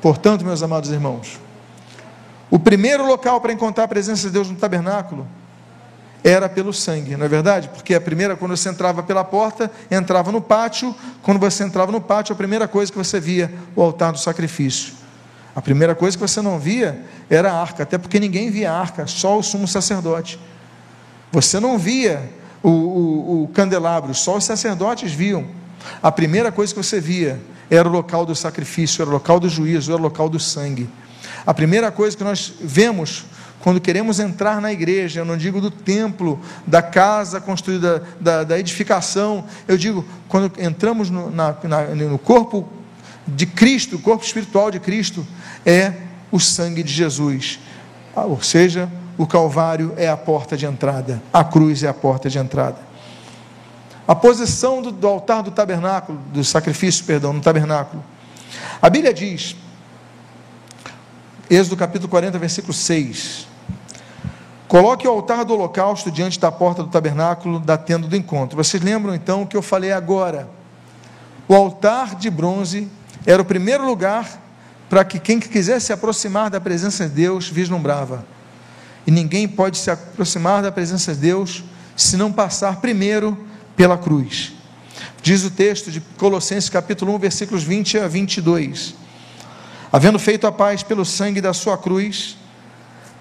Portanto, 0.00 0.44
meus 0.44 0.62
amados 0.62 0.90
irmãos, 0.90 1.38
o 2.50 2.58
primeiro 2.58 3.06
local 3.06 3.40
para 3.40 3.52
encontrar 3.52 3.84
a 3.84 3.88
presença 3.88 4.26
de 4.26 4.32
Deus 4.32 4.50
no 4.50 4.56
tabernáculo 4.56 5.28
era 6.22 6.48
pelo 6.48 6.72
sangue, 6.72 7.16
não 7.16 7.24
é 7.24 7.28
verdade? 7.28 7.68
Porque 7.68 7.94
a 7.94 8.00
primeira, 8.00 8.36
quando 8.36 8.56
você 8.56 8.68
entrava 8.68 9.02
pela 9.02 9.24
porta, 9.24 9.70
entrava 9.90 10.30
no 10.30 10.40
pátio. 10.40 10.94
Quando 11.22 11.38
você 11.38 11.64
entrava 11.64 11.90
no 11.90 12.00
pátio, 12.00 12.32
a 12.32 12.36
primeira 12.36 12.68
coisa 12.68 12.92
que 12.92 12.98
você 12.98 13.18
via, 13.18 13.52
o 13.74 13.82
altar 13.82 14.12
do 14.12 14.18
sacrifício. 14.18 14.94
A 15.54 15.62
primeira 15.62 15.94
coisa 15.94 16.16
que 16.16 16.20
você 16.20 16.40
não 16.40 16.58
via 16.58 17.04
era 17.28 17.50
a 17.50 17.60
arca, 17.60 17.82
até 17.82 17.98
porque 17.98 18.20
ninguém 18.20 18.50
via 18.50 18.70
a 18.70 18.78
arca, 18.78 19.06
só 19.06 19.38
o 19.38 19.42
sumo 19.42 19.66
sacerdote. 19.66 20.38
Você 21.32 21.58
não 21.58 21.78
via 21.78 22.30
o, 22.62 22.68
o, 22.68 23.42
o 23.44 23.48
candelabro, 23.48 24.14
só 24.14 24.36
os 24.36 24.44
sacerdotes 24.44 25.12
viam. 25.12 25.46
a 26.02 26.12
primeira 26.12 26.52
coisa 26.52 26.74
que 26.74 26.82
você 26.82 27.00
via 27.00 27.40
era 27.70 27.88
o 27.88 27.92
local 27.92 28.26
do 28.26 28.34
sacrifício, 28.34 29.00
era 29.00 29.10
o 29.10 29.12
local 29.14 29.40
do 29.40 29.48
juízo, 29.48 29.92
era 29.92 30.00
o 30.00 30.02
local 30.02 30.28
do 30.28 30.38
sangue. 30.38 30.88
A 31.46 31.54
primeira 31.54 31.90
coisa 31.90 32.16
que 32.16 32.24
nós 32.24 32.52
vemos 32.60 33.24
quando 33.60 33.80
queremos 33.80 34.18
entrar 34.18 34.60
na 34.60 34.72
igreja, 34.72 35.20
eu 35.20 35.24
não 35.24 35.36
digo 35.36 35.60
do 35.60 35.70
templo, 35.70 36.40
da 36.66 36.80
casa 36.80 37.40
construída, 37.40 38.02
da, 38.18 38.42
da 38.42 38.58
edificação, 38.58 39.44
eu 39.68 39.76
digo 39.76 40.04
quando 40.28 40.52
entramos 40.60 41.10
no, 41.10 41.30
na, 41.30 41.54
na, 41.64 41.82
no 41.94 42.18
corpo 42.18 42.68
de 43.26 43.46
Cristo, 43.46 43.96
o 43.96 43.98
corpo 43.98 44.24
espiritual 44.24 44.70
de 44.70 44.80
Cristo, 44.80 45.26
é 45.64 45.92
o 46.32 46.40
sangue 46.40 46.82
de 46.82 46.92
Jesus. 46.92 47.60
Ah, 48.16 48.24
ou 48.24 48.42
seja, 48.42 48.90
o 49.18 49.26
Calvário 49.26 49.92
é 49.96 50.08
a 50.08 50.16
porta 50.16 50.56
de 50.56 50.64
entrada, 50.64 51.22
a 51.32 51.44
cruz 51.44 51.82
é 51.82 51.88
a 51.88 51.94
porta 51.94 52.30
de 52.30 52.38
entrada. 52.38 52.78
A 54.08 54.14
posição 54.14 54.80
do, 54.80 54.90
do 54.90 55.06
altar 55.06 55.42
do 55.42 55.50
tabernáculo, 55.50 56.18
do 56.32 56.42
sacrifício, 56.42 57.04
perdão, 57.04 57.32
no 57.32 57.40
tabernáculo. 57.40 58.02
A 58.80 58.88
Bíblia 58.88 59.12
diz, 59.12 59.54
Êxodo 61.50 61.76
capítulo 61.76 62.08
40, 62.08 62.38
versículo 62.38 62.72
6: 62.72 63.49
Coloque 64.70 65.04
o 65.04 65.10
altar 65.10 65.44
do 65.44 65.52
holocausto 65.52 66.12
diante 66.12 66.38
da 66.38 66.52
porta 66.52 66.84
do 66.84 66.88
tabernáculo 66.88 67.58
da 67.58 67.76
tenda 67.76 68.06
do 68.06 68.14
encontro. 68.14 68.56
Vocês 68.56 68.80
lembram 68.80 69.12
então 69.12 69.42
o 69.42 69.46
que 69.48 69.56
eu 69.56 69.62
falei 69.62 69.90
agora? 69.90 70.48
O 71.48 71.56
altar 71.56 72.14
de 72.14 72.30
bronze 72.30 72.86
era 73.26 73.42
o 73.42 73.44
primeiro 73.44 73.84
lugar 73.84 74.40
para 74.88 75.04
que 75.04 75.18
quem 75.18 75.40
quisesse 75.40 75.86
se 75.86 75.92
aproximar 75.92 76.50
da 76.50 76.60
presença 76.60 77.08
de 77.08 77.14
Deus 77.16 77.48
vislumbrava. 77.48 78.24
E 79.04 79.10
ninguém 79.10 79.48
pode 79.48 79.76
se 79.76 79.90
aproximar 79.90 80.62
da 80.62 80.70
presença 80.70 81.16
de 81.16 81.20
Deus 81.20 81.64
se 81.96 82.16
não 82.16 82.30
passar 82.30 82.76
primeiro 82.76 83.36
pela 83.74 83.98
cruz. 83.98 84.52
Diz 85.20 85.42
o 85.42 85.50
texto 85.50 85.90
de 85.90 86.00
Colossenses 86.16 86.70
capítulo 86.70 87.12
1, 87.16 87.18
versículos 87.18 87.64
20 87.64 87.98
a 87.98 88.06
22. 88.06 88.94
Havendo 89.92 90.20
feito 90.20 90.46
a 90.46 90.52
paz 90.52 90.84
pelo 90.84 91.04
sangue 91.04 91.40
da 91.40 91.52
sua 91.52 91.76
cruz, 91.76 92.38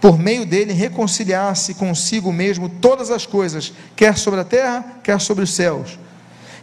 por 0.01 0.17
meio 0.17 0.45
dele 0.45 0.73
reconciliar-se 0.73 1.73
consigo 1.73 2.31
mesmo 2.31 2.69
todas 2.69 3.11
as 3.11 3.25
coisas, 3.25 3.73
quer 3.95 4.17
sobre 4.17 4.39
a 4.39 4.45
terra, 4.45 4.99
quer 5.03 5.19
sobre 5.19 5.43
os 5.43 5.53
céus. 5.53 5.99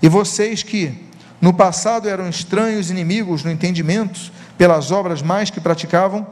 E 0.03 0.09
vocês 0.09 0.63
que 0.63 1.07
no 1.41 1.53
passado 1.53 2.09
eram 2.09 2.29
estranhos 2.29 2.91
inimigos 2.91 3.45
no 3.45 3.51
entendimento, 3.51 4.33
pelas 4.57 4.91
obras 4.91 5.21
mais 5.21 5.51
que 5.51 5.61
praticavam, 5.61 6.27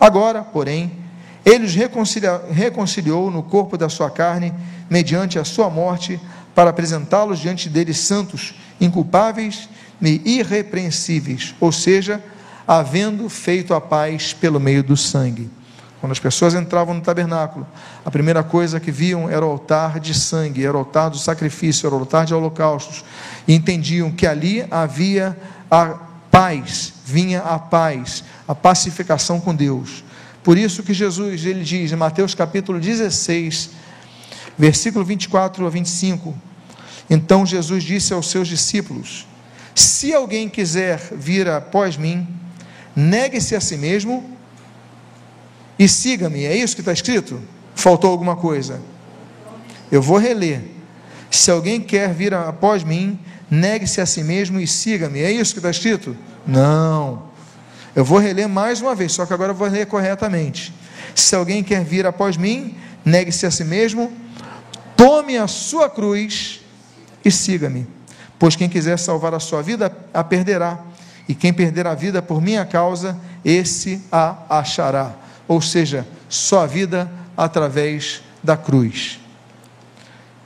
agora, 0.00 0.42
porém, 0.42 0.92
ele 1.44 1.66
os 1.66 1.74
reconciliou 1.74 3.30
no 3.30 3.42
corpo 3.42 3.76
da 3.76 3.88
sua 3.88 4.10
carne, 4.10 4.52
mediante 4.88 5.38
a 5.38 5.44
sua 5.44 5.68
morte, 5.68 6.18
para 6.54 6.70
apresentá-los 6.70 7.38
diante 7.38 7.68
dele 7.68 7.92
santos, 7.92 8.54
inculpáveis 8.80 9.68
e 10.00 10.38
irrepreensíveis, 10.38 11.54
ou 11.60 11.70
seja, 11.70 12.22
havendo 12.66 13.28
feito 13.28 13.74
a 13.74 13.80
paz 13.80 14.32
pelo 14.32 14.58
meio 14.58 14.82
do 14.82 14.96
sangue. 14.96 15.50
Quando 16.00 16.12
as 16.12 16.20
pessoas 16.20 16.54
entravam 16.54 16.94
no 16.94 17.00
tabernáculo, 17.00 17.66
a 18.04 18.10
primeira 18.10 18.42
coisa 18.42 18.78
que 18.78 18.90
viam 18.92 19.28
era 19.28 19.44
o 19.44 19.50
altar 19.50 19.98
de 19.98 20.14
sangue, 20.14 20.64
era 20.64 20.76
o 20.76 20.80
altar 20.80 21.10
do 21.10 21.18
sacrifício, 21.18 21.86
era 21.86 21.96
o 21.96 21.98
altar 21.98 22.24
de 22.24 22.32
holocaustos, 22.32 23.04
e 23.48 23.54
entendiam 23.54 24.12
que 24.12 24.26
ali 24.26 24.64
havia 24.70 25.36
a 25.68 25.98
paz, 26.30 26.94
vinha 27.04 27.40
a 27.40 27.58
paz, 27.58 28.22
a 28.46 28.54
pacificação 28.54 29.40
com 29.40 29.52
Deus. 29.54 30.04
Por 30.44 30.56
isso 30.56 30.84
que 30.84 30.94
Jesus, 30.94 31.44
ele 31.44 31.64
diz 31.64 31.90
em 31.90 31.96
Mateus 31.96 32.32
capítulo 32.32 32.78
16, 32.78 33.70
versículo 34.56 35.04
24 35.04 35.66
a 35.66 35.68
25, 35.68 36.34
então 37.10 37.44
Jesus 37.44 37.82
disse 37.82 38.12
aos 38.12 38.30
seus 38.30 38.46
discípulos: 38.46 39.26
Se 39.74 40.14
alguém 40.14 40.48
quiser 40.48 40.98
vir 41.12 41.48
após 41.48 41.96
mim, 41.96 42.26
negue-se 42.94 43.56
a 43.56 43.60
si 43.60 43.76
mesmo, 43.76 44.37
e 45.78 45.88
siga-me. 45.88 46.44
É 46.44 46.56
isso 46.56 46.74
que 46.74 46.80
está 46.80 46.92
escrito? 46.92 47.40
Faltou 47.74 48.10
alguma 48.10 48.34
coisa? 48.34 48.80
Eu 49.90 50.02
vou 50.02 50.18
reler. 50.18 50.62
Se 51.30 51.50
alguém 51.50 51.80
quer 51.80 52.12
vir 52.12 52.34
após 52.34 52.82
mim, 52.82 53.18
negue-se 53.50 54.00
a 54.00 54.06
si 54.06 54.24
mesmo 54.24 54.58
e 54.58 54.66
siga-me. 54.66 55.20
É 55.20 55.30
isso 55.30 55.52
que 55.52 55.60
está 55.60 55.70
escrito? 55.70 56.16
Não. 56.46 57.28
Eu 57.94 58.04
vou 58.04 58.18
reler 58.18 58.48
mais 58.48 58.80
uma 58.80 58.94
vez, 58.94 59.12
só 59.12 59.24
que 59.24 59.32
agora 59.32 59.52
eu 59.52 59.56
vou 59.56 59.68
ler 59.68 59.86
corretamente. 59.86 60.74
Se 61.14 61.36
alguém 61.36 61.62
quer 61.62 61.84
vir 61.84 62.06
após 62.06 62.36
mim, 62.36 62.76
negue-se 63.04 63.46
a 63.46 63.50
si 63.50 63.64
mesmo, 63.64 64.12
tome 64.96 65.36
a 65.38 65.46
sua 65.46 65.88
cruz 65.88 66.60
e 67.24 67.30
siga-me. 67.30 67.86
Pois 68.38 68.56
quem 68.56 68.68
quiser 68.68 68.98
salvar 68.98 69.34
a 69.34 69.40
sua 69.40 69.62
vida, 69.62 69.96
a 70.12 70.24
perderá. 70.24 70.80
E 71.28 71.34
quem 71.34 71.52
perder 71.52 71.86
a 71.86 71.94
vida 71.94 72.22
por 72.22 72.40
minha 72.40 72.64
causa, 72.64 73.18
esse 73.44 74.00
a 74.10 74.58
achará 74.58 75.27
ou 75.48 75.62
seja, 75.62 76.06
só 76.28 76.62
a 76.62 76.66
vida 76.66 77.10
através 77.34 78.22
da 78.44 78.56
cruz. 78.56 79.18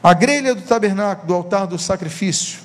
A 0.01 0.15
grelha 0.15 0.55
do 0.55 0.63
tabernáculo, 0.63 1.27
do 1.27 1.35
altar 1.35 1.67
do 1.67 1.79
sacrifício. 1.79 2.61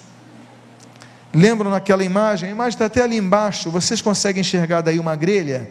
Lembram 1.34 1.72
naquela 1.72 2.04
imagem? 2.04 2.50
A 2.50 2.52
imagem 2.52 2.76
está 2.76 2.86
até 2.86 3.02
ali 3.02 3.18
embaixo. 3.18 3.70
Vocês 3.70 4.02
conseguem 4.02 4.42
enxergar 4.42 4.82
daí 4.82 5.00
uma 5.00 5.16
grelha? 5.16 5.70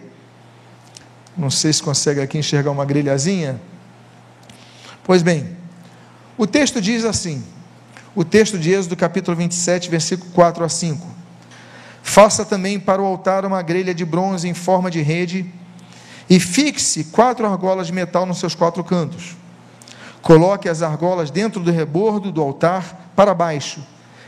Não 1.37 1.51
sei 1.51 1.73
se 1.73 1.83
consegue 1.83 2.21
aqui 2.21 2.39
enxergar 2.39 2.71
uma 2.71 2.85
grelhazinha. 2.85 3.61
Pois 5.05 5.23
bem, 5.23 5.57
o 6.37 6.47
texto 6.47 6.81
diz 6.81 7.05
assim: 7.05 7.45
o 8.15 8.25
texto 8.25 8.59
de 8.59 8.73
Êxodo, 8.73 8.97
capítulo 8.97 9.37
27, 9.37 9.91
versículo 9.91 10.31
4 10.33 10.65
a 10.65 10.69
5. 10.69 11.07
Faça 12.03 12.45
também 12.45 12.79
para 12.79 13.03
o 13.03 13.05
altar 13.05 13.45
uma 13.45 13.61
grelha 13.61 13.95
de 13.95 14.05
bronze 14.05 14.49
em 14.49 14.55
forma 14.55 14.91
de 14.91 15.03
rede 15.03 15.53
e 16.29 16.41
fixe 16.41 17.05
quatro 17.05 17.47
argolas 17.47 17.87
de 17.87 17.93
metal 17.93 18.27
nos 18.27 18.39
seus 18.39 18.55
quatro 18.55 18.83
cantos. 18.83 19.37
Coloque 20.21 20.69
as 20.69 20.83
argolas 20.83 21.31
dentro 21.31 21.63
do 21.63 21.71
rebordo 21.71 22.33
do 22.33 22.43
altar 22.43 23.11
para 23.15 23.33
baixo, 23.33 23.81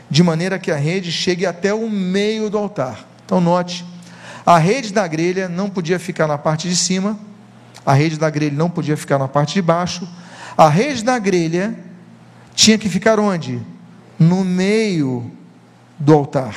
de 0.09 0.23
maneira 0.23 0.57
que 0.57 0.71
a 0.71 0.77
rede 0.77 1.11
chegue 1.11 1.45
até 1.45 1.73
o 1.73 1.89
meio 1.89 2.49
do 2.49 2.57
altar. 2.57 3.05
Então, 3.25 3.41
note: 3.41 3.85
a 4.45 4.57
rede 4.57 4.93
da 4.93 5.05
grelha 5.05 5.49
não 5.49 5.69
podia 5.69 5.99
ficar 5.99 6.25
na 6.25 6.37
parte 6.37 6.69
de 6.69 6.75
cima, 6.75 7.19
a 7.85 7.93
rede 7.93 8.17
da 8.17 8.29
grelha 8.29 8.55
não 8.55 8.69
podia 8.69 8.95
ficar 8.95 9.19
na 9.19 9.27
parte 9.27 9.55
de 9.55 9.61
baixo, 9.61 10.07
a 10.57 10.69
rede 10.69 11.03
da 11.03 11.19
grelha 11.19 11.77
tinha 12.55 12.77
que 12.77 12.89
ficar 12.89 13.19
onde? 13.19 13.61
No 14.17 14.43
meio 14.43 15.31
do 15.97 16.13
altar. 16.13 16.55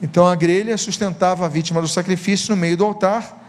Então 0.00 0.26
a 0.26 0.34
grelha 0.34 0.76
sustentava 0.76 1.46
a 1.46 1.48
vítima 1.48 1.80
do 1.80 1.88
sacrifício 1.88 2.54
no 2.54 2.60
meio 2.60 2.76
do 2.76 2.84
altar 2.84 3.43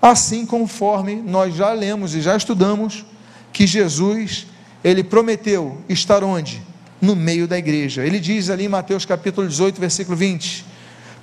Assim 0.00 0.46
conforme 0.46 1.16
nós 1.16 1.54
já 1.54 1.72
lemos 1.72 2.14
e 2.14 2.20
já 2.20 2.36
estudamos 2.36 3.04
que 3.52 3.66
Jesus, 3.66 4.46
ele 4.84 5.02
prometeu 5.02 5.78
estar 5.88 6.22
onde? 6.22 6.62
No 7.00 7.16
meio 7.16 7.48
da 7.48 7.58
igreja. 7.58 8.04
Ele 8.04 8.20
diz 8.20 8.50
ali 8.50 8.64
em 8.64 8.68
Mateus 8.68 9.04
capítulo 9.04 9.48
18, 9.48 9.80
versículo 9.80 10.16
20: 10.16 10.64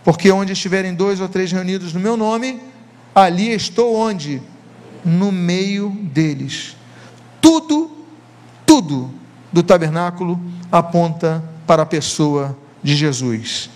Porque 0.04 0.32
onde 0.32 0.54
estiverem 0.54 0.94
dois 0.94 1.22
ou 1.22 1.30
três 1.30 1.52
reunidos 1.52 1.94
no 1.94 2.00
meu 2.00 2.18
nome, 2.18 2.62
ali 3.14 3.52
estou 3.52 3.96
onde? 3.96 4.42
No 5.04 5.32
meio 5.32 5.90
deles. 5.90 6.76
Tudo, 7.40 7.92
tudo 8.66 9.12
do 9.52 9.64
tabernáculo 9.64 10.40
aponta 10.72 11.44
para 11.66 11.84
a 11.84 11.86
pessoa 11.86 12.58
de 12.84 12.96
Jesus. 12.96 13.70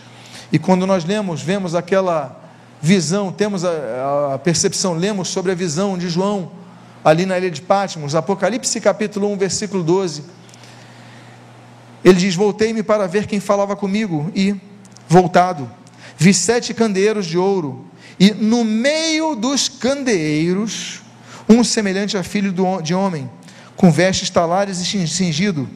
E 0.51 0.59
quando 0.59 0.85
nós 0.85 1.05
lemos, 1.05 1.41
vemos 1.41 1.75
aquela 1.75 2.38
visão, 2.81 3.31
temos 3.31 3.65
a, 3.65 4.33
a, 4.33 4.39
percepção, 4.39 4.93
lemos 4.93 5.27
sobre 5.27 5.51
a 5.51 5.55
visão 5.55 5.97
de 5.97 6.09
João, 6.09 6.51
ali 7.03 7.25
na 7.25 7.37
ilha 7.37 7.51
de 7.51 7.61
Patmos, 7.61 8.15
Apocalipse 8.15 8.79
capítulo 8.79 9.31
1, 9.31 9.37
versículo 9.37 9.83
12. 9.83 10.23
Ele 12.03 12.17
diz: 12.17 12.35
Voltei-me 12.35 12.81
para 12.81 13.07
ver 13.07 13.27
quem 13.27 13.39
falava 13.39 13.75
comigo, 13.75 14.31
e, 14.33 14.55
voltado, 15.07 15.69
vi 16.17 16.33
sete 16.33 16.73
candeeiros 16.73 17.25
de 17.25 17.37
ouro, 17.37 17.85
e 18.19 18.31
no 18.31 18.63
meio 18.63 19.35
dos 19.35 19.67
candeeiros, 19.67 21.01
um 21.47 21.63
semelhante 21.63 22.17
a 22.17 22.23
filho 22.23 22.53
de 22.81 22.93
homem, 22.93 23.29
com 23.75 23.91
vestes 23.91 24.29
talares 24.29 24.79
e 24.79 25.07
cingido, 25.07 25.69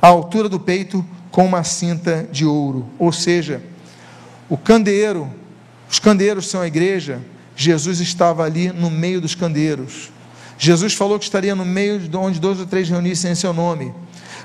à 0.00 0.06
altura 0.06 0.48
do 0.48 0.60
peito, 0.60 1.04
com 1.30 1.44
uma 1.44 1.64
cinta 1.64 2.26
de 2.30 2.44
ouro. 2.44 2.86
Ou 2.98 3.12
seja, 3.12 3.62
o 4.48 4.56
candeeiro 4.56 5.30
os 5.90 5.98
candeeiros 5.98 6.46
são 6.48 6.60
a 6.60 6.66
igreja. 6.66 7.20
Jesus 7.56 8.00
estava 8.00 8.44
ali 8.44 8.72
no 8.72 8.90
meio 8.90 9.20
dos 9.20 9.34
candeeiros. 9.34 10.10
Jesus 10.58 10.94
falou 10.94 11.18
que 11.18 11.24
estaria 11.24 11.54
no 11.54 11.64
meio 11.64 11.98
de 11.98 12.16
onde 12.16 12.40
dois 12.40 12.58
ou 12.60 12.66
três 12.66 12.88
reunissem 12.88 13.32
em 13.32 13.34
seu 13.34 13.52
nome. 13.52 13.92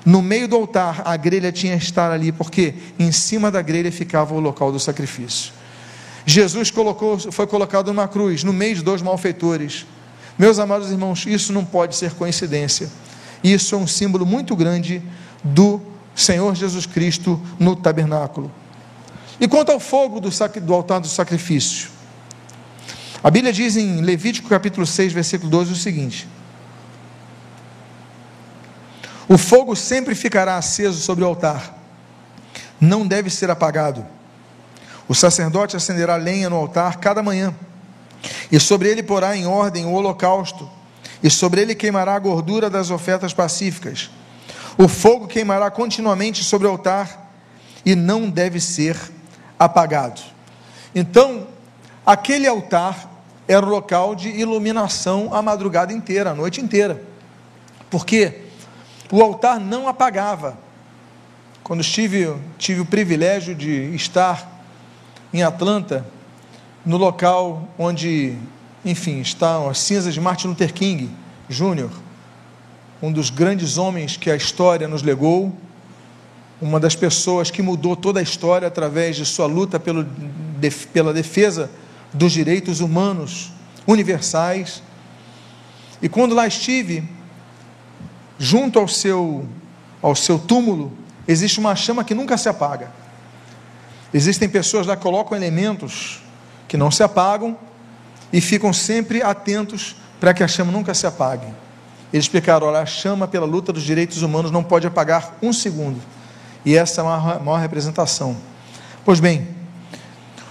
No 0.06 0.22
meio 0.22 0.48
do 0.48 0.56
altar, 0.56 1.02
a 1.06 1.16
grelha 1.16 1.52
tinha 1.52 1.78
que 1.78 1.84
estar 1.84 2.12
ali, 2.12 2.32
porque 2.32 2.76
em 3.00 3.12
cima 3.12 3.50
da 3.50 3.62
grelha 3.62 3.91
ficava 3.91 4.34
o 4.34 4.39
local 4.39 4.72
do 4.72 4.80
sacrifício. 4.80 5.52
Jesus 6.26 6.72
colocou, 6.72 7.20
foi 7.32 7.48
colocado 7.48 7.88
numa 7.88 8.08
cruz, 8.08 8.44
no 8.44 8.54
meio 8.54 8.76
de 8.76 8.84
dois 8.84 9.02
malfeitores. 9.02 9.86
Meus 10.38 10.60
amados 10.60 10.91
irmãos, 10.91 11.26
isso 11.26 11.52
não 11.54 11.66
pode 11.66 11.96
ser 11.96 12.14
coincidência. 12.14 12.89
Isso 13.44 13.76
é 13.76 13.78
um 13.78 13.88
símbolo 13.88 14.26
muito 14.26 14.56
grande 14.56 15.02
do 15.44 15.82
Senhor 16.16 16.56
Jesus 16.56 16.86
Cristo 16.86 17.39
no 17.60 17.76
tabernáculo. 17.76 18.52
E 19.40 19.48
quanto 19.48 19.72
ao 19.72 19.80
fogo 19.80 20.20
do, 20.20 20.30
do 20.62 20.74
altar 20.74 21.00
do 21.00 21.08
sacrifício? 21.08 21.90
A 23.24 23.32
Bíblia 23.32 23.54
diz 23.54 23.78
em 23.78 24.02
Levítico 24.02 24.50
capítulo 24.50 24.86
6, 24.86 25.14
versículo 25.14 25.50
12 25.50 25.72
o 25.72 25.76
seguinte: 25.76 26.28
O 29.28 29.38
fogo 29.38 29.76
sempre 29.76 30.14
ficará 30.14 30.58
aceso 30.58 31.00
sobre 31.00 31.24
o 31.24 31.28
altar, 31.28 31.78
não 32.80 33.08
deve 33.08 33.30
ser 33.30 33.50
apagado. 33.50 34.06
O 35.08 35.16
sacerdote 35.16 35.76
acenderá 35.76 36.16
lenha 36.16 36.50
no 36.50 36.56
altar 36.56 36.98
cada 36.98 37.24
manhã, 37.24 37.56
e 38.52 38.60
sobre 38.60 38.90
ele 38.90 39.02
porá 39.02 39.36
em 39.36 39.48
ordem 39.48 39.86
o 39.86 39.94
holocausto, 39.94 40.70
e 41.22 41.30
sobre 41.30 41.62
ele 41.62 41.74
queimará 41.74 42.16
a 42.16 42.20
gordura 42.20 42.70
das 42.70 42.92
ofertas 42.92 43.34
pacíficas. 43.34 44.10
O 44.78 44.88
fogo 44.88 45.28
queimará 45.28 45.72
continuamente 45.72 46.44
sobre 46.44 46.68
o 46.68 46.70
altar, 46.70 47.32
e 47.86 47.96
não 47.96 48.30
deve 48.30 48.60
ser 48.60 48.96
apagado. 48.96 49.23
Então, 50.93 51.47
aquele 52.06 52.47
altar 52.47 53.10
era 53.47 53.66
o 53.66 53.70
local 53.70 54.16
de 54.16 54.30
iluminação 54.30 55.34
a 55.34 55.41
madrugada 55.41 55.91
inteira, 55.91 56.32
a 56.32 56.36
noite 56.36 56.62
inteira. 56.62 57.01
Porque 57.89 58.41
o 59.12 59.22
altar 59.22 59.60
não 59.60 59.88
apagava. 59.88 60.58
Quando 61.64 61.82
estive, 61.82 62.36
tive 62.58 62.82
o 62.82 62.86
privilégio 62.86 63.56
de 63.56 63.95
estar 63.95 64.66
em 65.34 65.43
Atlanta, 65.43 66.06
no 66.86 66.97
local 66.97 67.68
onde, 67.78 68.38
enfim, 68.84 69.22
estão 69.22 69.70
as 69.70 69.80
cinzas 69.80 70.14
de 70.14 70.22
Martin 70.22 70.47
Luther 70.47 70.74
King 70.74 71.10
Jr., 71.49 71.89
um 73.01 73.12
dos 73.12 73.30
grandes 73.30 73.78
homens 73.78 74.16
que 74.16 74.32
a 74.32 74.36
história 74.36 74.88
nos 74.88 75.04
legou, 75.04 75.54
uma 76.64 76.80
das 76.80 76.95
pessoas 76.95 77.51
que 77.51 77.61
mudou 77.61 77.93
toda 77.93 78.22
a 78.22 78.24
história 78.24 78.68
através 78.68 79.18
de 79.18 79.26
sua 79.26 79.45
luta 79.45 79.78
pelo, 79.78 80.05
de, 80.05 80.70
pela 80.70 81.14
defesa 81.14 81.70
dos 82.14 82.32
direitos 82.32 82.80
humanos 82.80 83.51
universais. 83.86 84.82
E 86.01 86.07
quando 86.07 86.34
lá 86.34 86.47
estive, 86.47 87.03
junto 88.39 88.80
ao 88.80 88.88
seu, 88.88 89.45
ao 90.01 90.16
seu 90.16 90.39
túmulo, 90.39 90.93
existe 91.28 91.59
uma 91.59 91.76
chama 91.76 92.03
que 92.05 92.16
nunca 92.16 92.38
se 92.38 92.47
apaga. 92.47 92.89
Existem 94.14 94.47
pessoas 94.47 94.88
lá 94.88 94.95
que 94.95 95.03
colocam 95.03 95.36
elementos 95.36 96.22
que 96.66 96.78
não 96.78 96.89
se 96.89 97.03
apagam 97.03 97.57
e 98.32 98.39
ficam 98.39 98.72
sempre 98.72 99.22
atentos 99.22 99.97
para 100.18 100.34
que 100.34 100.41
a 100.41 100.47
chama 100.47 100.72
nunca 100.72 100.93
se 100.93 101.05
apague. 101.05 101.47
Eles 102.14 102.24
explicaram: 102.26 102.68
olha, 102.68 102.80
a 102.80 102.86
chama 102.86 103.28
pela 103.28 103.45
luta 103.45 103.74
dos 103.74 103.84
direitos 103.84 104.22
humanos 104.22 104.49
não 104.49 104.64
pode 104.64 104.88
apagar 104.88 105.36
um 105.41 105.51
segundo. 105.51 105.99
E 106.66 106.76
essa 106.76 107.01
é 107.01 107.05
a 107.05 107.39
maior 107.39 107.59
representação. 107.59 108.38
Pois 109.03 109.20
bem, 109.20 109.47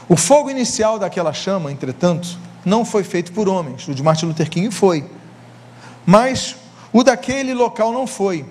o 0.08 0.16
fogo 0.16 0.50
inicial 0.50 0.98
daquela 0.98 1.32
chama, 1.32 1.72
entretanto, 1.72 2.38
não 2.64 2.84
foi 2.84 3.02
feito 3.02 3.32
por 3.32 3.48
homens. 3.48 3.88
O 3.88 3.94
de 3.94 4.02
Martin 4.02 4.26
Luther 4.26 4.50
King 4.50 4.70
foi. 4.70 5.04
Mas 6.04 6.56
o 6.92 7.02
daquele 7.02 7.54
local 7.54 7.92
não 7.92 8.06
foi. 8.06 8.44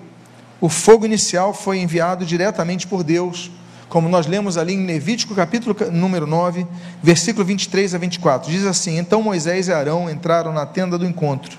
O 0.60 0.68
fogo 0.68 1.04
inicial 1.04 1.54
foi 1.54 1.78
enviado 1.78 2.24
diretamente 2.24 2.86
por 2.86 3.02
Deus 3.02 3.50
como 3.92 4.08
nós 4.08 4.26
lemos 4.26 4.56
ali 4.56 4.72
em 4.72 4.86
Levítico 4.86 5.34
capítulo 5.34 5.76
número 5.90 6.26
9, 6.26 6.66
versículo 7.02 7.44
23 7.44 7.94
a 7.94 7.98
24. 7.98 8.50
Diz 8.50 8.64
assim: 8.64 8.96
Então 8.96 9.22
Moisés 9.22 9.68
e 9.68 9.72
Arão 9.72 10.08
entraram 10.08 10.50
na 10.50 10.64
tenda 10.64 10.96
do 10.96 11.04
encontro. 11.04 11.58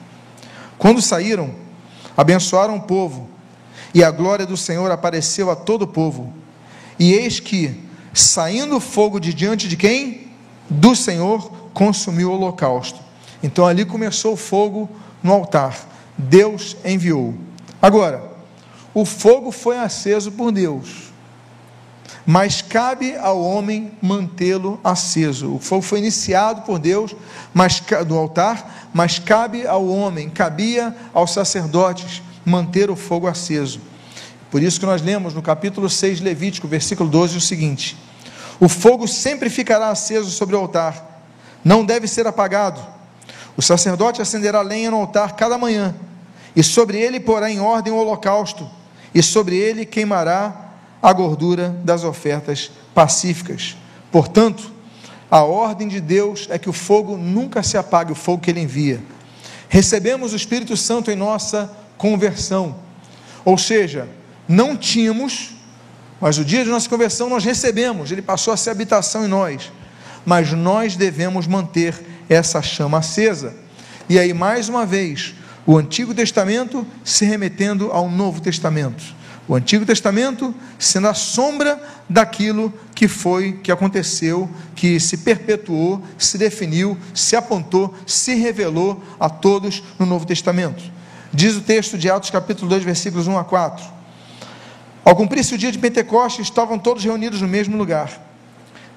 Quando 0.80 1.00
saíram, 1.00 1.54
abençoaram 2.18 2.76
o 2.76 2.82
povo, 2.82 3.30
e 3.94 4.04
a 4.04 4.12
glória 4.12 4.46
do 4.46 4.58
Senhor 4.58 4.90
apareceu 4.92 5.52
a 5.52 5.56
todo 5.56 5.84
o 5.84 5.88
povo. 5.88 6.34
E 6.98 7.14
eis 7.14 7.40
que, 7.40 7.80
saindo 8.14 8.80
fogo 8.80 9.20
de 9.20 9.34
diante 9.34 9.68
de 9.68 9.78
quem? 9.78 10.32
Do 10.70 10.96
Senhor, 10.96 11.52
consumiu 11.74 12.32
o 12.32 12.36
holocausto. 12.36 13.00
Então 13.42 13.66
ali 13.66 13.86
começou 13.86 14.34
o 14.34 14.38
fogo 14.38 14.90
no 15.22 15.32
altar. 15.34 15.78
Deus 16.18 16.78
enviou. 16.84 17.34
Agora, 17.82 18.24
o 18.94 19.06
fogo 19.06 19.52
foi 19.52 19.78
aceso 19.78 20.32
por 20.32 20.52
Deus 20.52 21.14
mas 22.26 22.62
cabe 22.62 23.16
ao 23.18 23.42
homem 23.42 23.92
mantê-lo 24.02 24.80
aceso. 24.84 25.56
O 25.56 25.60
fogo 25.60 25.82
foi 25.82 26.00
iniciado 26.00 26.62
por 26.62 26.80
Deus 26.80 27.16
mas, 27.54 27.82
do 28.08 28.18
altar, 28.18 28.90
mas 28.94 29.20
cabe 29.20 29.68
ao 29.68 29.88
homem, 29.88 30.30
cabia 30.30 30.96
aos 31.14 31.32
sacerdotes 31.32 32.22
manter 32.46 32.90
o 32.90 32.96
fogo 32.96 33.28
aceso. 33.28 33.80
Por 34.52 34.62
isso 34.62 34.80
que 34.80 34.86
nós 34.86 35.02
lemos 35.02 35.34
no 35.34 35.42
capítulo 35.42 35.90
6 35.90 36.20
de 36.20 36.24
Levítico, 36.24 36.68
versículo 36.68 37.10
12, 37.10 37.38
o 37.38 37.42
seguinte: 37.42 37.98
O 38.60 38.70
fogo 38.70 39.08
sempre 39.08 39.50
ficará 39.50 39.90
aceso 39.90 40.30
sobre 40.30 40.56
o 40.56 40.60
altar, 40.60 41.24
não 41.64 41.84
deve 41.84 42.08
ser 42.08 42.28
apagado. 42.28 42.80
O 43.56 43.62
sacerdote 43.62 44.22
acenderá 44.22 44.62
lenha 44.62 44.92
no 44.92 44.98
altar 44.98 45.36
cada 45.36 45.58
manhã, 45.58 45.96
e 46.56 46.64
sobre 46.64 47.00
ele 47.00 47.20
porá 47.20 47.50
em 47.50 47.60
ordem 47.60 47.92
o 47.92 47.98
holocausto, 47.98 48.70
e 49.14 49.22
sobre 49.22 49.56
ele 49.56 49.86
queimará 49.86 50.72
a 51.02 51.12
gordura 51.12 51.70
das 51.84 52.04
ofertas 52.04 52.72
pacíficas. 52.94 53.76
Portanto, 54.12 54.72
a 55.30 55.42
ordem 55.42 55.88
de 55.88 56.00
Deus 56.00 56.48
é 56.50 56.60
que 56.60 56.70
o 56.70 56.74
fogo 56.74 57.18
nunca 57.18 57.64
se 57.64 57.76
apague, 57.76 58.12
o 58.12 58.16
fogo 58.16 58.42
que 58.44 58.52
ele 58.52 58.62
envia. 58.62 59.02
Recebemos 59.68 60.32
o 60.32 60.36
Espírito 60.36 60.78
Santo 60.78 61.10
em 61.10 61.16
nossa 61.16 61.76
conversão. 62.04 62.76
Ou 63.46 63.58
seja, 63.58 64.10
não 64.46 64.76
tínhamos, 64.76 65.52
mas 66.20 66.38
o 66.38 66.44
dia 66.44 66.62
de 66.62 66.70
nossa 66.70 66.90
conversão 66.90 67.30
nós 67.30 67.46
recebemos, 67.46 68.12
ele 68.12 68.22
passou 68.22 68.54
a 68.54 68.58
ser 68.58 68.72
habitação 68.72 69.24
em 69.24 69.30
nós. 69.30 69.72
Mas 70.26 70.52
nós 70.52 70.98
devemos 70.98 71.48
manter 71.48 71.98
essa 72.28 72.62
chama 72.62 72.98
acesa. 72.98 73.56
E 74.10 74.20
aí, 74.20 74.34
mais 74.34 74.68
uma 74.68 74.86
vez, 74.86 75.34
o 75.66 75.78
Antigo 75.78 76.14
Testamento 76.14 76.86
se 77.06 77.24
remetendo 77.24 77.90
ao 77.90 78.10
Novo 78.10 78.42
Testamento. 78.42 79.02
O 79.48 79.56
Antigo 79.56 79.86
Testamento 79.86 80.54
sendo 80.78 81.08
a 81.08 81.14
sombra 81.14 81.82
daquilo 82.10 82.74
que 82.94 83.08
foi, 83.08 83.54
que 83.64 83.72
aconteceu, 83.72 84.50
que 84.76 85.00
se 85.00 85.20
perpetuou, 85.20 86.04
se 86.18 86.38
definiu, 86.38 86.98
se 87.14 87.38
apontou, 87.38 87.96
se 88.06 88.36
revelou 88.36 89.02
a 89.18 89.30
todos 89.30 89.82
no 89.98 90.06
Novo 90.06 90.26
Testamento. 90.26 90.92
Diz 91.36 91.56
o 91.56 91.62
texto 91.62 91.98
de 91.98 92.12
Atos, 92.12 92.30
capítulo 92.30 92.70
2, 92.70 92.84
versículos 92.84 93.26
1 93.26 93.40
a 93.40 93.44
4. 93.44 93.84
Ao 95.04 95.16
cumprir-se 95.16 95.56
o 95.56 95.58
dia 95.58 95.72
de 95.72 95.80
Pentecostes, 95.80 96.46
estavam 96.46 96.78
todos 96.78 97.04
reunidos 97.04 97.42
no 97.42 97.48
mesmo 97.48 97.76
lugar. 97.76 98.22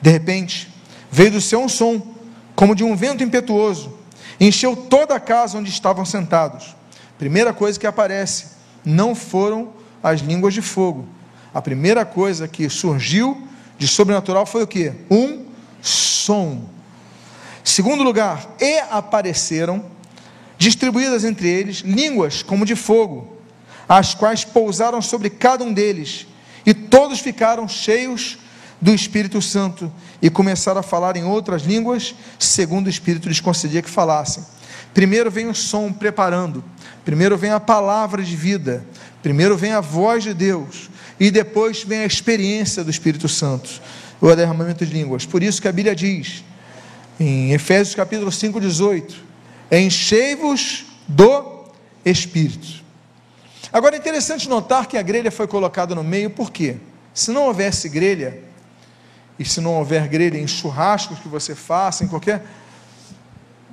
De 0.02 0.10
repente, 0.10 0.68
veio 1.10 1.30
do 1.30 1.40
céu 1.40 1.60
um 1.60 1.68
som, 1.68 2.14
como 2.54 2.74
de 2.74 2.84
um 2.84 2.94
vento 2.94 3.24
impetuoso, 3.24 3.98
encheu 4.38 4.76
toda 4.76 5.14
a 5.14 5.20
casa 5.20 5.56
onde 5.56 5.70
estavam 5.70 6.04
sentados. 6.04 6.76
Primeira 7.18 7.54
coisa 7.54 7.80
que 7.80 7.86
aparece, 7.86 8.48
não 8.84 9.14
foram 9.14 9.70
as 10.02 10.20
línguas 10.20 10.52
de 10.52 10.60
fogo. 10.60 11.08
A 11.54 11.62
primeira 11.62 12.04
coisa 12.04 12.46
que 12.46 12.68
surgiu 12.68 13.48
de 13.78 13.88
sobrenatural 13.88 14.44
foi 14.44 14.62
o 14.62 14.66
que? 14.66 14.92
Um 15.10 15.46
som. 15.80 16.66
Segundo 17.64 18.02
lugar, 18.02 18.46
e 18.60 18.78
apareceram, 18.90 19.95
distribuídas 20.58 21.24
entre 21.24 21.48
eles, 21.48 21.78
línguas 21.78 22.42
como 22.42 22.64
de 22.64 22.74
fogo, 22.74 23.36
as 23.88 24.14
quais 24.14 24.44
pousaram 24.44 25.00
sobre 25.00 25.30
cada 25.30 25.64
um 25.64 25.72
deles, 25.72 26.26
e 26.64 26.74
todos 26.74 27.20
ficaram 27.20 27.68
cheios 27.68 28.38
do 28.80 28.92
Espírito 28.92 29.40
Santo 29.40 29.92
e 30.20 30.28
começaram 30.28 30.80
a 30.80 30.82
falar 30.82 31.16
em 31.16 31.24
outras 31.24 31.62
línguas, 31.62 32.14
segundo 32.38 32.86
o 32.86 32.90
Espírito 32.90 33.28
lhes 33.28 33.40
concedia 33.40 33.82
que 33.82 33.90
falassem. 33.90 34.44
Primeiro 34.92 35.30
vem 35.30 35.46
o 35.46 35.54
som 35.54 35.92
preparando, 35.92 36.64
primeiro 37.04 37.36
vem 37.36 37.50
a 37.50 37.60
palavra 37.60 38.22
de 38.22 38.34
vida, 38.34 38.84
Primeiro 39.26 39.56
vem 39.56 39.72
a 39.72 39.80
voz 39.80 40.22
de 40.22 40.32
Deus 40.32 40.88
e 41.18 41.32
depois 41.32 41.82
vem 41.82 42.02
a 42.02 42.06
experiência 42.06 42.84
do 42.84 42.92
Espírito 42.92 43.28
Santo, 43.28 43.82
o 44.20 44.32
derramamento 44.36 44.86
de 44.86 44.92
línguas. 44.92 45.26
Por 45.26 45.42
isso 45.42 45.60
que 45.60 45.66
a 45.66 45.72
Bíblia 45.72 45.96
diz, 45.96 46.44
em 47.18 47.52
Efésios 47.52 47.96
capítulo 47.96 48.30
5, 48.30 48.60
18: 48.60 49.25
Enchei-vos 49.70 50.86
do 51.08 51.64
Espírito. 52.04 52.84
Agora 53.72 53.96
é 53.96 53.98
interessante 53.98 54.48
notar 54.48 54.86
que 54.86 54.96
a 54.96 55.02
grelha 55.02 55.30
foi 55.30 55.46
colocada 55.46 55.94
no 55.94 56.04
meio, 56.04 56.30
por 56.30 56.50
quê? 56.50 56.76
Se 57.12 57.30
não 57.30 57.44
houvesse 57.44 57.88
grelha, 57.88 58.46
e 59.38 59.44
se 59.44 59.60
não 59.60 59.74
houver 59.74 60.08
grelha 60.08 60.38
em 60.38 60.46
churrascos 60.46 61.18
que 61.18 61.28
você 61.28 61.54
faça, 61.54 62.04
em 62.04 62.08
qualquer. 62.08 62.44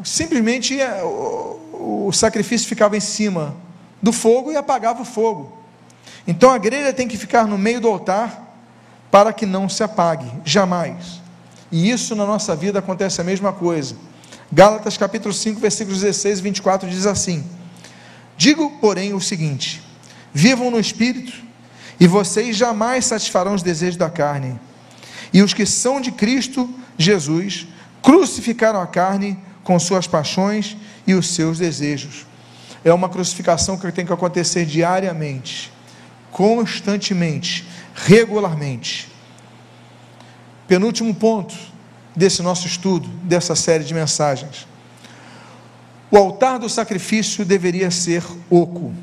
Simplesmente 0.04 0.80
é, 0.80 1.04
o, 1.04 2.08
o 2.08 2.12
sacrifício 2.12 2.68
ficava 2.68 2.98
em 2.98 3.00
cima 3.00 3.56
do 4.02 4.12
fogo 4.12 4.52
e 4.52 4.58
apagava 4.58 5.02
o 5.02 5.06
fogo. 5.06 5.58
Então 6.28 6.52
a 6.52 6.58
grelha 6.58 6.92
tem 6.92 7.08
que 7.08 7.18
ficar 7.18 7.48
no 7.48 7.58
meio 7.58 7.80
do 7.80 7.88
altar 7.88 8.58
para 9.10 9.32
que 9.32 9.46
não 9.46 9.70
se 9.70 9.84
apague, 9.84 10.30
jamais. 10.44 11.22
E 11.72 11.90
isso 11.90 12.16
na 12.16 12.26
nossa 12.26 12.56
vida 12.56 12.80
acontece 12.80 13.22
a 13.22 13.24
mesma 13.24 13.54
coisa. 13.54 13.96
Gálatas 14.52 14.98
capítulo 14.98 15.34
5, 15.34 15.60
versículos 15.60 16.02
16 16.02 16.40
e 16.40 16.42
24 16.42 16.90
diz 16.90 17.06
assim: 17.06 17.44
Digo, 18.38 18.78
porém, 18.82 19.14
o 19.14 19.22
seguinte: 19.22 19.82
vivam 20.34 20.72
no 20.72 20.80
espírito, 20.80 21.34
E 22.00 22.08
vocês 22.08 22.58
jamais 22.58 23.06
satisfarão 23.06 23.54
os 23.54 23.62
desejos 23.62 23.96
da 23.96 24.10
carne. 24.10 24.60
E 25.32 25.42
os 25.42 25.54
que 25.54 25.66
são 25.66 26.02
de 26.02 26.12
Cristo 26.12 26.70
Jesus 26.98 27.68
crucificaram 28.02 28.82
a 28.82 28.88
carne 28.88 29.40
com 29.64 29.80
suas 29.80 30.06
paixões 30.08 30.76
e 31.08 31.14
os 31.14 31.28
seus 31.34 31.60
desejos. 31.60 32.26
É 32.84 32.92
uma 32.92 33.08
crucificação 33.08 33.78
que 33.78 33.92
tem 33.92 34.06
que 34.06 34.12
acontecer 34.12 34.66
diariamente, 34.66 35.72
constantemente, 36.32 37.66
regularmente. 37.96 39.10
Penúltimo 40.68 41.14
ponto 41.16 41.56
desse 42.16 42.42
nosso 42.42 42.68
estudo, 42.68 43.08
dessa 43.24 43.56
série 43.56 43.84
de 43.84 43.94
mensagens. 43.94 44.68
O 46.12 46.18
altar 46.18 46.60
do 46.60 46.70
sacrifício 46.70 47.44
deveria 47.44 47.90
ser 47.90 48.24
oco. 48.50 48.94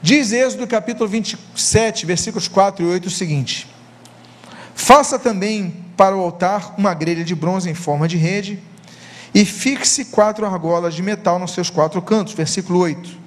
Diz 0.00 0.32
Êxodo 0.32 0.66
capítulo 0.66 1.08
27, 1.08 2.06
versículos 2.06 2.48
4 2.48 2.84
e 2.84 2.88
8 2.88 3.06
o 3.06 3.10
seguinte: 3.10 3.68
Faça 4.74 5.18
também 5.18 5.84
para 5.96 6.16
o 6.16 6.20
altar 6.20 6.74
uma 6.78 6.94
grelha 6.94 7.22
de 7.22 7.34
bronze 7.34 7.68
em 7.68 7.74
forma 7.74 8.08
de 8.08 8.16
rede, 8.16 8.58
e 9.34 9.44
fixe 9.44 10.06
quatro 10.06 10.46
argolas 10.46 10.94
de 10.94 11.02
metal 11.02 11.38
nos 11.38 11.52
seus 11.52 11.70
quatro 11.70 12.00
cantos. 12.00 12.32
Versículo 12.32 12.78
8: 12.80 13.18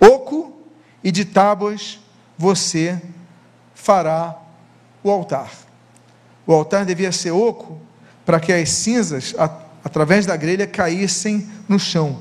Oco 0.00 0.52
e 1.02 1.10
de 1.10 1.24
tábuas 1.24 1.98
você 2.38 3.00
fará 3.74 4.38
o 5.02 5.10
altar. 5.10 5.50
O 6.46 6.52
altar 6.52 6.84
devia 6.84 7.10
ser 7.12 7.32
oco 7.32 7.87
para 8.28 8.38
que 8.38 8.52
as 8.52 8.68
cinzas, 8.68 9.34
através 9.82 10.26
da 10.26 10.36
grelha, 10.36 10.66
caíssem 10.66 11.48
no 11.66 11.78
chão. 11.78 12.20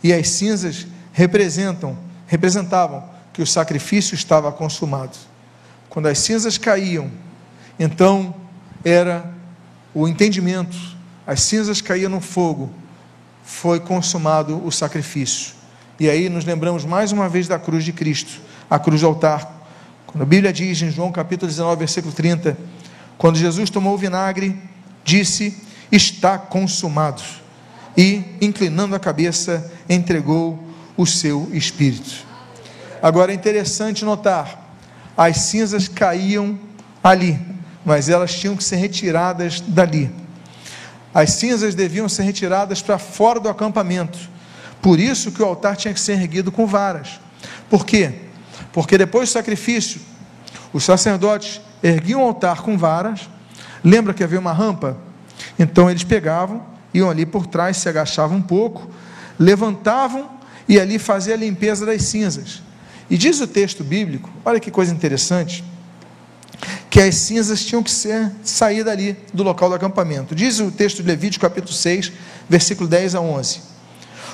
E 0.00 0.12
as 0.12 0.28
cinzas 0.28 0.86
representam, 1.12 1.98
representavam 2.28 3.02
que 3.32 3.42
o 3.42 3.46
sacrifício 3.46 4.14
estava 4.14 4.52
consumado. 4.52 5.18
Quando 5.88 6.06
as 6.06 6.20
cinzas 6.20 6.56
caíam, 6.56 7.10
então 7.80 8.32
era 8.84 9.28
o 9.92 10.06
entendimento, 10.06 10.76
as 11.26 11.42
cinzas 11.42 11.80
caíam 11.80 12.08
no 12.08 12.20
fogo, 12.20 12.72
foi 13.42 13.80
consumado 13.80 14.64
o 14.64 14.70
sacrifício. 14.70 15.54
E 15.98 16.08
aí 16.08 16.28
nos 16.28 16.44
lembramos 16.44 16.84
mais 16.84 17.10
uma 17.10 17.28
vez 17.28 17.48
da 17.48 17.58
cruz 17.58 17.82
de 17.82 17.92
Cristo, 17.92 18.40
a 18.70 18.78
cruz 18.78 19.00
do 19.00 19.08
altar. 19.08 19.66
Quando 20.06 20.22
a 20.22 20.26
Bíblia 20.26 20.52
diz 20.52 20.80
em 20.80 20.92
João 20.92 21.10
capítulo 21.10 21.50
19, 21.50 21.76
versículo 21.76 22.14
30, 22.14 22.56
quando 23.18 23.36
Jesus 23.36 23.68
tomou 23.68 23.94
o 23.94 23.98
vinagre, 23.98 24.69
disse: 25.04 25.56
Está 25.90 26.38
consumado. 26.38 27.22
E, 27.96 28.22
inclinando 28.40 28.94
a 28.94 29.00
cabeça, 29.00 29.70
entregou 29.88 30.62
o 30.96 31.06
seu 31.06 31.48
espírito. 31.52 32.24
Agora 33.02 33.32
é 33.32 33.34
interessante 33.34 34.04
notar: 34.04 34.74
as 35.16 35.38
cinzas 35.38 35.88
caíam 35.88 36.58
ali, 37.02 37.38
mas 37.84 38.08
elas 38.08 38.34
tinham 38.34 38.56
que 38.56 38.64
ser 38.64 38.76
retiradas 38.76 39.60
dali. 39.60 40.10
As 41.12 41.30
cinzas 41.30 41.74
deviam 41.74 42.08
ser 42.08 42.22
retiradas 42.22 42.80
para 42.80 42.98
fora 42.98 43.40
do 43.40 43.48
acampamento. 43.48 44.18
Por 44.80 44.98
isso 44.98 45.32
que 45.32 45.42
o 45.42 45.44
altar 45.44 45.76
tinha 45.76 45.92
que 45.92 46.00
ser 46.00 46.12
erguido 46.12 46.52
com 46.52 46.66
varas. 46.66 47.20
Por 47.68 47.84
quê? 47.84 48.14
Porque 48.72 48.96
depois 48.96 49.28
do 49.28 49.32
sacrifício, 49.32 50.00
os 50.72 50.84
sacerdotes 50.84 51.60
erguiam 51.82 52.22
o 52.22 52.26
altar 52.26 52.62
com 52.62 52.78
varas. 52.78 53.28
Lembra 53.84 54.12
que 54.12 54.22
havia 54.22 54.38
uma 54.38 54.52
rampa? 54.52 54.96
Então 55.58 55.90
eles 55.90 56.04
pegavam, 56.04 56.62
iam 56.92 57.10
ali 57.10 57.24
por 57.24 57.46
trás, 57.46 57.78
se 57.78 57.88
agachavam 57.88 58.38
um 58.38 58.42
pouco, 58.42 58.90
levantavam 59.38 60.28
e 60.68 60.78
ali 60.78 60.98
faziam 60.98 61.34
a 61.34 61.38
limpeza 61.38 61.86
das 61.86 62.02
cinzas. 62.02 62.62
E 63.08 63.16
diz 63.16 63.40
o 63.40 63.46
texto 63.46 63.82
bíblico, 63.82 64.30
olha 64.44 64.60
que 64.60 64.70
coisa 64.70 64.92
interessante, 64.92 65.64
que 66.88 67.00
as 67.00 67.14
cinzas 67.14 67.64
tinham 67.64 67.82
que 67.82 67.90
ser 67.90 68.30
sair 68.42 68.84
dali 68.84 69.16
do 69.32 69.42
local 69.42 69.68
do 69.68 69.74
acampamento. 69.74 70.34
Diz 70.34 70.60
o 70.60 70.70
texto 70.70 71.02
de 71.02 71.08
Levítico, 71.08 71.44
capítulo 71.44 71.72
6, 71.72 72.12
versículo 72.48 72.88
10 72.88 73.14
a 73.14 73.20
11. 73.20 73.60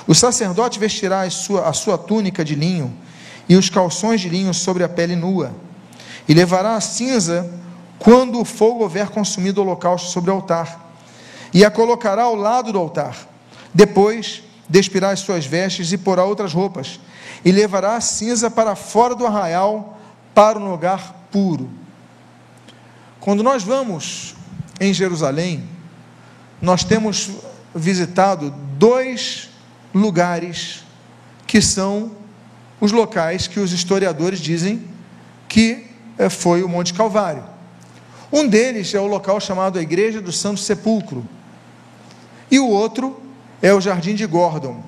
O 0.07 0.15
sacerdote 0.15 0.79
vestirá 0.79 1.21
a 1.21 1.29
sua, 1.29 1.67
a 1.67 1.73
sua 1.73 1.97
túnica 1.97 2.43
de 2.43 2.55
linho 2.55 2.93
e 3.47 3.55
os 3.55 3.69
calções 3.69 4.21
de 4.21 4.29
linho 4.29 4.53
sobre 4.53 4.83
a 4.83 4.89
pele 4.89 5.15
nua 5.15 5.53
e 6.27 6.33
levará 6.33 6.75
a 6.75 6.81
cinza 6.81 7.49
quando 7.99 8.39
o 8.39 8.45
fogo 8.45 8.83
houver 8.83 9.09
consumido 9.09 9.61
o 9.61 9.63
holocausto 9.63 10.09
sobre 10.09 10.31
o 10.31 10.33
altar, 10.33 10.85
e 11.53 11.63
a 11.63 11.71
colocará 11.71 12.23
ao 12.23 12.35
lado 12.35 12.71
do 12.71 12.79
altar. 12.79 13.15
Depois 13.73 14.43
despirá 14.69 15.11
as 15.11 15.21
suas 15.21 15.45
vestes 15.45 15.91
e 15.91 15.97
porá 15.97 16.23
outras 16.23 16.53
roupas, 16.53 16.99
e 17.43 17.51
levará 17.51 17.95
a 17.95 18.01
cinza 18.01 18.51
para 18.51 18.75
fora 18.75 19.15
do 19.15 19.25
arraial, 19.25 19.97
para 20.33 20.59
um 20.59 20.69
lugar 20.69 21.27
puro. 21.31 21.69
Quando 23.19 23.41
nós 23.41 23.63
vamos 23.63 24.35
em 24.79 24.93
Jerusalém, 24.93 25.67
nós 26.61 26.83
temos 26.83 27.31
visitado 27.73 28.53
dois 28.77 29.49
lugares 29.93 30.83
que 31.45 31.61
são 31.61 32.11
os 32.79 32.91
locais 32.91 33.47
que 33.47 33.59
os 33.59 33.71
historiadores 33.71 34.39
dizem 34.39 34.85
que 35.47 35.87
é, 36.17 36.29
foi 36.29 36.63
o 36.63 36.69
Monte 36.69 36.93
Calvário. 36.93 37.43
Um 38.31 38.47
deles 38.47 38.93
é 38.93 38.99
o 38.99 39.07
local 39.07 39.39
chamado 39.39 39.79
a 39.79 39.81
Igreja 39.81 40.21
do 40.21 40.31
Santo 40.31 40.59
Sepulcro, 40.59 41.25
e 42.51 42.59
o 42.59 42.67
outro 42.67 43.21
é 43.61 43.73
o 43.73 43.81
Jardim 43.81 44.15
de 44.15 44.25
Gordon. 44.25 44.83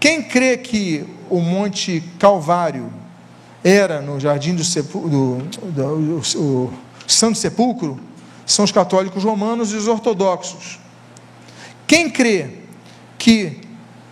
Quem 0.00 0.22
crê 0.22 0.56
que 0.56 1.04
o 1.30 1.40
Monte 1.40 2.02
Calvário 2.18 2.92
era 3.62 4.00
no 4.00 4.20
Jardim 4.20 4.54
do, 4.54 4.62
Sepul 4.64 5.08
do, 5.08 5.38
do, 5.72 6.20
do 6.20 6.72
Santo 7.06 7.38
Sepulcro 7.38 7.98
são 8.44 8.64
os 8.64 8.72
católicos 8.72 9.24
romanos 9.24 9.72
e 9.72 9.76
os 9.76 9.88
ortodoxos. 9.88 10.78
Quem 11.86 12.10
crê 12.10 12.58
que 13.16 13.60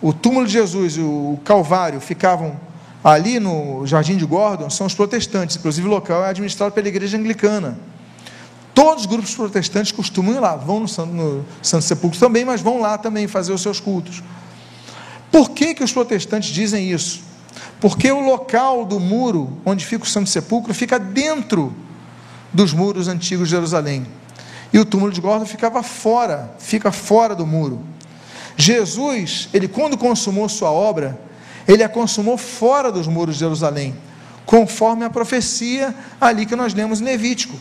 o 0.01 0.13
túmulo 0.13 0.47
de 0.47 0.53
Jesus 0.53 0.97
e 0.97 1.01
o 1.01 1.39
Calvário 1.45 2.01
ficavam 2.01 2.59
Ali 3.05 3.41
no 3.41 3.85
Jardim 3.85 4.17
de 4.17 4.25
Gordon 4.25 4.71
são 4.71 4.87
os 4.87 4.95
protestantes, 4.95 5.57
inclusive 5.57 5.89
o 5.89 5.91
local 5.91 6.25
é 6.25 6.29
administrado 6.29 6.73
pela 6.73 6.87
igreja 6.87 7.19
anglicana. 7.19 7.77
Todos 8.75 9.03
os 9.03 9.07
grupos 9.07 9.35
protestantes 9.35 9.93
costumam 9.93 10.35
ir 10.35 10.41
lá, 10.41 10.57
vão 10.57 10.81
no 10.81 10.89
Santo, 10.89 11.13
no 11.13 11.45
Santo 11.61 11.85
Sepulcro 11.85 12.19
também, 12.19 12.45
mas 12.45 12.61
vão 12.61 12.81
lá 12.81 12.97
também 12.97 13.29
fazer 13.29 13.53
os 13.53 13.61
seus 13.61 13.79
cultos. 13.79 14.23
Por 15.31 15.51
que, 15.51 15.75
que 15.75 15.85
os 15.85 15.93
protestantes 15.93 16.51
dizem 16.51 16.91
isso? 16.91 17.21
Porque 17.81 18.11
o 18.11 18.21
local 18.21 18.85
do 18.85 18.99
muro 18.99 19.59
onde 19.65 19.85
fica 19.85 20.05
o 20.05 20.07
Santo 20.07 20.31
Sepulcro 20.31 20.73
fica 20.73 20.99
dentro 20.99 21.75
dos 22.53 22.73
muros 22.73 23.09
antigos 23.09 23.49
de 23.49 23.55
Jerusalém. 23.55 24.07
E 24.73 24.79
o 24.79 24.85
túmulo 24.85 25.13
de 25.13 25.21
Gordon 25.21 25.45
ficava 25.45 25.83
fora, 25.83 26.55
fica 26.59 26.91
fora 26.91 27.35
do 27.35 27.47
muro. 27.47 27.81
Jesus, 28.57 29.49
ele 29.53 29.69
quando 29.69 29.99
consumou 29.99 30.49
sua 30.49 30.71
obra, 30.71 31.19
ele 31.67 31.83
a 31.83 31.89
consumou 31.89 32.39
fora 32.39 32.91
dos 32.91 33.07
muros 33.07 33.35
de 33.35 33.41
Jerusalém, 33.41 33.95
conforme 34.47 35.05
a 35.05 35.11
profecia 35.11 35.95
ali 36.21 36.47
que 36.47 36.57
nós 36.57 36.75
lemos 36.75 37.01
em 37.01 37.05
Levítico. 37.05 37.57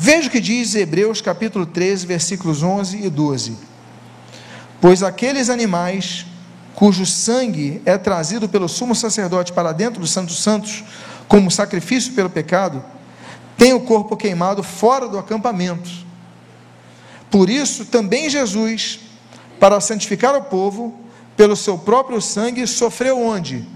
Veja 0.00 0.28
o 0.28 0.30
que 0.30 0.40
diz 0.40 0.76
Hebreus 0.76 1.20
capítulo 1.20 1.66
13, 1.66 2.06
versículos 2.06 2.62
11 2.62 3.04
e 3.04 3.10
12. 3.10 3.58
Pois 4.80 5.02
aqueles 5.02 5.50
animais 5.50 6.24
cujo 6.72 7.04
sangue 7.04 7.82
é 7.84 7.98
trazido 7.98 8.48
pelo 8.48 8.68
sumo 8.68 8.94
sacerdote 8.94 9.52
para 9.52 9.72
dentro 9.72 10.00
dos 10.00 10.12
santos 10.12 10.40
santos 10.40 10.84
como 11.26 11.50
sacrifício 11.50 12.12
pelo 12.12 12.30
pecado, 12.30 12.84
têm 13.56 13.72
o 13.72 13.80
corpo 13.80 14.16
queimado 14.16 14.62
fora 14.62 15.08
do 15.08 15.18
acampamento. 15.18 15.90
Por 17.28 17.50
isso, 17.50 17.84
também 17.84 18.30
Jesus, 18.30 19.00
para 19.58 19.80
santificar 19.80 20.36
o 20.36 20.44
povo, 20.44 20.96
pelo 21.36 21.56
seu 21.56 21.76
próprio 21.76 22.22
sangue, 22.22 22.68
sofreu 22.68 23.20
onde? 23.20 23.66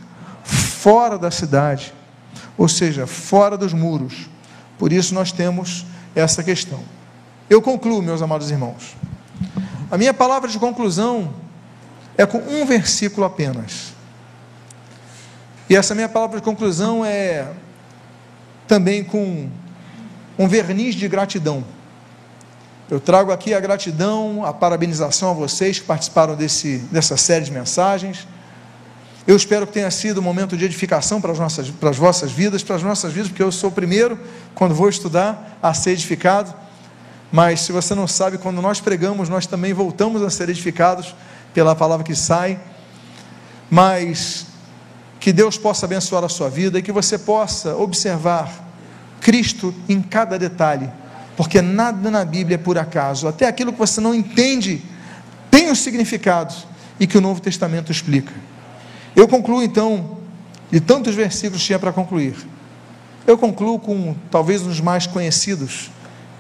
Fora 0.45 1.19
da 1.19 1.33
cidade, 1.33 1.93
ou 2.57 2.69
seja, 2.69 3.09
fora 3.09 3.59
dos 3.59 3.73
muros. 3.73 4.31
Por 4.79 4.93
isso 4.93 5.13
nós 5.13 5.33
temos 5.33 5.85
essa 6.15 6.43
questão. 6.43 6.81
Eu 7.49 7.61
concluo, 7.61 8.03
meus 8.03 8.23
amados 8.23 8.51
irmãos. 8.51 8.97
A 9.91 9.99
minha 9.99 10.15
palavra 10.15 10.49
de 10.49 10.59
conclusão 10.59 11.35
é 12.17 12.25
com 12.25 12.39
um 12.39 12.65
versículo 12.65 13.27
apenas. 13.27 13.93
E 15.69 15.77
essa 15.77 15.95
minha 15.95 16.09
palavra 16.09 16.39
de 16.39 16.45
conclusão 16.45 17.05
é 17.05 17.47
também 18.67 19.05
com 19.05 19.49
um 20.39 20.49
verniz 20.49 20.95
de 20.95 21.07
gratidão. 21.09 21.65
Eu 22.91 23.01
trago 23.01 23.33
aqui 23.33 23.55
a 23.55 23.61
gratidão, 23.61 24.45
a 24.45 24.53
parabenização 24.53 25.31
a 25.31 25.35
vocês 25.35 25.79
que 25.79 25.87
participaram 25.87 26.35
desse, 26.35 26.79
dessa 26.91 27.17
série 27.17 27.45
de 27.45 27.51
mensagens. 27.51 28.27
Eu 29.27 29.37
espero 29.37 29.67
que 29.67 29.73
tenha 29.73 29.91
sido 29.91 30.21
um 30.21 30.23
momento 30.23 30.57
de 30.57 30.65
edificação 30.65 31.21
para 31.21 31.31
as, 31.31 31.39
nossas, 31.39 31.71
para 31.71 31.91
as 31.91 31.97
vossas 31.97 32.33
vidas, 32.33 32.63
para 32.63 32.77
as 32.77 32.83
nossas 32.83 33.13
vidas, 33.13 33.29
porque 33.29 33.43
eu 33.43 33.53
sou 33.53 33.71
o 33.71 33.73
primeiro, 33.73 34.19
quando 34.55 34.75
vou 34.75 34.89
estudar, 34.89 35.59
a 35.63 35.73
ser 35.73 35.93
edificado. 35.93 36.53
Mas 37.31 37.61
se 37.61 37.71
você 37.71 37.95
não 37.95 38.09
sabe, 38.09 38.37
quando 38.37 38.61
nós 38.61 38.81
pregamos, 38.81 39.29
nós 39.29 39.47
também 39.47 39.73
voltamos 39.73 40.23
a 40.23 40.31
ser 40.31 40.49
edificados 40.49 41.15
pela 41.55 41.75
palavra 41.77 42.05
que 42.05 42.17
sai. 42.17 42.59
Mas 43.71 44.47
que 45.21 45.33
Deus 45.33 45.57
possa 45.57 45.87
abençoar 45.87 46.25
a 46.25 46.29
sua 46.29 46.51
vida 46.51 46.81
e 46.81 46.83
que 46.83 46.91
você 46.91 47.17
possa 47.17 47.77
observar 47.77 48.53
Cristo 49.21 49.73
em 49.89 50.03
cada 50.03 50.37
detalhe, 50.37 50.91
porque 51.37 51.63
nada 51.63 52.11
na 52.11 52.25
Bíblia 52.25 52.57
é 52.57 52.59
por 52.59 52.77
acaso, 52.77 53.29
até 53.29 53.47
aquilo 53.47 53.73
que 53.73 53.79
você 53.79 54.01
não 54.01 54.13
entende 54.13 54.83
tem 55.49 55.71
um 55.71 55.77
significado 55.77 56.53
e 56.99 57.07
que 57.07 57.17
o 57.17 57.21
Novo 57.21 57.41
Testamento 57.41 57.93
explica. 57.93 58.33
Eu 59.15 59.29
concluo 59.29 59.63
então, 59.63 60.19
de 60.71 60.81
tantos 60.81 61.15
versículos 61.15 61.63
tinha 61.63 61.79
para 61.79 61.93
concluir, 61.93 62.35
eu 63.27 63.39
concluo 63.39 63.79
com 63.79 64.17
talvez 64.31 64.63
um 64.63 64.69
dos 64.69 64.81
mais 64.81 65.07
conhecidos, 65.07 65.91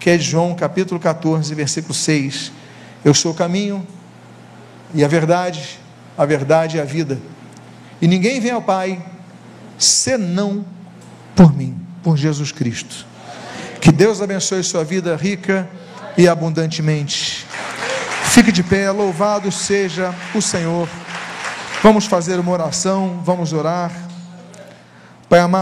que 0.01 0.11
é 0.11 0.19
João 0.19 0.55
capítulo 0.55 0.99
14, 0.99 1.55
versículo 1.55 1.95
6. 1.95 2.51
Eu 3.05 3.15
sou 3.15 3.31
o 3.33 3.35
caminho 3.35 3.87
e 4.93 5.05
a 5.05 5.09
verdade, 5.09 5.79
a 6.19 6.25
verdade 6.25 6.77
e 6.77 6.81
a 6.81 6.85
vida. 6.85 7.21
E 8.01 8.09
ninguém 8.09 8.41
vem 8.41 8.51
ao 8.51 8.63
Pai 8.63 9.01
senão 9.79 10.65
por 11.37 11.57
mim, 11.57 11.77
por 12.03 12.17
Jesus 12.17 12.51
Cristo. 12.51 13.07
Que 13.81 13.93
Deus 13.93 14.21
abençoe 14.21 14.63
sua 14.65 14.83
vida 14.83 15.15
rica 15.15 15.69
e 16.19 16.27
abundantemente. 16.27 17.47
Fique 18.25 18.51
de 18.51 18.63
pé, 18.63 18.91
louvado 18.91 19.53
seja 19.53 20.13
o 20.35 20.43
Senhor. 20.43 20.89
Vamos 21.83 22.07
fazer 22.07 22.39
uma 22.39 22.53
oração, 22.53 23.21
vamos 23.25 23.53
orar. 23.53 23.91
Pai 25.29 25.41
amado, 25.41 25.59